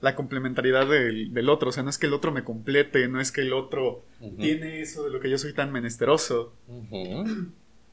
[0.01, 1.69] La complementariedad del, otro.
[1.69, 3.07] O sea, no es que el otro me complete.
[3.09, 4.05] No es que el otro
[4.39, 6.53] tiene eso de lo que yo soy tan menesteroso.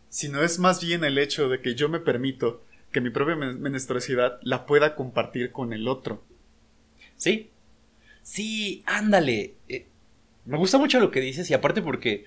[0.10, 4.40] Sino es más bien el hecho de que yo me permito que mi propia menesterosidad
[4.42, 6.24] la pueda compartir con el otro.
[7.18, 7.50] Sí.
[8.24, 9.54] Sí, ándale.
[9.68, 9.86] Eh,
[10.46, 12.26] me gusta mucho lo que dices y aparte porque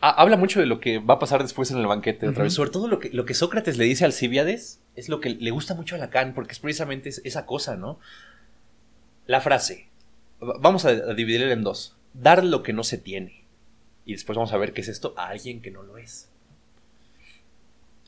[0.00, 2.52] habla mucho de lo que va a pasar después en el banquete otra vez.
[2.52, 5.50] Sobre todo lo que, lo que Sócrates le dice al Alcibiades es lo que le
[5.50, 7.98] gusta mucho a Lacan porque es precisamente esa cosa, ¿no?
[9.26, 9.88] La frase.
[10.40, 11.96] Vamos a, dividirla en dos.
[12.14, 13.44] Dar lo que no se tiene.
[14.04, 16.30] Y después vamos a ver qué es esto a alguien que no lo es.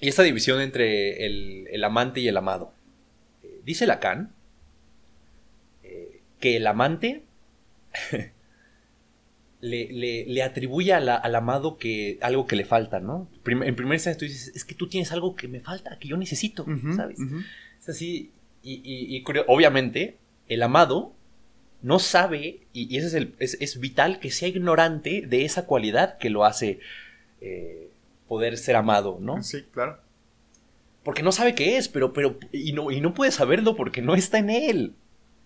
[0.00, 2.72] Y esta división entre el, amante y el amado.
[3.42, 4.32] Eh, dice Lacan
[5.82, 7.22] eh, que el amante
[9.60, 13.28] le, atribuye al amado que algo que le falta, ¿no?
[13.44, 16.16] en primer instancia tú dices, es que tú tienes algo que me falta, que yo
[16.16, 16.64] necesito,
[16.96, 17.18] ¿sabes?
[17.80, 18.30] Es así,
[18.62, 20.16] y, obviamente
[20.48, 21.14] el amado
[21.82, 26.30] no sabe, y, eso es, el, es, vital que sea ignorante de esa cualidad que
[26.30, 26.80] lo hace
[27.40, 27.89] eh,
[28.30, 29.42] poder ser amado, ¿no?
[29.42, 29.98] Sí, claro.
[31.02, 34.14] Porque no sabe qué es, pero, pero, y no, y no puede saberlo porque no
[34.14, 34.94] está en él.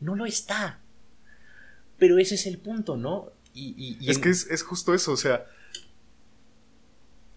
[0.00, 0.82] No lo está.
[1.96, 3.32] Pero ese es el punto, ¿no?
[3.54, 5.46] Y, es que es, justo eso, o sea,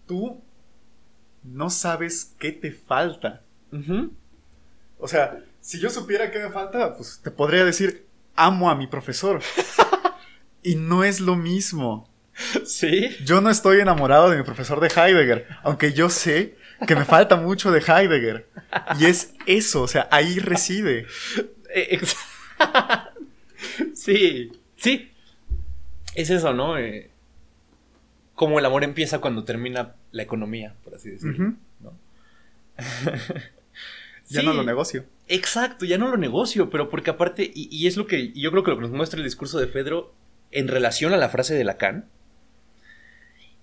[0.06, 0.38] tú
[1.44, 3.42] no sabes qué te falta.
[4.98, 8.06] O sea, si yo supiera qué me falta, pues te podría decir,
[8.36, 9.40] amo a mi profesor.
[10.62, 12.06] y no es lo mismo.
[12.64, 13.16] Sí.
[13.24, 16.56] Yo no estoy enamorado de mi profesor de Heidegger, aunque yo sé
[16.86, 18.48] que me falta mucho de Heidegger.
[18.98, 21.06] Y es eso, o sea, ahí reside.
[21.74, 22.00] Eh,
[23.94, 25.10] sí, sí.
[26.14, 26.78] Es eso, ¿no?
[26.78, 27.10] Eh,
[28.34, 31.54] como el amor empieza cuando termina la economía, por así decirlo.
[34.28, 35.04] ya no lo negocio.
[35.26, 38.70] Exacto, ya no lo negocio, pero porque aparte, y, es lo que yo creo que
[38.70, 40.14] lo que nos muestra el discurso de Fedro
[40.50, 42.06] en relación a la frase de Lacan,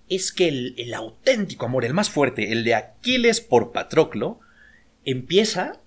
[0.09, 4.39] es que el, auténtico amor, el más fuerte, el de Aquiles por Patroclo,
[5.03, 5.79] empieza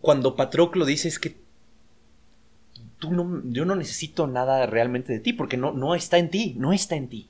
[0.00, 1.36] cuando Patroclo dice es que
[2.98, 6.54] tú no, yo no necesito nada realmente de ti, porque no, no está en ti,
[6.58, 7.28] no está en ti.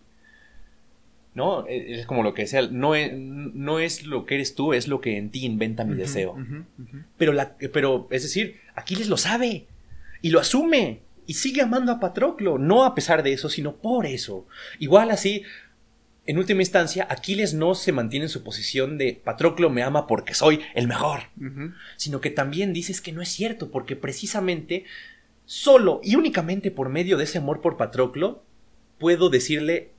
[1.32, 1.66] ¿No?
[1.66, 4.88] E, es como lo que sea, no es, no es lo que eres tú, es
[4.88, 6.36] lo que en ti inventa mi deseo.
[7.16, 9.66] Pero, la, pero, es decir, Aquiles lo sabe
[10.22, 14.06] y lo asume y sigue amando a Patroclo, no a pesar de eso, sino por
[14.06, 14.46] eso.
[14.80, 15.44] Igual así,
[16.30, 20.32] en última instancia, Aquiles no se mantiene en su posición de Patroclo me ama porque
[20.32, 21.22] soy el mejor,
[21.96, 24.84] sino que también dices que no es cierto, porque precisamente
[25.44, 28.44] solo y únicamente por medio de ese amor por Patroclo
[28.98, 29.90] puedo decirle,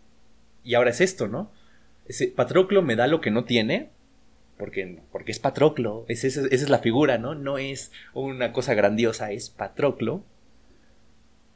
[0.63, 1.51] y ahora es esto, ¿no?
[2.07, 3.89] Ese, Patroclo me da lo que no tiene,
[4.57, 7.35] porque, porque es Patroclo, esa es la figura, ¿no?
[7.35, 10.23] No es una cosa grandiosa, es Patroclo.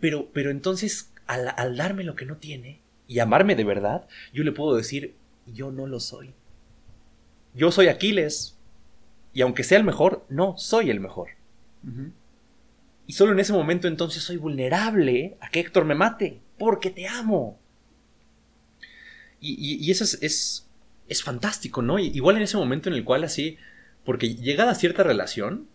[0.02, 4.52] Pero, pero entonces, al darme lo que no tiene, y amarme de verdad, yo le
[4.52, 5.16] puedo decir,
[5.46, 6.34] yo no lo soy.
[7.54, 8.58] Yo soy Aquiles.
[9.34, 11.30] Y aunque sea el mejor, no soy el mejor.
[13.06, 17.08] Y solo en ese momento entonces soy vulnerable a que Héctor me mate, porque te
[17.08, 17.60] amo.
[19.40, 20.68] Y, eso es,
[21.08, 22.00] es, fantástico, ¿no?
[22.00, 23.60] igual en ese momento en el cual así,
[24.04, 25.68] porque llegada a cierta relación,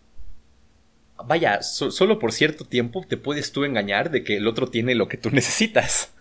[1.25, 5.07] vaya, solo por cierto tiempo te puedes tú engañar de que el otro tiene lo
[5.07, 6.13] que tú necesitas.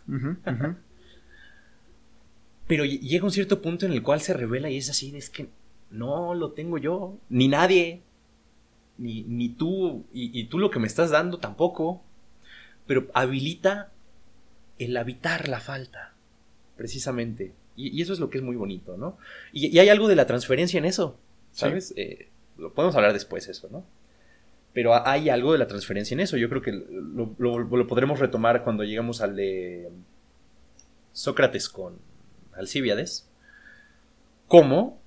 [2.70, 5.48] Pero llega un cierto punto en el cual se revela y es así, es que
[5.90, 8.00] no lo tengo yo, ni nadie,
[8.96, 12.00] ni, ni tú, y, tú lo que me estás dando tampoco,
[12.86, 13.90] pero habilita
[14.78, 16.14] el habitar la falta,
[16.76, 17.54] precisamente.
[17.74, 19.18] Y, eso es lo que es muy bonito, ¿no?
[19.52, 21.18] Y, hay algo de la transferencia en eso,
[21.50, 21.92] ¿sabes?
[21.96, 23.82] Eh, lo podemos hablar después eso, ¿no?
[24.72, 26.36] Pero hay algo de la transferencia en eso.
[26.36, 29.90] Yo creo que lo, lo podremos retomar cuando llegamos al de
[31.12, 32.09] Sócrates con
[32.54, 33.28] Alcíbiades,
[34.48, 35.00] cómo,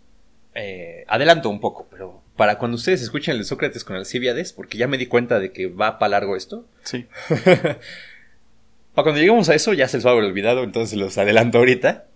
[0.56, 4.88] eh, adelanto un poco, pero para cuando ustedes escuchen el Sócrates con Alcíbiades, porque ya
[4.88, 6.66] me di cuenta de que va para largo esto.
[6.84, 7.06] Sí.
[7.30, 11.60] para cuando lleguemos a eso ya se les va a haber olvidado, entonces los adelanto
[11.60, 12.08] ahorita.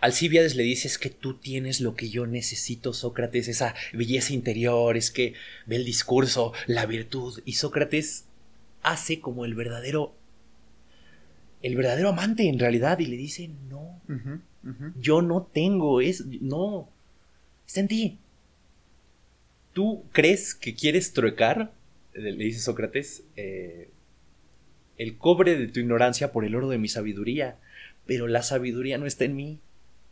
[0.00, 4.96] Alcíbiades le dice es que tú tienes lo que yo necesito, Sócrates, esa belleza interior,
[4.96, 5.34] es que
[5.66, 8.24] ve el discurso, la virtud, y Sócrates
[8.82, 10.14] hace como el verdadero,
[11.62, 14.00] el verdadero amante en realidad, y le dice, no,
[15.00, 16.88] yo no tengo, es, no,
[17.66, 18.18] está en ti.
[19.72, 21.72] ¿Tú crees que quieres truecar,
[22.12, 23.90] le le dice Sócrates, eh,
[24.96, 27.56] el cobre de tu ignorancia por el oro de mi sabiduría?
[28.06, 29.60] Pero la sabiduría no está en mí.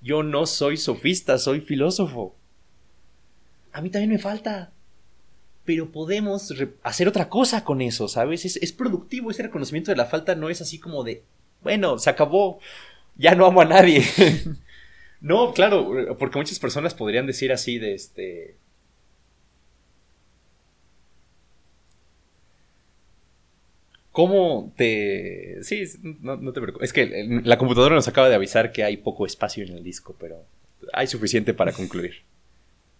[0.02, 2.36] Yo no soy sofista, soy filósofo.
[3.72, 4.72] A mí también me falta.
[5.64, 8.44] Pero podemos hacer otra cosa con eso, ¿sabes?
[8.44, 11.24] Es, es productivo, ese reconocimiento de la falta no es así como de,
[11.66, 12.60] bueno, se acabó,
[13.16, 14.04] ya no amo a nadie.
[15.20, 18.54] no, claro, porque muchas personas podrían decir así de este...
[24.12, 25.58] ¿Cómo te...?
[25.62, 25.82] Sí,
[26.22, 26.90] no, no te preocupes.
[26.90, 30.14] Es que la computadora nos acaba de avisar que hay poco espacio en el disco,
[30.20, 30.44] pero
[30.92, 32.22] hay suficiente para concluir.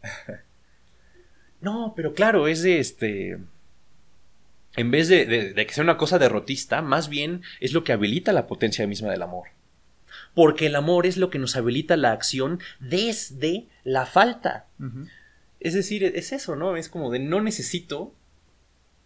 [1.61, 3.39] no, pero claro, es de este...
[4.77, 7.93] En vez de, de- de que sea una cosa derrotista, más bien es lo que
[7.93, 9.49] habilita la potencia misma del amor.
[10.35, 14.67] Porque el amor es lo que nos habilita la acción desde la falta.
[15.61, 16.77] Es decir, es eso, ¿no?
[16.77, 18.13] Es como de no necesito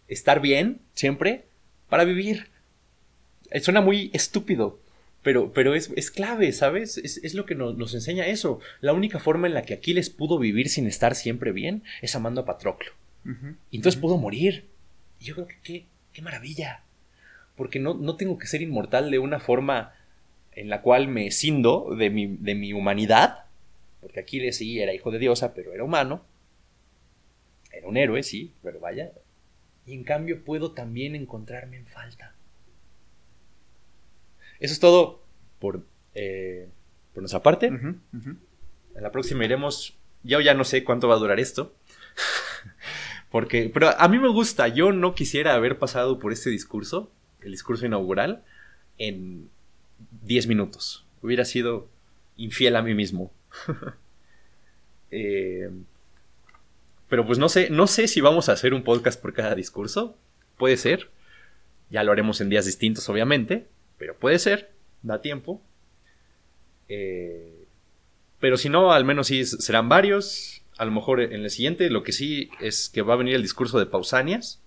[0.09, 1.45] estar bien siempre
[1.89, 2.49] para vivir.
[3.51, 4.81] Eh, Suena muy estúpido,
[5.23, 6.99] pero, pero es, es clave, ¿sabes?
[6.99, 8.59] Es, es lo que nos, nos enseña eso.
[8.81, 12.41] La única forma en la que Aquiles pudo vivir sin estar siempre bien es amando
[12.41, 12.91] a Patroclo.
[13.71, 14.65] Y entonces pudo morir.
[15.21, 16.83] Y yo creo que qué, qué maravilla.
[17.57, 19.95] Porque no, no tengo que ser inmortal de una forma
[20.53, 23.45] en la cual me escindo de mi, de mi humanidad.
[24.01, 26.25] Porque Aquiles sí era hijo de diosa, pero era humano.
[27.71, 29.13] Era un héroe, sí, pero vaya.
[29.87, 32.35] Y en cambio puedo también encontrarme en falta.
[34.59, 35.23] Eso es todo
[35.59, 36.69] por, eh,
[37.13, 37.67] por nuestra parte.
[37.67, 38.01] En
[38.95, 39.97] la próxima iremos.
[40.23, 41.75] Yo ya no sé cuánto va a durar esto.
[43.31, 43.71] Porque.
[43.73, 44.69] Pero a mí me gusta.
[44.69, 47.11] Yo no quisiera haber pasado por este discurso,
[47.43, 48.43] el discurso inaugural,
[48.99, 49.49] en
[50.23, 51.05] 10 minutos.
[51.23, 51.89] Hubiera sido
[52.37, 53.33] infiel a mí mismo.
[55.13, 55.69] Eh,
[57.09, 60.17] pero pues no sé, no sé si vamos a hacer un podcast por cada discurso.
[60.57, 61.11] Puede ser.
[61.91, 63.67] Ya lo haremos en días distintos, obviamente.
[63.99, 64.71] Pero puede ser.
[65.03, 65.61] Da tiempo.
[66.89, 67.65] Eh,
[68.39, 70.60] pero si no, al menos sí serán varios.
[70.81, 73.43] A lo mejor en el siguiente, lo que sí es que va a venir el
[73.43, 74.61] discurso de Pausanias.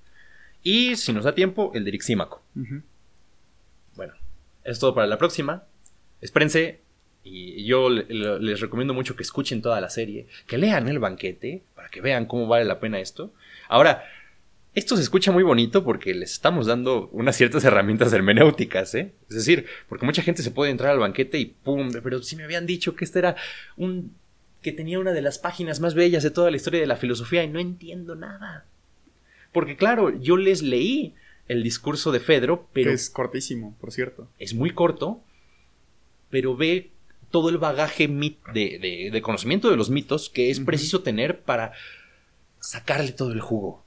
[0.61, 2.43] Y si nos da tiempo, el de Irixímaco.
[2.55, 2.81] Ujú.
[3.95, 4.13] Bueno,
[4.63, 5.63] es todo para la próxima.
[6.21, 6.81] Espérense.
[7.23, 10.99] Y yo le- le- les recomiendo mucho que escuchen toda la serie, que lean el
[10.99, 13.33] banquete, para que vean cómo vale la pena esto.
[13.69, 14.03] Ahora,
[14.75, 19.13] esto se escucha muy bonito porque les estamos dando unas ciertas herramientas hermenéuticas, ¿eh?
[19.29, 21.91] Es decir, porque mucha gente se puede entrar al banquete y ¡pum!
[22.03, 23.35] Pero si me habían dicho que este era
[23.77, 24.15] un...
[24.63, 27.43] que tenía una de las páginas más bellas de toda la historia de la filosofía
[27.43, 28.65] y no entiendo nada.
[29.51, 31.13] Porque claro, yo les leí
[31.47, 34.27] el discurso de Fedro, pero Que es cortísimo, por cierto.
[34.39, 35.21] es muy corto,
[36.31, 36.89] pero ve
[37.29, 41.73] todo el bagaje de, de- de conocimiento de los mitos que es preciso tener para
[42.59, 43.83] sacarle todo el jugo.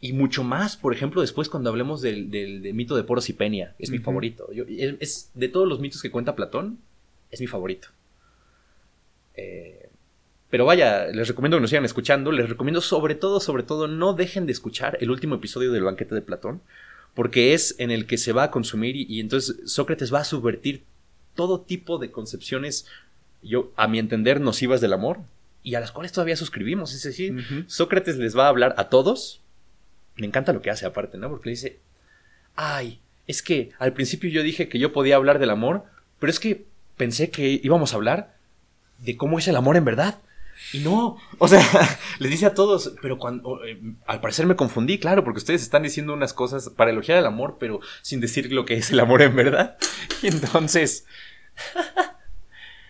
[0.00, 3.34] Y mucho más, por ejemplo, después cuando hablemos del, del- del mito de Poros y
[3.34, 4.50] Penia, es mi favorito.
[4.52, 6.78] Yo- es, es- de todos los mitos que cuenta Platón,
[7.30, 7.88] es mi favorito.
[9.34, 9.89] Eh,
[10.50, 12.32] pero vaya, les recomiendo que nos sigan escuchando.
[12.32, 16.14] Les recomiendo sobre todo, sobre todo, no dejen de escuchar el último episodio del banquete
[16.14, 16.60] de Platón,
[17.14, 20.24] porque es en el que se va a consumir y, y entonces Sócrates va a
[20.24, 20.82] subvertir
[21.34, 22.86] todo tipo de concepciones,
[23.42, 25.20] yo, a mi entender, nocivas del amor
[25.62, 26.94] y a las cuales todavía suscribimos.
[26.94, 27.64] Es decir.
[27.66, 29.40] Sócrates les va a hablar a todos.
[30.16, 31.28] Me encanta lo que hace aparte, ¿no?
[31.28, 31.78] Porque le dice,
[32.56, 35.84] ay, es que al principio yo dije que yo podía hablar del amor,
[36.18, 36.64] pero es que
[36.96, 38.34] pensé que íbamos a hablar
[38.98, 40.18] de cómo es el amor en verdad.
[40.72, 41.62] Y no, o sea,
[42.18, 45.82] les dice a todos, pero cuando, eh, al parecer me confundí, claro, porque ustedes están
[45.82, 49.22] diciendo unas cosas para elogiar el amor, pero sin decir lo que es el amor
[49.22, 49.78] en verdad.
[50.22, 51.06] Y entonces,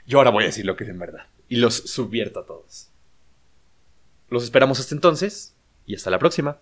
[0.07, 1.27] yo ahora voy a decir lo que es en verdad.
[1.49, 2.91] Y los subvierto a todos.
[4.29, 5.55] Los esperamos hasta entonces
[5.87, 6.59] y hasta la próxima.